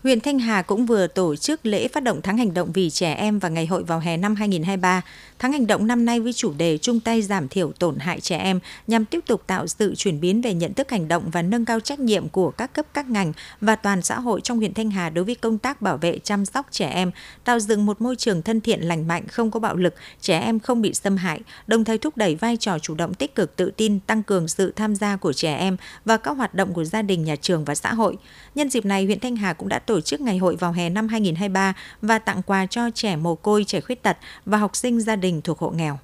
Huyện 0.03 0.19
Thanh 0.19 0.39
Hà 0.39 0.61
cũng 0.61 0.85
vừa 0.85 1.07
tổ 1.07 1.35
chức 1.35 1.65
lễ 1.65 1.87
phát 1.87 2.03
động 2.03 2.21
tháng 2.21 2.37
hành 2.37 2.53
động 2.53 2.71
vì 2.71 2.89
trẻ 2.89 3.13
em 3.13 3.39
và 3.39 3.49
ngày 3.49 3.65
hội 3.65 3.83
vào 3.83 3.99
hè 3.99 4.17
năm 4.17 4.35
2023. 4.35 5.01
Tháng 5.39 5.51
hành 5.51 5.67
động 5.67 5.87
năm 5.87 6.05
nay 6.05 6.19
với 6.19 6.33
chủ 6.33 6.53
đề 6.57 6.77
chung 6.77 6.99
tay 6.99 7.21
giảm 7.21 7.47
thiểu 7.47 7.71
tổn 7.71 7.99
hại 7.99 8.21
trẻ 8.21 8.37
em 8.37 8.59
nhằm 8.87 9.05
tiếp 9.05 9.19
tục 9.27 9.43
tạo 9.47 9.67
sự 9.67 9.95
chuyển 9.95 10.19
biến 10.19 10.41
về 10.41 10.53
nhận 10.53 10.73
thức 10.73 10.91
hành 10.91 11.07
động 11.07 11.29
và 11.31 11.41
nâng 11.41 11.65
cao 11.65 11.79
trách 11.79 11.99
nhiệm 11.99 12.29
của 12.29 12.51
các 12.51 12.73
cấp 12.73 12.85
các 12.93 13.09
ngành 13.09 13.33
và 13.61 13.75
toàn 13.75 14.01
xã 14.01 14.19
hội 14.19 14.41
trong 14.41 14.57
huyện 14.57 14.73
Thanh 14.73 14.91
Hà 14.91 15.09
đối 15.09 15.25
với 15.25 15.35
công 15.35 15.57
tác 15.57 15.81
bảo 15.81 15.97
vệ 15.97 16.19
chăm 16.19 16.45
sóc 16.45 16.67
trẻ 16.71 16.89
em, 16.89 17.11
tạo 17.43 17.59
dựng 17.59 17.85
một 17.85 18.01
môi 18.01 18.15
trường 18.15 18.41
thân 18.41 18.61
thiện 18.61 18.81
lành 18.81 19.07
mạnh, 19.07 19.27
không 19.27 19.51
có 19.51 19.59
bạo 19.59 19.75
lực, 19.75 19.95
trẻ 20.21 20.39
em 20.39 20.59
không 20.59 20.81
bị 20.81 20.93
xâm 20.93 21.17
hại, 21.17 21.41
đồng 21.67 21.83
thời 21.83 21.97
thúc 21.97 22.17
đẩy 22.17 22.35
vai 22.35 22.57
trò 22.57 22.79
chủ 22.79 22.95
động 22.95 23.13
tích 23.13 23.35
cực 23.35 23.55
tự 23.55 23.71
tin, 23.77 23.99
tăng 23.99 24.23
cường 24.23 24.47
sự 24.47 24.73
tham 24.75 24.95
gia 24.95 25.15
của 25.15 25.33
trẻ 25.33 25.55
em 25.55 25.77
và 26.05 26.17
các 26.17 26.31
hoạt 26.31 26.55
động 26.55 26.73
của 26.73 26.83
gia 26.83 27.01
đình, 27.01 27.23
nhà 27.23 27.35
trường 27.35 27.65
và 27.65 27.75
xã 27.75 27.93
hội. 27.93 28.17
Nhân 28.55 28.69
dịp 28.69 28.85
này, 28.85 29.05
huyện 29.05 29.19
Thanh 29.19 29.35
Hà 29.35 29.53
cũng 29.53 29.69
đã 29.69 29.79
tổ 29.79 29.90
tổ 29.91 30.01
chức 30.01 30.21
ngày 30.21 30.37
hội 30.37 30.55
vào 30.55 30.71
hè 30.71 30.89
năm 30.89 31.07
2023 31.07 31.73
và 32.01 32.19
tặng 32.19 32.41
quà 32.41 32.65
cho 32.65 32.89
trẻ 32.93 33.15
mồ 33.15 33.35
côi, 33.35 33.63
trẻ 33.63 33.81
khuyết 33.81 34.03
tật 34.03 34.17
và 34.45 34.57
học 34.57 34.75
sinh 34.75 35.01
gia 35.01 35.15
đình 35.15 35.41
thuộc 35.41 35.59
hộ 35.59 35.69
nghèo. 35.69 35.99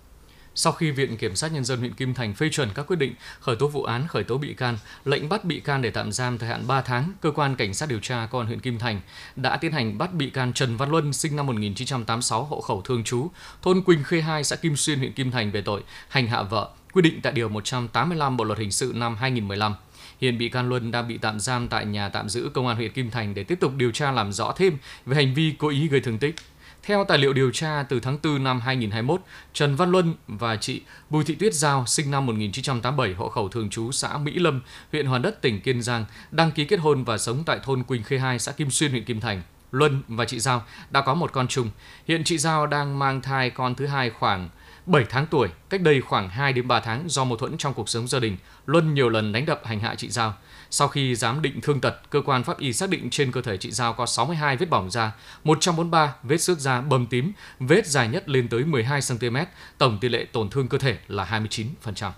Sau 0.56 0.74
khi 0.74 0.92
Viện 0.92 1.18
Kiểm 1.18 1.36
sát 1.36 1.54
Nhân 1.54 1.66
dân 1.66 1.80
huyện 1.80 1.94
Kim 1.94 2.14
Thành 2.14 2.34
phê 2.34 2.50
chuẩn 2.52 2.70
các 2.76 2.88
quyết 2.88 2.96
định 2.96 3.14
khởi 3.40 3.56
tố 3.56 3.68
vụ 3.68 3.84
án, 3.84 4.08
khởi 4.08 4.24
tố 4.24 4.38
bị 4.38 4.54
can, 4.54 4.78
lệnh 5.06 5.30
bắt 5.30 5.46
bị 5.46 5.60
can 5.60 5.82
để 5.82 5.90
tạm 5.90 6.12
giam 6.12 6.38
thời 6.38 6.50
hạn 6.50 6.68
3 6.68 6.82
tháng, 6.82 7.12
cơ 7.22 7.32
quan 7.32 7.56
cảnh 7.56 7.74
sát 7.74 7.90
điều 7.90 8.00
tra 8.00 8.28
công 8.32 8.42
an 8.42 8.48
huyện 8.48 8.60
Kim 8.60 8.80
Thành 8.80 9.02
đã 9.36 9.58
tiến 9.58 9.72
hành 9.72 9.98
bắt 9.98 10.14
bị 10.14 10.30
can 10.30 10.54
Trần 10.54 10.78
Văn 10.78 10.92
Luân 10.92 11.14
sinh 11.14 11.36
năm 11.36 11.46
1986 11.46 12.44
hộ 12.44 12.62
khẩu 12.62 12.82
thường 12.82 13.04
trú, 13.04 13.28
thôn 13.62 13.82
Quỳnh 13.82 14.04
Khê 14.04 14.22
2 14.22 14.44
xã 14.44 14.56
Kim 14.56 14.76
Xuyên 14.76 15.00
huyện 15.00 15.14
Kim 15.14 15.32
Thành 15.32 15.52
về 15.52 15.62
tội 15.62 15.84
hành 16.10 16.28
hạ 16.28 16.44
vợ, 16.44 16.70
quy 16.94 17.02
định 17.02 17.20
tại 17.22 17.34
điều 17.34 17.50
185 17.50 18.38
Bộ 18.38 18.44
luật 18.44 18.60
hình 18.60 18.72
sự 18.72 18.92
năm 18.96 19.16
2015. 19.16 19.76
Hiện 20.22 20.38
bị 20.38 20.50
can 20.50 20.70
Luân 20.70 20.92
đang 20.92 21.08
bị 21.08 21.18
tạm 21.18 21.40
giam 21.40 21.68
tại 21.68 21.86
nhà 21.86 22.10
tạm 22.10 22.30
giữ 22.30 22.50
công 22.54 22.68
an 22.68 22.76
huyện 22.76 22.92
Kim 22.92 23.12
Thành 23.12 23.34
để 23.34 23.44
tiếp 23.44 23.58
tục 23.60 23.74
điều 23.78 23.92
tra 23.92 24.12
làm 24.12 24.32
rõ 24.32 24.54
thêm 24.58 24.78
về 25.06 25.16
hành 25.16 25.34
vi 25.34 25.54
cố 25.58 25.68
ý 25.68 25.88
gây 25.88 26.02
thương 26.02 26.18
tích. 26.18 26.36
Theo 26.84 27.04
tài 27.04 27.18
liệu 27.18 27.34
điều 27.34 27.52
tra 27.52 27.84
từ 27.90 28.00
tháng 28.00 28.18
4 28.24 28.44
năm 28.44 28.60
2021, 28.60 29.22
Trần 29.54 29.76
Văn 29.76 29.92
Luân 29.92 30.16
và 30.28 30.56
chị 30.56 30.82
Bùi 31.10 31.24
Thị 31.24 31.36
Tuyết 31.36 31.54
Giao 31.54 31.86
sinh 31.86 32.12
năm 32.12 32.26
1987 32.26 33.14
hộ 33.14 33.30
khẩu 33.30 33.50
thường 33.50 33.70
trú 33.70 33.92
xã 33.92 34.18
Mỹ 34.18 34.34
Lâm, 34.40 34.62
huyện 34.92 35.06
Hoàn 35.06 35.22
Đất, 35.22 35.42
tỉnh 35.42 35.62
Kiên 35.62 35.82
Giang, 35.82 36.06
đăng 36.32 36.52
ký 36.52 36.66
kết 36.66 36.80
hôn 36.80 37.04
và 37.04 37.18
sống 37.18 37.44
tại 37.46 37.60
thôn 37.64 37.84
Quỳnh 37.84 38.04
Khê 38.04 38.18
2, 38.18 38.40
xã 38.40 38.52
Kim 38.52 38.70
Xuyên, 38.70 38.92
huyện 38.92 39.04
Kim 39.04 39.20
Thành. 39.20 39.42
Luân 39.72 40.02
và 40.08 40.26
chị 40.26 40.40
Giao 40.40 40.64
đã 40.90 41.02
có 41.02 41.14
một 41.14 41.32
con 41.32 41.48
chung. 41.48 41.70
Hiện 42.08 42.24
chị 42.24 42.38
Giao 42.38 42.68
đang 42.68 43.00
mang 43.00 43.22
thai 43.22 43.50
con 43.50 43.76
thứ 43.76 43.86
hai 43.86 44.10
khoảng 44.10 44.50
7 44.88 45.06
tháng 45.10 45.26
tuổi, 45.26 45.50
cách 45.70 45.82
đây 45.82 46.02
khoảng 46.02 46.30
2 46.30 46.54
đến 46.54 46.68
3 46.68 46.80
tháng 46.80 47.10
do 47.10 47.24
mâu 47.24 47.38
thuẫn 47.38 47.58
trong 47.58 47.74
cuộc 47.74 47.90
sống 47.90 48.08
gia 48.08 48.20
đình, 48.20 48.38
Luân 48.66 48.94
nhiều 48.94 49.10
lần 49.10 49.32
đánh 49.32 49.46
đập 49.46 49.62
hành 49.66 49.80
hạ 49.80 49.96
chị 49.96 50.10
Giao. 50.10 50.34
Sau 50.70 50.88
khi 50.88 51.16
giám 51.16 51.42
định 51.42 51.62
thương 51.62 51.82
tật, 51.82 51.96
cơ 52.10 52.22
quan 52.22 52.44
pháp 52.44 52.60
y 52.60 52.74
xác 52.74 52.90
định 52.90 53.10
trên 53.10 53.32
cơ 53.32 53.42
thể 53.42 53.58
chị 53.58 53.72
Giao 53.72 53.94
có 53.94 54.06
62 54.06 54.58
vết 54.58 54.70
bỏng 54.70 54.92
da, 54.92 55.12
143 55.44 56.14
vết 56.24 56.38
xước 56.38 56.60
da 56.60 56.82
bầm 56.82 57.08
tím, 57.08 57.32
vết 57.60 57.88
dài 57.88 58.08
nhất 58.08 58.30
lên 58.30 58.48
tới 58.48 58.64
12 58.64 59.00
cm, 59.10 59.38
tổng 59.78 59.98
tỷ 60.02 60.10
lệ 60.10 60.26
tổn 60.32 60.50
thương 60.50 60.68
cơ 60.68 60.78
thể 60.78 60.98
là 61.08 61.44
29%. 61.86 62.12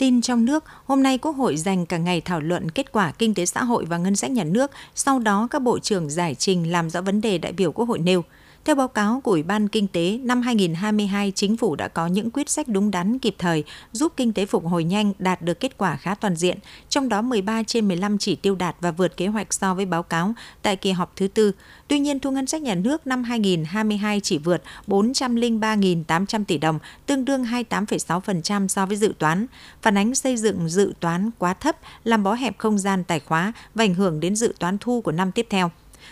Tin 0.00 0.20
trong 0.20 0.44
nước, 0.44 0.64
hôm 0.84 1.02
nay 1.02 1.18
Quốc 1.18 1.32
hội 1.32 1.56
dành 1.56 1.86
cả 1.86 1.98
ngày 1.98 2.20
thảo 2.20 2.40
luận 2.40 2.70
kết 2.70 2.92
quả 2.92 3.12
kinh 3.18 3.34
tế 3.34 3.46
xã 3.46 3.64
hội 3.64 3.84
và 3.84 3.98
ngân 3.98 4.16
sách 4.16 4.30
nhà 4.30 4.44
nước, 4.44 4.70
sau 4.94 5.18
đó 5.18 5.48
các 5.50 5.62
bộ 5.62 5.78
trưởng 5.78 6.10
giải 6.10 6.34
trình 6.34 6.70
làm 6.72 6.90
rõ 6.90 7.00
vấn 7.00 7.20
đề 7.20 7.38
đại 7.38 7.52
biểu 7.52 7.72
Quốc 7.72 7.88
hội 7.88 7.98
nêu. 7.98 8.24
Theo 8.64 8.74
báo 8.76 8.88
cáo 8.88 9.20
của 9.20 9.30
Ủy 9.30 9.42
ban 9.42 9.68
Kinh 9.68 9.86
tế, 9.86 10.18
năm 10.22 10.42
2022, 10.42 11.32
chính 11.34 11.56
phủ 11.56 11.76
đã 11.76 11.88
có 11.88 12.06
những 12.06 12.30
quyết 12.30 12.50
sách 12.50 12.68
đúng 12.68 12.90
đắn 12.90 13.18
kịp 13.18 13.34
thời, 13.38 13.64
giúp 13.92 14.12
kinh 14.16 14.32
tế 14.32 14.46
phục 14.46 14.66
hồi 14.66 14.84
nhanh, 14.84 15.12
đạt 15.18 15.42
được 15.42 15.60
kết 15.60 15.78
quả 15.78 15.96
khá 15.96 16.14
toàn 16.14 16.36
diện, 16.36 16.58
trong 16.88 17.08
đó 17.08 17.22
13 17.22 17.62
trên 17.62 17.88
15 17.88 18.18
chỉ 18.18 18.36
tiêu 18.36 18.54
đạt 18.54 18.76
và 18.80 18.90
vượt 18.90 19.16
kế 19.16 19.26
hoạch 19.26 19.52
so 19.52 19.74
với 19.74 19.86
báo 19.86 20.02
cáo 20.02 20.34
tại 20.62 20.76
kỳ 20.76 20.92
họp 20.92 21.16
thứ 21.16 21.28
tư. 21.28 21.52
Tuy 21.88 21.98
nhiên, 21.98 22.20
thu 22.20 22.30
ngân 22.30 22.46
sách 22.46 22.62
nhà 22.62 22.74
nước 22.74 23.06
năm 23.06 23.24
2022 23.24 24.20
chỉ 24.20 24.38
vượt 24.38 24.62
403.800 24.86 26.44
tỷ 26.44 26.58
đồng, 26.58 26.78
tương 27.06 27.24
đương 27.24 27.44
28,6% 27.44 28.68
so 28.68 28.86
với 28.86 28.96
dự 28.96 29.14
toán. 29.18 29.46
Phản 29.82 29.98
ánh 29.98 30.14
xây 30.14 30.36
dựng 30.36 30.68
dự 30.68 30.92
toán 31.00 31.30
quá 31.38 31.54
thấp, 31.54 31.76
làm 32.04 32.22
bó 32.22 32.34
hẹp 32.34 32.58
không 32.58 32.78
gian 32.78 33.04
tài 33.04 33.20
khóa 33.20 33.52
và 33.74 33.84
ảnh 33.84 33.94
hưởng 33.94 34.20
đến 34.20 34.36
dự 34.36 34.54
toán 34.58 34.78
thu 34.78 35.00
của 35.00 35.12
năm 35.12 35.32
tiếp 35.32 35.46
theo. 35.50 35.70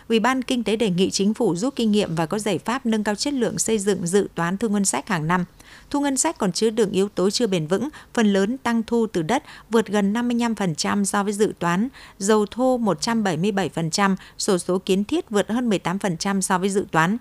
Ủy 0.08 0.20
ban 0.20 0.42
Kinh 0.42 0.64
tế 0.64 0.76
đề 0.76 0.90
nghị 0.90 1.10
chính 1.10 1.34
phủ 1.34 1.56
rút 1.56 1.76
kinh 1.76 1.92
nghiệm 1.92 2.14
và 2.14 2.26
có 2.26 2.38
giải 2.38 2.58
pháp 2.58 2.86
nâng 2.86 3.04
cao 3.04 3.14
chất 3.14 3.34
lượng 3.34 3.58
xây 3.58 3.78
dựng 3.78 4.06
dự 4.06 4.28
toán 4.34 4.56
thu 4.56 4.68
ngân 4.68 4.84
sách 4.84 5.08
hàng 5.08 5.26
năm. 5.26 5.44
Thu 5.90 6.00
ngân 6.00 6.16
sách 6.16 6.38
còn 6.38 6.52
chứa 6.52 6.70
đựng 6.70 6.92
yếu 6.92 7.08
tố 7.08 7.30
chưa 7.30 7.46
bền 7.46 7.66
vững, 7.66 7.88
phần 8.14 8.32
lớn 8.32 8.58
tăng 8.58 8.82
thu 8.82 9.06
từ 9.06 9.22
đất 9.22 9.42
vượt 9.70 9.86
gần 9.86 10.12
55% 10.12 11.04
so 11.04 11.24
với 11.24 11.32
dự 11.32 11.52
toán, 11.58 11.88
dầu 12.18 12.46
thô 12.50 12.78
177%, 12.78 14.16
sổ 14.38 14.58
số 14.58 14.78
kiến 14.78 15.04
thiết 15.04 15.30
vượt 15.30 15.50
hơn 15.50 15.70
18% 15.70 16.40
so 16.40 16.58
với 16.58 16.68
dự 16.68 16.86
toán. 16.90 17.16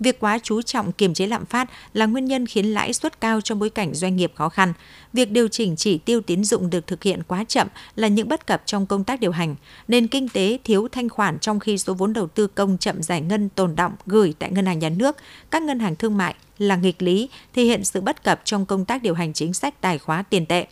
Việc 0.00 0.20
quá 0.20 0.38
chú 0.42 0.62
trọng 0.62 0.92
kiềm 0.92 1.14
chế 1.14 1.26
lạm 1.26 1.46
phát 1.46 1.70
là 1.92 2.06
nguyên 2.06 2.24
nhân 2.24 2.46
khiến 2.46 2.66
lãi 2.66 2.92
suất 2.92 3.20
cao 3.20 3.40
trong 3.40 3.58
bối 3.58 3.70
cảnh 3.70 3.94
doanh 3.94 4.16
nghiệp 4.16 4.32
khó 4.34 4.48
khăn. 4.48 4.72
Việc 5.12 5.30
điều 5.30 5.48
chỉnh 5.48 5.76
chỉ 5.76 5.98
tiêu 5.98 6.20
tín 6.20 6.44
dụng 6.44 6.70
được 6.70 6.86
thực 6.86 7.02
hiện 7.02 7.22
quá 7.28 7.44
chậm 7.48 7.68
là 7.96 8.08
những 8.08 8.28
bất 8.28 8.46
cập 8.46 8.62
trong 8.66 8.86
công 8.86 9.04
tác 9.04 9.20
điều 9.20 9.32
hành. 9.32 9.56
Nền 9.88 10.06
kinh 10.06 10.28
tế 10.28 10.58
thiếu 10.64 10.88
thanh 10.92 11.08
khoản 11.08 11.38
trong 11.38 11.60
khi 11.60 11.78
số 11.78 11.94
vốn 11.94 12.12
đầu 12.12 12.26
tư 12.26 12.46
công 12.46 12.78
chậm 12.78 13.02
giải 13.02 13.20
ngân 13.20 13.48
tồn 13.48 13.76
động 13.76 13.92
gửi 14.06 14.34
tại 14.38 14.50
ngân 14.50 14.66
hàng 14.66 14.78
nhà 14.78 14.88
nước, 14.88 15.16
các 15.50 15.62
ngân 15.62 15.78
hàng 15.78 15.96
thương 15.96 16.16
mại 16.16 16.34
là 16.58 16.76
nghịch 16.76 17.02
lý, 17.02 17.28
thể 17.54 17.62
hiện 17.64 17.84
sự 17.84 18.00
bất 18.00 18.24
cập 18.24 18.40
trong 18.44 18.66
công 18.66 18.84
tác 18.84 19.02
điều 19.02 19.14
hành 19.14 19.32
chính 19.32 19.54
sách 19.54 19.80
tài 19.80 19.98
khóa 19.98 20.22
tiền 20.22 20.46
tệ 20.46 20.66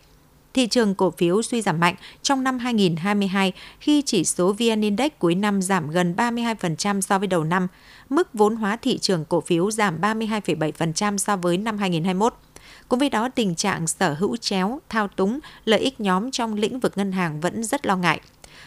thị 0.55 0.67
trường 0.67 0.95
cổ 0.95 1.11
phiếu 1.11 1.41
suy 1.41 1.61
giảm 1.61 1.79
mạnh 1.79 1.95
trong 2.21 2.43
năm 2.43 2.59
2022 2.59 3.53
khi 3.79 4.01
chỉ 4.05 4.23
số 4.23 4.53
VN 4.53 4.81
Index 4.81 5.11
cuối 5.19 5.35
năm 5.35 5.61
giảm 5.61 5.89
gần 5.89 6.13
32% 6.17 7.01
so 7.01 7.19
với 7.19 7.27
đầu 7.27 7.43
năm, 7.43 7.67
mức 8.09 8.33
vốn 8.33 8.55
hóa 8.55 8.75
thị 8.75 8.97
trường 8.97 9.25
cổ 9.25 9.41
phiếu 9.41 9.71
giảm 9.71 10.01
32,7% 10.01 11.17
so 11.17 11.35
với 11.35 11.57
năm 11.57 11.77
2021. 11.77 12.33
Cùng 12.89 12.99
với 12.99 13.09
đó, 13.09 13.29
tình 13.29 13.55
trạng 13.55 13.87
sở 13.87 14.13
hữu 14.13 14.37
chéo, 14.37 14.79
thao 14.89 15.07
túng, 15.07 15.39
lợi 15.65 15.79
ích 15.79 15.99
nhóm 15.99 16.31
trong 16.31 16.53
lĩnh 16.53 16.79
vực 16.79 16.97
ngân 16.97 17.11
hàng 17.11 17.41
vẫn 17.41 17.63
rất 17.63 17.85
lo 17.85 17.97
ngại 17.97 18.19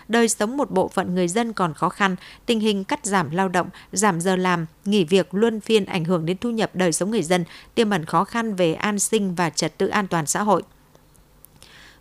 đời 0.08 0.28
sống 0.28 0.56
một 0.56 0.70
bộ 0.70 0.88
phận 0.88 1.14
người 1.14 1.28
dân 1.28 1.52
còn 1.52 1.74
khó 1.74 1.88
khăn, 1.88 2.16
tình 2.46 2.60
hình 2.60 2.84
cắt 2.84 3.06
giảm 3.06 3.30
lao 3.30 3.48
động, 3.48 3.68
giảm 3.92 4.20
giờ 4.20 4.36
làm, 4.36 4.66
nghỉ 4.84 5.04
việc 5.04 5.34
luân 5.34 5.60
phiên 5.60 5.84
ảnh 5.84 6.04
hưởng 6.04 6.26
đến 6.26 6.36
thu 6.40 6.50
nhập 6.50 6.70
đời 6.74 6.92
sống 6.92 7.10
người 7.10 7.22
dân, 7.22 7.44
tiềm 7.74 7.90
ẩn 7.90 8.04
khó 8.04 8.24
khăn 8.24 8.54
về 8.54 8.74
an 8.74 8.98
sinh 8.98 9.34
và 9.34 9.50
trật 9.50 9.78
tự 9.78 9.88
an 9.88 10.06
toàn 10.06 10.26
xã 10.26 10.42
hội. 10.42 10.62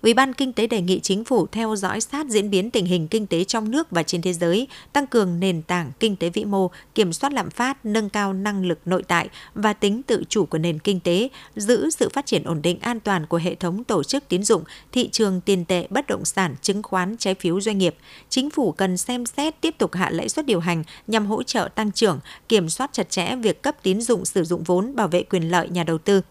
Ủy 0.02 0.14
ban 0.14 0.34
Kinh 0.34 0.54
tế 0.54 0.68
đề 0.68 0.82
nghị 0.82 1.00
chính 1.00 1.24
phủ 1.24 1.48
theo 1.48 1.76
dõi 1.76 2.02
sát 2.02 2.28
diễn 2.28 2.50
biến 2.50 2.72
tình 2.72 2.86
hình 2.86 3.08
kinh 3.08 3.28
tế 3.28 3.44
trong 3.44 3.72
nước 3.72 3.92
và 3.92 4.04
trên 4.04 4.22
thế 4.22 4.34
giới, 4.34 4.68
tăng 4.94 5.08
cường 5.08 5.40
nền 5.40 5.62
tảng 5.62 5.92
kinh 6.00 6.16
tế 6.16 6.30
vĩ 6.30 6.46
mô, 6.46 6.72
kiểm 6.96 7.14
soát 7.14 7.34
lạm 7.34 7.50
phát, 7.50 7.86
nâng 7.86 8.10
cao 8.10 8.34
năng 8.34 8.66
lực 8.66 8.80
nội 8.86 9.04
tại 9.08 9.30
và 9.56 9.74
tính 9.74 10.04
tự 10.04 10.24
chủ 10.30 10.46
của 10.46 10.58
nền 10.58 10.80
kinh 10.80 11.00
tế, 11.00 11.30
giữ 11.56 11.90
sự 11.90 12.10
phát 12.10 12.26
triển 12.26 12.44
ổn 12.44 12.62
định 12.62 12.80
an 12.80 13.00
toàn 13.00 13.26
của 13.26 13.38
hệ 13.38 13.56
thống 13.56 13.84
tổ 13.84 14.04
chức 14.04 14.28
tín 14.28 14.44
dụng, 14.44 14.64
thị 14.92 15.10
trường 15.10 15.42
tiền 15.42 15.66
tệ, 15.66 15.88
bất 15.90 16.08
động 16.08 16.26
sản, 16.26 16.56
chứng 16.62 16.84
khoán, 16.84 17.18
trái 17.18 17.36
phiếu 17.36 17.62
doanh 17.62 17.78
nghiệp. 17.78 17.96
Chính 18.30 18.50
phủ 18.50 18.72
cần 18.72 18.98
xem 18.98 19.26
xét 19.26 19.62
tiếp 19.62 19.76
tục 19.78 19.94
hạ 19.94 20.10
lãi 20.10 20.30
suất 20.30 20.46
điều 20.46 20.60
hành 20.60 20.84
nhằm 21.08 21.26
hỗ 21.26 21.44
trợ 21.44 21.70
tăng 21.76 21.92
trưởng, 21.92 22.20
kiểm 22.50 22.70
soát 22.70 22.90
chặt 22.94 23.10
chẽ 23.10 23.36
việc 23.36 23.62
cấp 23.62 23.76
tín 23.84 24.02
dụng 24.02 24.26
sử 24.26 24.44
dụng 24.44 24.64
vốn 24.64 24.96
bảo 24.96 25.08
vệ 25.08 25.24
quyền 25.24 25.52
lợi 25.52 25.70
nhà 25.70 25.84
đầu 25.84 25.98
tư. 25.98 26.22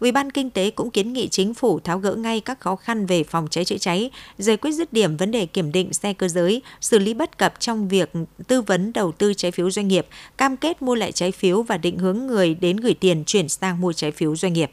Ủy 0.00 0.12
ban 0.12 0.30
Kinh 0.30 0.50
tế 0.50 0.70
cũng 0.70 0.90
kiến 0.90 1.12
nghị 1.12 1.28
chính 1.28 1.54
phủ 1.54 1.80
tháo 1.80 1.98
gỡ 1.98 2.14
ngay 2.14 2.40
các 2.40 2.60
khó 2.60 2.76
khăn 2.76 3.06
về 3.06 3.24
phòng 3.24 3.48
cháy 3.50 3.64
chữa 3.64 3.78
cháy, 3.78 4.10
giải 4.38 4.56
quyết 4.56 4.72
dứt 4.72 4.92
điểm 4.92 5.16
vấn 5.16 5.30
đề 5.30 5.46
kiểm 5.46 5.72
định 5.72 5.92
xe 5.92 6.12
cơ 6.12 6.28
giới, 6.28 6.62
xử 6.80 6.98
lý 6.98 7.14
bất 7.14 7.38
cập 7.38 7.60
trong 7.60 7.88
việc 7.88 8.12
tư 8.48 8.62
vấn 8.62 8.92
đầu 8.92 9.12
tư 9.12 9.34
trái 9.34 9.50
phiếu 9.50 9.70
doanh 9.70 9.88
nghiệp, 9.88 10.06
cam 10.36 10.56
kết 10.56 10.82
mua 10.82 10.94
lại 10.94 11.12
trái 11.12 11.32
phiếu 11.32 11.62
và 11.62 11.78
định 11.78 11.98
hướng 11.98 12.26
người 12.26 12.54
đến 12.54 12.76
gửi 12.76 12.94
tiền 12.94 13.24
chuyển 13.26 13.48
sang 13.48 13.80
mua 13.80 13.92
trái 13.92 14.10
phiếu 14.10 14.36
doanh 14.36 14.52
nghiệp. 14.52 14.70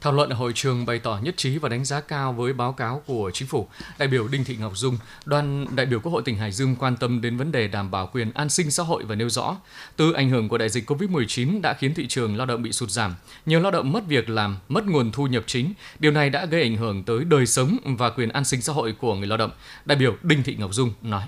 Thảo 0.00 0.12
luận 0.12 0.30
ở 0.30 0.36
hội 0.36 0.52
trường 0.54 0.86
bày 0.86 0.98
tỏ 0.98 1.18
nhất 1.22 1.36
trí 1.36 1.58
và 1.58 1.68
đánh 1.68 1.84
giá 1.84 2.00
cao 2.00 2.32
với 2.32 2.52
báo 2.52 2.72
cáo 2.72 3.02
của 3.06 3.30
chính 3.34 3.48
phủ. 3.48 3.68
Đại 3.98 4.08
biểu 4.08 4.28
Đinh 4.28 4.44
Thị 4.44 4.56
Ngọc 4.56 4.72
Dung, 4.76 4.98
đoàn 5.24 5.66
đại 5.76 5.86
biểu 5.86 6.00
Quốc 6.00 6.12
hội 6.12 6.22
tỉnh 6.24 6.36
Hải 6.36 6.52
Dương 6.52 6.76
quan 6.76 6.96
tâm 6.96 7.20
đến 7.20 7.36
vấn 7.36 7.52
đề 7.52 7.68
đảm 7.68 7.90
bảo 7.90 8.06
quyền 8.12 8.32
an 8.34 8.48
sinh 8.48 8.70
xã 8.70 8.82
hội 8.82 9.04
và 9.04 9.14
nêu 9.14 9.28
rõ, 9.28 9.56
từ 9.96 10.12
ảnh 10.12 10.30
hưởng 10.30 10.48
của 10.48 10.58
đại 10.58 10.68
dịch 10.68 10.90
COVID-19 10.90 11.60
đã 11.60 11.74
khiến 11.74 11.94
thị 11.94 12.06
trường 12.08 12.36
lao 12.36 12.46
động 12.46 12.62
bị 12.62 12.72
sụt 12.72 12.90
giảm, 12.90 13.14
nhiều 13.46 13.60
lao 13.60 13.70
động 13.70 13.92
mất 13.92 14.06
việc 14.06 14.28
làm, 14.28 14.56
mất 14.68 14.86
nguồn 14.86 15.12
thu 15.12 15.26
nhập 15.26 15.44
chính. 15.46 15.72
Điều 15.98 16.12
này 16.12 16.30
đã 16.30 16.46
gây 16.46 16.62
ảnh 16.62 16.76
hưởng 16.76 17.04
tới 17.04 17.24
đời 17.24 17.46
sống 17.46 17.76
và 17.84 18.10
quyền 18.10 18.28
an 18.28 18.44
sinh 18.44 18.62
xã 18.62 18.72
hội 18.72 18.92
của 18.92 19.14
người 19.14 19.26
lao 19.26 19.38
động. 19.38 19.50
Đại 19.84 19.98
biểu 19.98 20.16
Đinh 20.22 20.42
Thị 20.42 20.56
Ngọc 20.58 20.74
Dung 20.74 20.92
nói. 21.02 21.22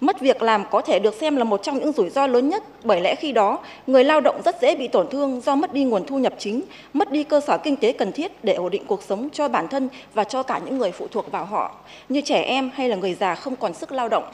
Mất 0.00 0.20
việc 0.20 0.42
làm 0.42 0.64
có 0.70 0.80
thể 0.80 0.98
được 0.98 1.14
xem 1.14 1.36
là 1.36 1.44
một 1.44 1.62
trong 1.62 1.78
những 1.78 1.92
rủi 1.92 2.10
ro 2.10 2.26
lớn 2.26 2.48
nhất 2.48 2.62
bởi 2.84 3.00
lẽ 3.00 3.14
khi 3.14 3.32
đó 3.32 3.58
người 3.86 4.04
lao 4.04 4.20
động 4.20 4.42
rất 4.44 4.60
dễ 4.62 4.76
bị 4.76 4.88
tổn 4.88 5.08
thương 5.10 5.40
do 5.40 5.54
mất 5.54 5.72
đi 5.72 5.84
nguồn 5.84 6.06
thu 6.06 6.18
nhập 6.18 6.34
chính, 6.38 6.62
mất 6.92 7.12
đi 7.12 7.24
cơ 7.24 7.40
sở 7.40 7.58
kinh 7.58 7.76
tế 7.76 7.92
cần 7.92 8.12
thiết 8.12 8.44
để 8.44 8.54
ổn 8.54 8.70
định 8.70 8.84
cuộc 8.86 9.02
sống 9.02 9.28
cho 9.32 9.48
bản 9.48 9.68
thân 9.68 9.88
và 10.14 10.24
cho 10.24 10.42
cả 10.42 10.60
những 10.64 10.78
người 10.78 10.92
phụ 10.92 11.06
thuộc 11.10 11.32
vào 11.32 11.44
họ, 11.44 11.74
như 12.08 12.20
trẻ 12.20 12.42
em 12.42 12.70
hay 12.74 12.88
là 12.88 12.96
người 12.96 13.14
già 13.14 13.34
không 13.34 13.56
còn 13.56 13.74
sức 13.74 13.92
lao 13.92 14.08
động. 14.08 14.24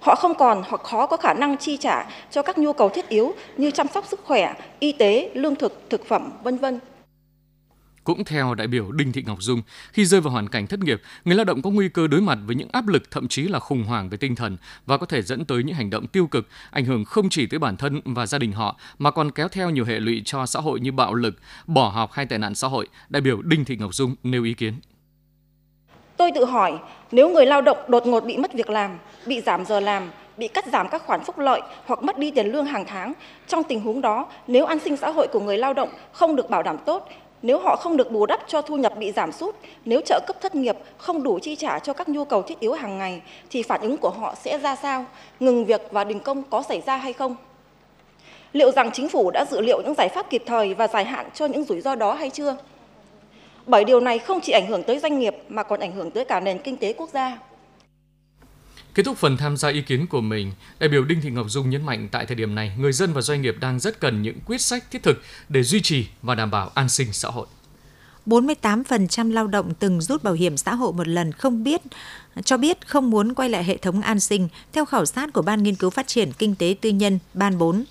Họ 0.00 0.14
không 0.14 0.34
còn 0.34 0.62
hoặc 0.68 0.82
khó 0.82 1.06
có 1.06 1.16
khả 1.16 1.34
năng 1.34 1.56
chi 1.56 1.76
trả 1.76 2.06
cho 2.30 2.42
các 2.42 2.58
nhu 2.58 2.72
cầu 2.72 2.88
thiết 2.88 3.08
yếu 3.08 3.34
như 3.56 3.70
chăm 3.70 3.88
sóc 3.88 4.06
sức 4.06 4.20
khỏe, 4.24 4.54
y 4.78 4.92
tế, 4.92 5.30
lương 5.34 5.56
thực, 5.56 5.90
thực 5.90 6.06
phẩm, 6.06 6.32
vân 6.42 6.58
vân. 6.58 6.80
Cũng 8.06 8.24
theo 8.24 8.54
đại 8.54 8.66
biểu 8.66 8.92
Đinh 8.92 9.12
Thị 9.12 9.22
Ngọc 9.26 9.42
Dung, 9.42 9.62
khi 9.92 10.04
rơi 10.04 10.20
vào 10.20 10.32
hoàn 10.32 10.48
cảnh 10.48 10.66
thất 10.66 10.80
nghiệp, 10.80 11.02
người 11.24 11.34
lao 11.34 11.44
động 11.44 11.62
có 11.62 11.70
nguy 11.70 11.88
cơ 11.88 12.06
đối 12.06 12.20
mặt 12.20 12.38
với 12.46 12.56
những 12.56 12.68
áp 12.72 12.88
lực 12.88 13.10
thậm 13.10 13.28
chí 13.28 13.42
là 13.42 13.58
khủng 13.58 13.84
hoảng 13.84 14.08
về 14.08 14.16
tinh 14.16 14.34
thần 14.34 14.56
và 14.86 14.96
có 14.96 15.06
thể 15.06 15.22
dẫn 15.22 15.44
tới 15.44 15.62
những 15.64 15.74
hành 15.74 15.90
động 15.90 16.06
tiêu 16.06 16.26
cực, 16.26 16.48
ảnh 16.70 16.84
hưởng 16.84 17.04
không 17.04 17.28
chỉ 17.28 17.46
tới 17.46 17.58
bản 17.58 17.76
thân 17.76 18.00
và 18.04 18.26
gia 18.26 18.38
đình 18.38 18.52
họ 18.52 18.76
mà 18.98 19.10
còn 19.10 19.30
kéo 19.30 19.48
theo 19.48 19.70
nhiều 19.70 19.84
hệ 19.84 20.00
lụy 20.00 20.22
cho 20.24 20.46
xã 20.46 20.60
hội 20.60 20.80
như 20.80 20.92
bạo 20.92 21.14
lực, 21.14 21.34
bỏ 21.66 21.88
học 21.88 22.12
hay 22.12 22.26
tệ 22.26 22.38
nạn 22.38 22.54
xã 22.54 22.68
hội. 22.68 22.88
Đại 23.08 23.20
biểu 23.20 23.42
Đinh 23.42 23.64
Thị 23.64 23.76
Ngọc 23.76 23.94
Dung 23.94 24.14
nêu 24.22 24.44
ý 24.44 24.54
kiến. 24.54 24.74
Tôi 26.16 26.30
tự 26.34 26.44
hỏi, 26.44 26.78
nếu 27.12 27.30
người 27.30 27.46
lao 27.46 27.62
động 27.62 27.78
đột 27.88 28.06
ngột 28.06 28.20
bị 28.20 28.36
mất 28.36 28.54
việc 28.54 28.70
làm, 28.70 28.98
bị 29.26 29.40
giảm 29.40 29.64
giờ 29.64 29.80
làm, 29.80 30.10
bị 30.36 30.48
cắt 30.48 30.64
giảm 30.72 30.88
các 30.88 31.02
khoản 31.06 31.24
phúc 31.24 31.38
lợi 31.38 31.60
hoặc 31.86 32.02
mất 32.02 32.18
đi 32.18 32.30
tiền 32.30 32.46
lương 32.46 32.66
hàng 32.66 32.84
tháng, 32.88 33.12
trong 33.48 33.62
tình 33.62 33.80
huống 33.80 34.00
đó, 34.00 34.26
nếu 34.46 34.66
an 34.66 34.78
sinh 34.84 34.96
xã 34.96 35.10
hội 35.10 35.28
của 35.32 35.40
người 35.40 35.58
lao 35.58 35.74
động 35.74 35.88
không 36.12 36.36
được 36.36 36.50
bảo 36.50 36.62
đảm 36.62 36.76
tốt 36.86 37.08
nếu 37.46 37.58
họ 37.58 37.76
không 37.76 37.96
được 37.96 38.10
bù 38.10 38.26
đắp 38.26 38.40
cho 38.46 38.62
thu 38.62 38.76
nhập 38.76 38.98
bị 38.98 39.12
giảm 39.12 39.32
sút, 39.32 39.54
nếu 39.84 40.00
trợ 40.00 40.20
cấp 40.26 40.36
thất 40.40 40.54
nghiệp 40.54 40.76
không 40.98 41.22
đủ 41.22 41.38
chi 41.38 41.56
trả 41.56 41.78
cho 41.78 41.92
các 41.92 42.08
nhu 42.08 42.24
cầu 42.24 42.42
thiết 42.42 42.60
yếu 42.60 42.72
hàng 42.72 42.98
ngày, 42.98 43.22
thì 43.50 43.62
phản 43.62 43.80
ứng 43.80 43.96
của 43.96 44.10
họ 44.10 44.34
sẽ 44.34 44.58
ra 44.58 44.76
sao? 44.76 45.04
Ngừng 45.40 45.64
việc 45.64 45.82
và 45.90 46.04
đình 46.04 46.20
công 46.20 46.42
có 46.42 46.62
xảy 46.62 46.80
ra 46.86 46.96
hay 46.96 47.12
không? 47.12 47.36
Liệu 48.52 48.70
rằng 48.70 48.90
chính 48.92 49.08
phủ 49.08 49.30
đã 49.30 49.44
dự 49.50 49.60
liệu 49.60 49.82
những 49.82 49.94
giải 49.94 50.08
pháp 50.08 50.30
kịp 50.30 50.42
thời 50.46 50.74
và 50.74 50.88
dài 50.88 51.04
hạn 51.04 51.26
cho 51.34 51.46
những 51.46 51.64
rủi 51.64 51.80
ro 51.80 51.94
đó 51.94 52.14
hay 52.14 52.30
chưa? 52.30 52.56
Bởi 53.66 53.84
điều 53.84 54.00
này 54.00 54.18
không 54.18 54.40
chỉ 54.40 54.52
ảnh 54.52 54.66
hưởng 54.66 54.82
tới 54.82 54.98
doanh 54.98 55.18
nghiệp 55.18 55.36
mà 55.48 55.62
còn 55.62 55.80
ảnh 55.80 55.92
hưởng 55.92 56.10
tới 56.10 56.24
cả 56.24 56.40
nền 56.40 56.58
kinh 56.58 56.76
tế 56.76 56.92
quốc 56.92 57.10
gia. 57.12 57.38
Kết 58.96 59.02
thúc 59.02 59.18
phần 59.18 59.36
tham 59.36 59.56
gia 59.56 59.68
ý 59.68 59.82
kiến 59.82 60.06
của 60.06 60.20
mình, 60.20 60.52
đại 60.78 60.88
biểu 60.88 61.04
Đinh 61.04 61.20
Thị 61.20 61.30
Ngọc 61.30 61.46
Dung 61.48 61.70
nhấn 61.70 61.86
mạnh 61.86 62.08
tại 62.12 62.26
thời 62.26 62.34
điểm 62.34 62.54
này, 62.54 62.72
người 62.78 62.92
dân 62.92 63.12
và 63.12 63.20
doanh 63.20 63.42
nghiệp 63.42 63.56
đang 63.60 63.80
rất 63.80 64.00
cần 64.00 64.22
những 64.22 64.38
quyết 64.46 64.60
sách 64.60 64.90
thiết 64.90 65.02
thực 65.02 65.22
để 65.48 65.62
duy 65.62 65.80
trì 65.82 66.06
và 66.22 66.34
đảm 66.34 66.50
bảo 66.50 66.70
an 66.74 66.88
sinh 66.88 67.12
xã 67.12 67.28
hội. 67.28 67.46
48% 68.26 69.32
lao 69.32 69.46
động 69.46 69.74
từng 69.78 70.00
rút 70.00 70.22
bảo 70.22 70.34
hiểm 70.34 70.56
xã 70.56 70.74
hội 70.74 70.92
một 70.92 71.08
lần 71.08 71.32
không 71.32 71.64
biết 71.64 71.80
cho 72.44 72.56
biết 72.56 72.86
không 72.86 73.10
muốn 73.10 73.34
quay 73.34 73.48
lại 73.48 73.64
hệ 73.64 73.76
thống 73.76 74.00
an 74.00 74.20
sinh 74.20 74.48
theo 74.72 74.84
khảo 74.84 75.06
sát 75.06 75.32
của 75.32 75.42
Ban 75.42 75.62
Nghiên 75.62 75.74
cứu 75.74 75.90
Phát 75.90 76.06
triển 76.06 76.32
Kinh 76.32 76.54
tế 76.54 76.76
Tư 76.80 76.90
nhân 76.90 77.18
Ban 77.34 77.58
4. 77.58 77.84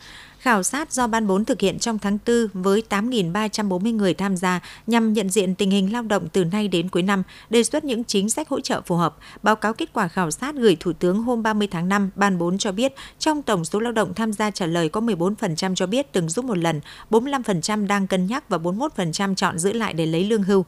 Khảo 0.45 0.63
sát 0.63 0.91
do 0.91 1.07
Ban 1.07 1.27
4 1.27 1.45
thực 1.45 1.61
hiện 1.61 1.79
trong 1.79 1.99
tháng 1.99 2.17
4 2.27 2.47
với 2.63 2.83
8.340 2.89 3.95
người 3.95 4.13
tham 4.13 4.37
gia 4.37 4.59
nhằm 4.87 5.13
nhận 5.13 5.29
diện 5.29 5.55
tình 5.55 5.71
hình 5.71 5.93
lao 5.93 6.03
động 6.03 6.27
từ 6.33 6.43
nay 6.43 6.67
đến 6.67 6.89
cuối 6.89 7.03
năm, 7.03 7.23
đề 7.49 7.63
xuất 7.63 7.83
những 7.83 8.03
chính 8.03 8.29
sách 8.29 8.49
hỗ 8.49 8.59
trợ 8.59 8.81
phù 8.81 8.95
hợp. 8.95 9.17
Báo 9.43 9.55
cáo 9.55 9.73
kết 9.73 9.93
quả 9.93 10.07
khảo 10.07 10.31
sát 10.31 10.55
gửi 10.55 10.77
Thủ 10.79 10.93
tướng 10.93 11.23
hôm 11.23 11.43
30 11.43 11.67
tháng 11.71 11.89
5, 11.89 12.09
Ban 12.15 12.37
4 12.37 12.57
cho 12.57 12.71
biết 12.71 12.93
trong 13.19 13.41
tổng 13.41 13.65
số 13.65 13.79
lao 13.79 13.91
động 13.91 14.13
tham 14.13 14.33
gia 14.33 14.51
trả 14.51 14.65
lời 14.65 14.89
có 14.89 15.01
14% 15.01 15.75
cho 15.75 15.87
biết 15.87 16.11
từng 16.11 16.29
giúp 16.29 16.45
một 16.45 16.57
lần, 16.57 16.81
45% 17.09 17.87
đang 17.87 18.07
cân 18.07 18.27
nhắc 18.27 18.49
và 18.49 18.57
41% 18.57 19.35
chọn 19.35 19.59
giữ 19.59 19.73
lại 19.73 19.93
để 19.93 20.05
lấy 20.05 20.23
lương 20.25 20.43
hưu. 20.43 20.65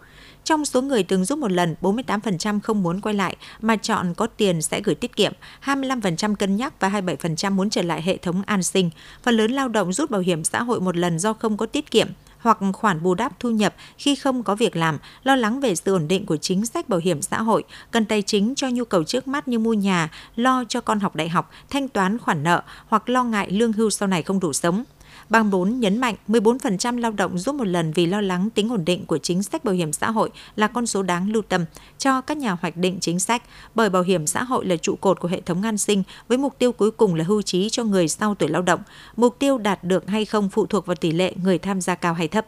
Trong 0.47 0.65
số 0.65 0.81
người 0.81 1.03
từng 1.03 1.25
giúp 1.25 1.39
một 1.39 1.51
lần, 1.51 1.75
48% 1.81 2.59
không 2.59 2.83
muốn 2.83 3.01
quay 3.01 3.15
lại 3.15 3.35
mà 3.61 3.75
chọn 3.75 4.13
có 4.13 4.27
tiền 4.27 4.61
sẽ 4.61 4.81
gửi 4.81 4.95
tiết 4.95 5.15
kiệm, 5.15 5.33
25% 5.65 6.35
cân 6.35 6.55
nhắc 6.55 6.79
và 6.79 6.89
27% 6.89 7.51
muốn 7.51 7.69
trở 7.69 7.81
lại 7.81 8.01
hệ 8.01 8.17
thống 8.17 8.41
an 8.45 8.63
sinh. 8.63 8.89
Phần 9.23 9.37
lớn 9.37 9.51
lao 9.51 9.67
động 9.67 9.93
rút 9.93 10.11
bảo 10.11 10.21
hiểm 10.21 10.43
xã 10.43 10.63
hội 10.63 10.81
một 10.81 10.97
lần 10.97 11.19
do 11.19 11.33
không 11.33 11.57
có 11.57 11.65
tiết 11.65 11.91
kiệm 11.91 12.07
hoặc 12.39 12.57
khoản 12.73 13.03
bù 13.03 13.13
đắp 13.13 13.39
thu 13.39 13.49
nhập 13.49 13.75
khi 13.97 14.15
không 14.15 14.43
có 14.43 14.55
việc 14.55 14.75
làm, 14.75 14.97
lo 15.23 15.35
lắng 15.35 15.59
về 15.59 15.75
sự 15.75 15.93
ổn 15.93 16.07
định 16.07 16.25
của 16.25 16.37
chính 16.37 16.65
sách 16.65 16.89
bảo 16.89 16.99
hiểm 17.03 17.21
xã 17.21 17.41
hội, 17.41 17.63
cần 17.91 18.05
tài 18.05 18.21
chính 18.21 18.55
cho 18.55 18.69
nhu 18.69 18.85
cầu 18.85 19.03
trước 19.03 19.27
mắt 19.27 19.47
như 19.47 19.59
mua 19.59 19.73
nhà, 19.73 20.09
lo 20.35 20.63
cho 20.69 20.81
con 20.81 20.99
học 20.99 21.15
đại 21.15 21.29
học, 21.29 21.51
thanh 21.69 21.87
toán 21.87 22.17
khoản 22.17 22.43
nợ 22.43 22.61
hoặc 22.87 23.09
lo 23.09 23.23
ngại 23.23 23.51
lương 23.51 23.73
hưu 23.73 23.89
sau 23.89 24.07
này 24.07 24.23
không 24.23 24.39
đủ 24.39 24.53
sống. 24.53 24.83
Bang 25.29 25.49
4 25.49 25.79
nhấn 25.79 25.97
mạnh 25.97 26.15
14% 26.27 26.97
lao 26.97 27.11
động 27.11 27.37
rút 27.37 27.55
một 27.55 27.67
lần 27.67 27.91
vì 27.91 28.05
lo 28.05 28.21
lắng 28.21 28.49
tính 28.49 28.69
ổn 28.69 28.85
định 28.85 29.05
của 29.05 29.17
chính 29.17 29.43
sách 29.43 29.63
bảo 29.63 29.75
hiểm 29.75 29.93
xã 29.93 30.11
hội 30.11 30.29
là 30.55 30.67
con 30.67 30.87
số 30.87 31.03
đáng 31.03 31.31
lưu 31.31 31.41
tâm 31.49 31.65
cho 31.97 32.21
các 32.21 32.37
nhà 32.37 32.51
hoạch 32.61 32.77
định 32.77 32.97
chính 33.01 33.19
sách, 33.19 33.43
bởi 33.75 33.89
bảo 33.89 34.03
hiểm 34.03 34.27
xã 34.27 34.43
hội 34.43 34.65
là 34.65 34.75
trụ 34.75 34.95
cột 34.95 35.19
của 35.19 35.27
hệ 35.27 35.41
thống 35.41 35.61
an 35.61 35.77
sinh 35.77 36.03
với 36.27 36.37
mục 36.37 36.59
tiêu 36.59 36.71
cuối 36.71 36.91
cùng 36.91 37.15
là 37.15 37.23
hưu 37.23 37.41
trí 37.41 37.69
cho 37.69 37.83
người 37.83 38.07
sau 38.07 38.35
tuổi 38.35 38.49
lao 38.49 38.61
động. 38.61 38.79
Mục 39.15 39.39
tiêu 39.39 39.57
đạt 39.57 39.83
được 39.83 40.07
hay 40.07 40.25
không 40.25 40.49
phụ 40.49 40.65
thuộc 40.65 40.85
vào 40.85 40.95
tỷ 40.95 41.11
lệ 41.11 41.33
người 41.43 41.57
tham 41.57 41.81
gia 41.81 41.95
cao 41.95 42.13
hay 42.13 42.27
thấp. 42.27 42.45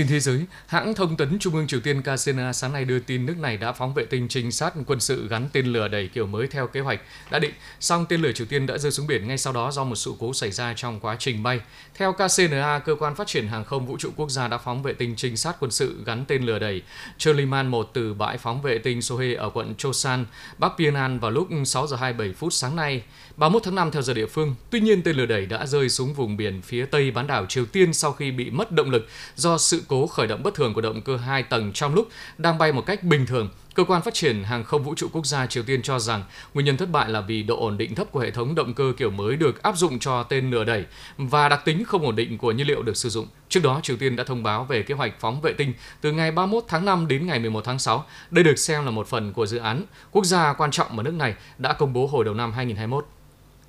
Tin 0.00 0.06
thế 0.06 0.20
giới, 0.20 0.44
hãng 0.66 0.94
thông 0.94 1.16
tấn 1.16 1.38
Trung 1.38 1.54
ương 1.54 1.66
Triều 1.66 1.80
Tiên 1.80 2.02
KCNA 2.02 2.52
sáng 2.52 2.72
nay 2.72 2.84
đưa 2.84 2.98
tin 2.98 3.26
nước 3.26 3.38
này 3.38 3.56
đã 3.56 3.72
phóng 3.72 3.94
vệ 3.94 4.04
tinh 4.04 4.28
trinh 4.28 4.52
sát 4.52 4.74
quân 4.86 5.00
sự 5.00 5.28
gắn 5.28 5.48
tên 5.52 5.66
lửa 5.66 5.88
đẩy 5.88 6.08
kiểu 6.08 6.26
mới 6.26 6.46
theo 6.46 6.66
kế 6.66 6.80
hoạch 6.80 7.00
đã 7.30 7.38
định. 7.38 7.50
Song 7.80 8.06
tên 8.08 8.20
lửa 8.20 8.32
Triều 8.32 8.46
Tiên 8.46 8.66
đã 8.66 8.78
rơi 8.78 8.92
xuống 8.92 9.06
biển 9.06 9.28
ngay 9.28 9.38
sau 9.38 9.52
đó 9.52 9.70
do 9.70 9.84
một 9.84 9.96
sự 9.96 10.12
cố 10.18 10.34
xảy 10.34 10.50
ra 10.50 10.74
trong 10.76 11.00
quá 11.00 11.16
trình 11.18 11.42
bay. 11.42 11.60
Theo 11.94 12.12
KCNA, 12.12 12.78
cơ 12.78 12.94
quan 12.94 13.14
phát 13.14 13.26
triển 13.26 13.48
hàng 13.48 13.64
không 13.64 13.86
vũ 13.86 13.96
trụ 13.98 14.10
quốc 14.16 14.30
gia 14.30 14.48
đã 14.48 14.58
phóng 14.58 14.82
vệ 14.82 14.92
tinh 14.92 15.14
trinh 15.16 15.36
sát 15.36 15.56
quân 15.60 15.70
sự 15.70 16.02
gắn 16.06 16.24
tên 16.28 16.42
lửa 16.42 16.58
đẩy 16.58 16.82
Choliman 17.18 17.68
1 17.68 17.90
từ 17.92 18.14
bãi 18.14 18.38
phóng 18.38 18.62
vệ 18.62 18.78
tinh 18.78 19.02
Sohe 19.02 19.34
ở 19.34 19.50
quận 19.50 19.74
Chosan, 19.74 20.26
Bắc 20.58 20.72
Pyongyang 20.78 21.20
vào 21.20 21.30
lúc 21.30 21.48
6 21.64 21.86
giờ 21.86 21.96
27 21.96 22.34
phút 22.34 22.52
sáng 22.52 22.76
nay, 22.76 23.02
31 23.40 23.62
tháng 23.64 23.74
5 23.74 23.90
theo 23.90 24.02
giờ 24.02 24.14
địa 24.14 24.26
phương. 24.26 24.54
Tuy 24.70 24.80
nhiên, 24.80 25.02
tên 25.02 25.16
lửa 25.16 25.26
đẩy 25.26 25.46
đã 25.46 25.66
rơi 25.66 25.88
xuống 25.88 26.14
vùng 26.14 26.36
biển 26.36 26.62
phía 26.62 26.86
tây 26.86 27.10
bán 27.10 27.26
đảo 27.26 27.46
Triều 27.46 27.66
Tiên 27.66 27.92
sau 27.92 28.12
khi 28.12 28.30
bị 28.30 28.50
mất 28.50 28.72
động 28.72 28.90
lực 28.90 29.08
do 29.36 29.58
sự 29.58 29.82
cố 29.88 30.06
khởi 30.06 30.26
động 30.26 30.42
bất 30.42 30.54
thường 30.54 30.74
của 30.74 30.80
động 30.80 31.02
cơ 31.02 31.16
2 31.16 31.42
tầng 31.42 31.72
trong 31.72 31.94
lúc 31.94 32.08
đang 32.38 32.58
bay 32.58 32.72
một 32.72 32.86
cách 32.86 33.02
bình 33.02 33.26
thường. 33.26 33.48
Cơ 33.74 33.84
quan 33.84 34.02
phát 34.02 34.14
triển 34.14 34.44
hàng 34.44 34.64
không 34.64 34.84
vũ 34.84 34.94
trụ 34.94 35.08
quốc 35.12 35.26
gia 35.26 35.46
Triều 35.46 35.62
Tiên 35.62 35.82
cho 35.82 35.98
rằng 35.98 36.24
nguyên 36.54 36.66
nhân 36.66 36.76
thất 36.76 36.90
bại 36.90 37.08
là 37.08 37.20
vì 37.20 37.42
độ 37.42 37.60
ổn 37.60 37.78
định 37.78 37.94
thấp 37.94 38.12
của 38.12 38.20
hệ 38.20 38.30
thống 38.30 38.54
động 38.54 38.74
cơ 38.74 38.92
kiểu 38.96 39.10
mới 39.10 39.36
được 39.36 39.62
áp 39.62 39.76
dụng 39.76 39.98
cho 39.98 40.22
tên 40.22 40.50
lửa 40.50 40.64
đẩy 40.64 40.84
và 41.18 41.48
đặc 41.48 41.64
tính 41.64 41.84
không 41.84 42.02
ổn 42.02 42.16
định 42.16 42.38
của 42.38 42.52
nhiên 42.52 42.66
liệu 42.66 42.82
được 42.82 42.96
sử 42.96 43.08
dụng. 43.08 43.26
Trước 43.48 43.60
đó, 43.62 43.80
Triều 43.82 43.96
Tiên 43.96 44.16
đã 44.16 44.24
thông 44.24 44.42
báo 44.42 44.64
về 44.64 44.82
kế 44.82 44.94
hoạch 44.94 45.20
phóng 45.20 45.40
vệ 45.40 45.52
tinh 45.52 45.72
từ 46.00 46.12
ngày 46.12 46.30
31 46.30 46.64
tháng 46.68 46.84
5 46.84 47.08
đến 47.08 47.26
ngày 47.26 47.38
11 47.38 47.64
tháng 47.64 47.78
6. 47.78 48.04
Đây 48.30 48.44
được 48.44 48.58
xem 48.58 48.84
là 48.84 48.90
một 48.90 49.06
phần 49.06 49.32
của 49.32 49.46
dự 49.46 49.58
án 49.58 49.84
quốc 50.10 50.24
gia 50.24 50.52
quan 50.52 50.70
trọng 50.70 50.96
mà 50.96 51.02
nước 51.02 51.14
này 51.14 51.34
đã 51.58 51.72
công 51.72 51.92
bố 51.92 52.06
hồi 52.06 52.24
đầu 52.24 52.34
năm 52.34 52.52
2021. 52.52 53.06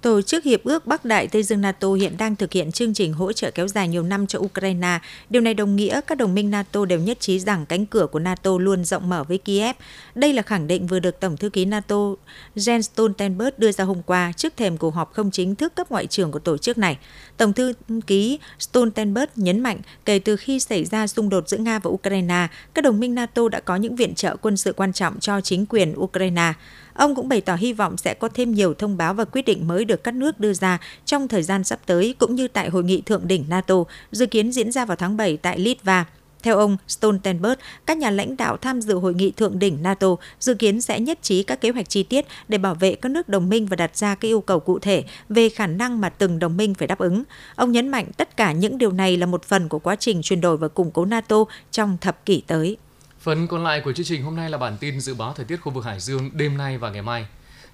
Tổ 0.01 0.21
chức 0.21 0.43
Hiệp 0.43 0.63
ước 0.63 0.87
Bắc 0.87 1.05
Đại 1.05 1.27
Tây 1.27 1.43
Dương 1.43 1.61
NATO 1.61 1.93
hiện 1.93 2.17
đang 2.17 2.35
thực 2.35 2.51
hiện 2.51 2.71
chương 2.71 2.93
trình 2.93 3.13
hỗ 3.13 3.33
trợ 3.33 3.51
kéo 3.51 3.67
dài 3.67 3.87
nhiều 3.87 4.03
năm 4.03 4.27
cho 4.27 4.39
Ukraine. 4.39 4.99
Điều 5.29 5.41
này 5.41 5.53
đồng 5.53 5.75
nghĩa 5.75 6.01
các 6.07 6.17
đồng 6.17 6.33
minh 6.33 6.51
NATO 6.51 6.85
đều 6.85 6.99
nhất 6.99 7.19
trí 7.19 7.39
rằng 7.39 7.65
cánh 7.65 7.85
cửa 7.85 8.07
của 8.07 8.19
NATO 8.19 8.51
luôn 8.57 8.85
rộng 8.85 9.09
mở 9.09 9.23
với 9.23 9.37
Kiev. 9.37 9.75
Đây 10.15 10.33
là 10.33 10.41
khẳng 10.41 10.67
định 10.67 10.87
vừa 10.87 10.99
được 10.99 11.19
Tổng 11.19 11.37
thư 11.37 11.49
ký 11.49 11.65
NATO 11.65 12.15
Jens 12.55 12.81
Stoltenberg 12.81 13.53
đưa 13.57 13.71
ra 13.71 13.83
hôm 13.83 14.01
qua 14.05 14.31
trước 14.37 14.53
thềm 14.57 14.77
cuộc 14.77 14.95
họp 14.95 15.13
không 15.13 15.31
chính 15.31 15.55
thức 15.55 15.75
cấp 15.75 15.91
ngoại 15.91 16.07
trưởng 16.07 16.31
của 16.31 16.39
tổ 16.39 16.57
chức 16.57 16.77
này. 16.77 16.97
Tổng 17.37 17.53
thư 17.53 17.73
ký 18.07 18.39
Stoltenberg 18.59 19.29
nhấn 19.35 19.59
mạnh 19.59 19.79
kể 20.05 20.19
từ 20.19 20.35
khi 20.35 20.59
xảy 20.59 20.85
ra 20.85 21.07
xung 21.07 21.29
đột 21.29 21.49
giữa 21.49 21.57
Nga 21.57 21.79
và 21.79 21.89
Ukraine, 21.89 22.47
các 22.73 22.81
đồng 22.81 22.99
minh 22.99 23.15
NATO 23.15 23.49
đã 23.49 23.59
có 23.59 23.75
những 23.75 23.95
viện 23.95 24.15
trợ 24.15 24.35
quân 24.35 24.57
sự 24.57 24.73
quan 24.73 24.93
trọng 24.93 25.19
cho 25.19 25.41
chính 25.41 25.65
quyền 25.65 25.93
Ukraine. 25.97 26.53
Ông 27.01 27.15
cũng 27.15 27.29
bày 27.29 27.41
tỏ 27.41 27.55
hy 27.55 27.73
vọng 27.73 27.97
sẽ 27.97 28.13
có 28.13 28.29
thêm 28.33 28.53
nhiều 28.53 28.73
thông 28.73 28.97
báo 28.97 29.13
và 29.13 29.25
quyết 29.25 29.45
định 29.45 29.67
mới 29.67 29.85
được 29.85 30.03
các 30.03 30.13
nước 30.13 30.39
đưa 30.39 30.53
ra 30.53 30.79
trong 31.05 31.27
thời 31.27 31.43
gian 31.43 31.63
sắp 31.63 31.79
tới 31.85 32.15
cũng 32.19 32.35
như 32.35 32.47
tại 32.47 32.69
hội 32.69 32.83
nghị 32.83 33.01
thượng 33.01 33.27
đỉnh 33.27 33.45
NATO 33.49 33.75
dự 34.11 34.25
kiến 34.25 34.51
diễn 34.51 34.71
ra 34.71 34.85
vào 34.85 34.97
tháng 34.97 35.17
7 35.17 35.37
tại 35.37 35.59
Litva. 35.59 36.05
Theo 36.43 36.57
ông 36.57 36.77
Stoltenberg, 36.87 37.59
các 37.85 37.97
nhà 37.97 38.09
lãnh 38.09 38.37
đạo 38.37 38.57
tham 38.57 38.81
dự 38.81 38.93
hội 38.93 39.13
nghị 39.13 39.31
thượng 39.31 39.59
đỉnh 39.59 39.83
NATO 39.83 40.07
dự 40.39 40.53
kiến 40.53 40.81
sẽ 40.81 40.99
nhất 40.99 41.19
trí 41.21 41.43
các 41.43 41.61
kế 41.61 41.69
hoạch 41.69 41.89
chi 41.89 42.03
tiết 42.03 42.25
để 42.47 42.57
bảo 42.57 42.75
vệ 42.75 42.95
các 42.95 43.09
nước 43.09 43.29
đồng 43.29 43.49
minh 43.49 43.65
và 43.65 43.75
đặt 43.75 43.97
ra 43.97 44.15
các 44.15 44.27
yêu 44.27 44.41
cầu 44.41 44.59
cụ 44.59 44.79
thể 44.79 45.03
về 45.29 45.49
khả 45.49 45.67
năng 45.67 46.01
mà 46.01 46.09
từng 46.09 46.39
đồng 46.39 46.57
minh 46.57 46.73
phải 46.73 46.87
đáp 46.87 46.99
ứng. 46.99 47.23
Ông 47.55 47.71
nhấn 47.71 47.89
mạnh 47.89 48.05
tất 48.17 48.37
cả 48.37 48.51
những 48.51 48.77
điều 48.77 48.91
này 48.91 49.17
là 49.17 49.25
một 49.25 49.43
phần 49.43 49.69
của 49.69 49.79
quá 49.79 49.95
trình 49.95 50.21
chuyển 50.21 50.41
đổi 50.41 50.57
và 50.57 50.67
củng 50.67 50.91
cố 50.91 51.05
NATO 51.05 51.45
trong 51.71 51.97
thập 52.01 52.25
kỷ 52.25 52.43
tới. 52.47 52.77
Phần 53.21 53.47
còn 53.47 53.63
lại 53.63 53.81
của 53.81 53.93
chương 53.93 54.05
trình 54.05 54.23
hôm 54.23 54.35
nay 54.35 54.49
là 54.49 54.57
bản 54.57 54.77
tin 54.79 54.99
dự 54.99 55.13
báo 55.13 55.33
thời 55.33 55.45
tiết 55.45 55.57
khu 55.57 55.71
vực 55.71 55.85
Hải 55.85 55.99
Dương 55.99 56.29
đêm 56.33 56.57
nay 56.57 56.77
và 56.77 56.89
ngày 56.89 57.01
mai. 57.01 57.25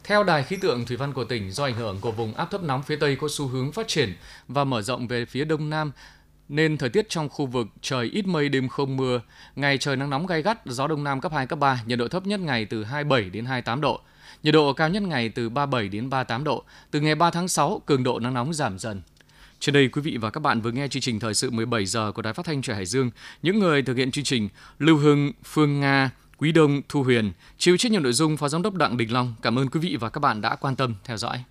Theo 0.03 0.23
Đài 0.23 0.43
khí 0.43 0.55
tượng 0.61 0.85
thủy 0.85 0.97
văn 0.97 1.13
của 1.13 1.23
tỉnh, 1.23 1.51
do 1.51 1.63
ảnh 1.63 1.73
hưởng 1.73 1.99
của 2.01 2.11
vùng 2.11 2.33
áp 2.33 2.51
thấp 2.51 2.63
nóng 2.63 2.83
phía 2.83 2.95
Tây 2.95 3.15
có 3.15 3.27
xu 3.31 3.47
hướng 3.47 3.71
phát 3.71 3.87
triển 3.87 4.13
và 4.47 4.63
mở 4.63 4.81
rộng 4.81 5.07
về 5.07 5.25
phía 5.25 5.45
Đông 5.45 5.69
Nam, 5.69 5.91
nên 6.49 6.77
thời 6.77 6.89
tiết 6.89 7.09
trong 7.09 7.29
khu 7.29 7.45
vực 7.45 7.67
trời 7.81 8.05
ít 8.05 8.27
mây 8.27 8.49
đêm 8.49 8.67
không 8.67 8.97
mưa, 8.97 9.21
ngày 9.55 9.77
trời 9.77 9.95
nắng 9.95 10.09
nóng 10.09 10.27
gai 10.27 10.41
gắt, 10.41 10.65
gió 10.65 10.87
đông 10.87 11.03
nam 11.03 11.21
cấp 11.21 11.31
2 11.33 11.47
cấp 11.47 11.59
3, 11.59 11.81
nhiệt 11.85 11.99
độ 11.99 12.07
thấp 12.07 12.25
nhất 12.25 12.39
ngày 12.39 12.65
từ 12.65 12.83
27 12.83 13.29
đến 13.29 13.45
28 13.45 13.81
độ. 13.81 13.99
Nhiệt 14.43 14.53
độ 14.53 14.73
cao 14.73 14.89
nhất 14.89 15.03
ngày 15.03 15.29
từ 15.29 15.49
37 15.49 15.89
đến 15.89 16.09
38 16.09 16.43
độ. 16.43 16.63
Từ 16.91 16.99
ngày 16.99 17.15
3 17.15 17.31
tháng 17.31 17.47
6, 17.47 17.81
cường 17.85 18.03
độ 18.03 18.19
nắng 18.19 18.33
nóng 18.33 18.53
giảm 18.53 18.79
dần. 18.79 19.01
Trên 19.59 19.73
đây 19.73 19.87
quý 19.87 20.01
vị 20.01 20.17
và 20.17 20.29
các 20.29 20.39
bạn 20.39 20.61
vừa 20.61 20.71
nghe 20.71 20.87
chương 20.87 21.01
trình 21.01 21.19
thời 21.19 21.33
sự 21.33 21.51
17 21.51 21.85
giờ 21.85 22.11
của 22.11 22.21
Đài 22.21 22.33
Phát 22.33 22.45
thanh 22.45 22.61
Trẻ 22.61 22.73
Hải 22.73 22.85
Dương. 22.85 23.11
Những 23.41 23.59
người 23.59 23.81
thực 23.81 23.97
hiện 23.97 24.11
chương 24.11 24.23
trình 24.23 24.49
Lưu 24.79 24.97
Hưng, 24.97 25.31
Phương 25.43 25.79
Nga, 25.79 26.11
Quý 26.37 26.51
Đông, 26.51 26.81
Thu 26.89 27.03
Huyền, 27.03 27.31
chịu 27.57 27.77
trách 27.77 27.91
nhiệm 27.91 28.03
nội 28.03 28.13
dung 28.13 28.37
Phó 28.37 28.49
Giám 28.49 28.61
đốc 28.61 28.73
Đặng 28.73 28.97
Đình 28.97 29.13
Long. 29.13 29.33
Cảm 29.41 29.59
ơn 29.59 29.69
quý 29.69 29.79
vị 29.79 29.97
và 29.99 30.09
các 30.09 30.19
bạn 30.19 30.41
đã 30.41 30.55
quan 30.55 30.75
tâm 30.75 30.95
theo 31.03 31.17
dõi. 31.17 31.43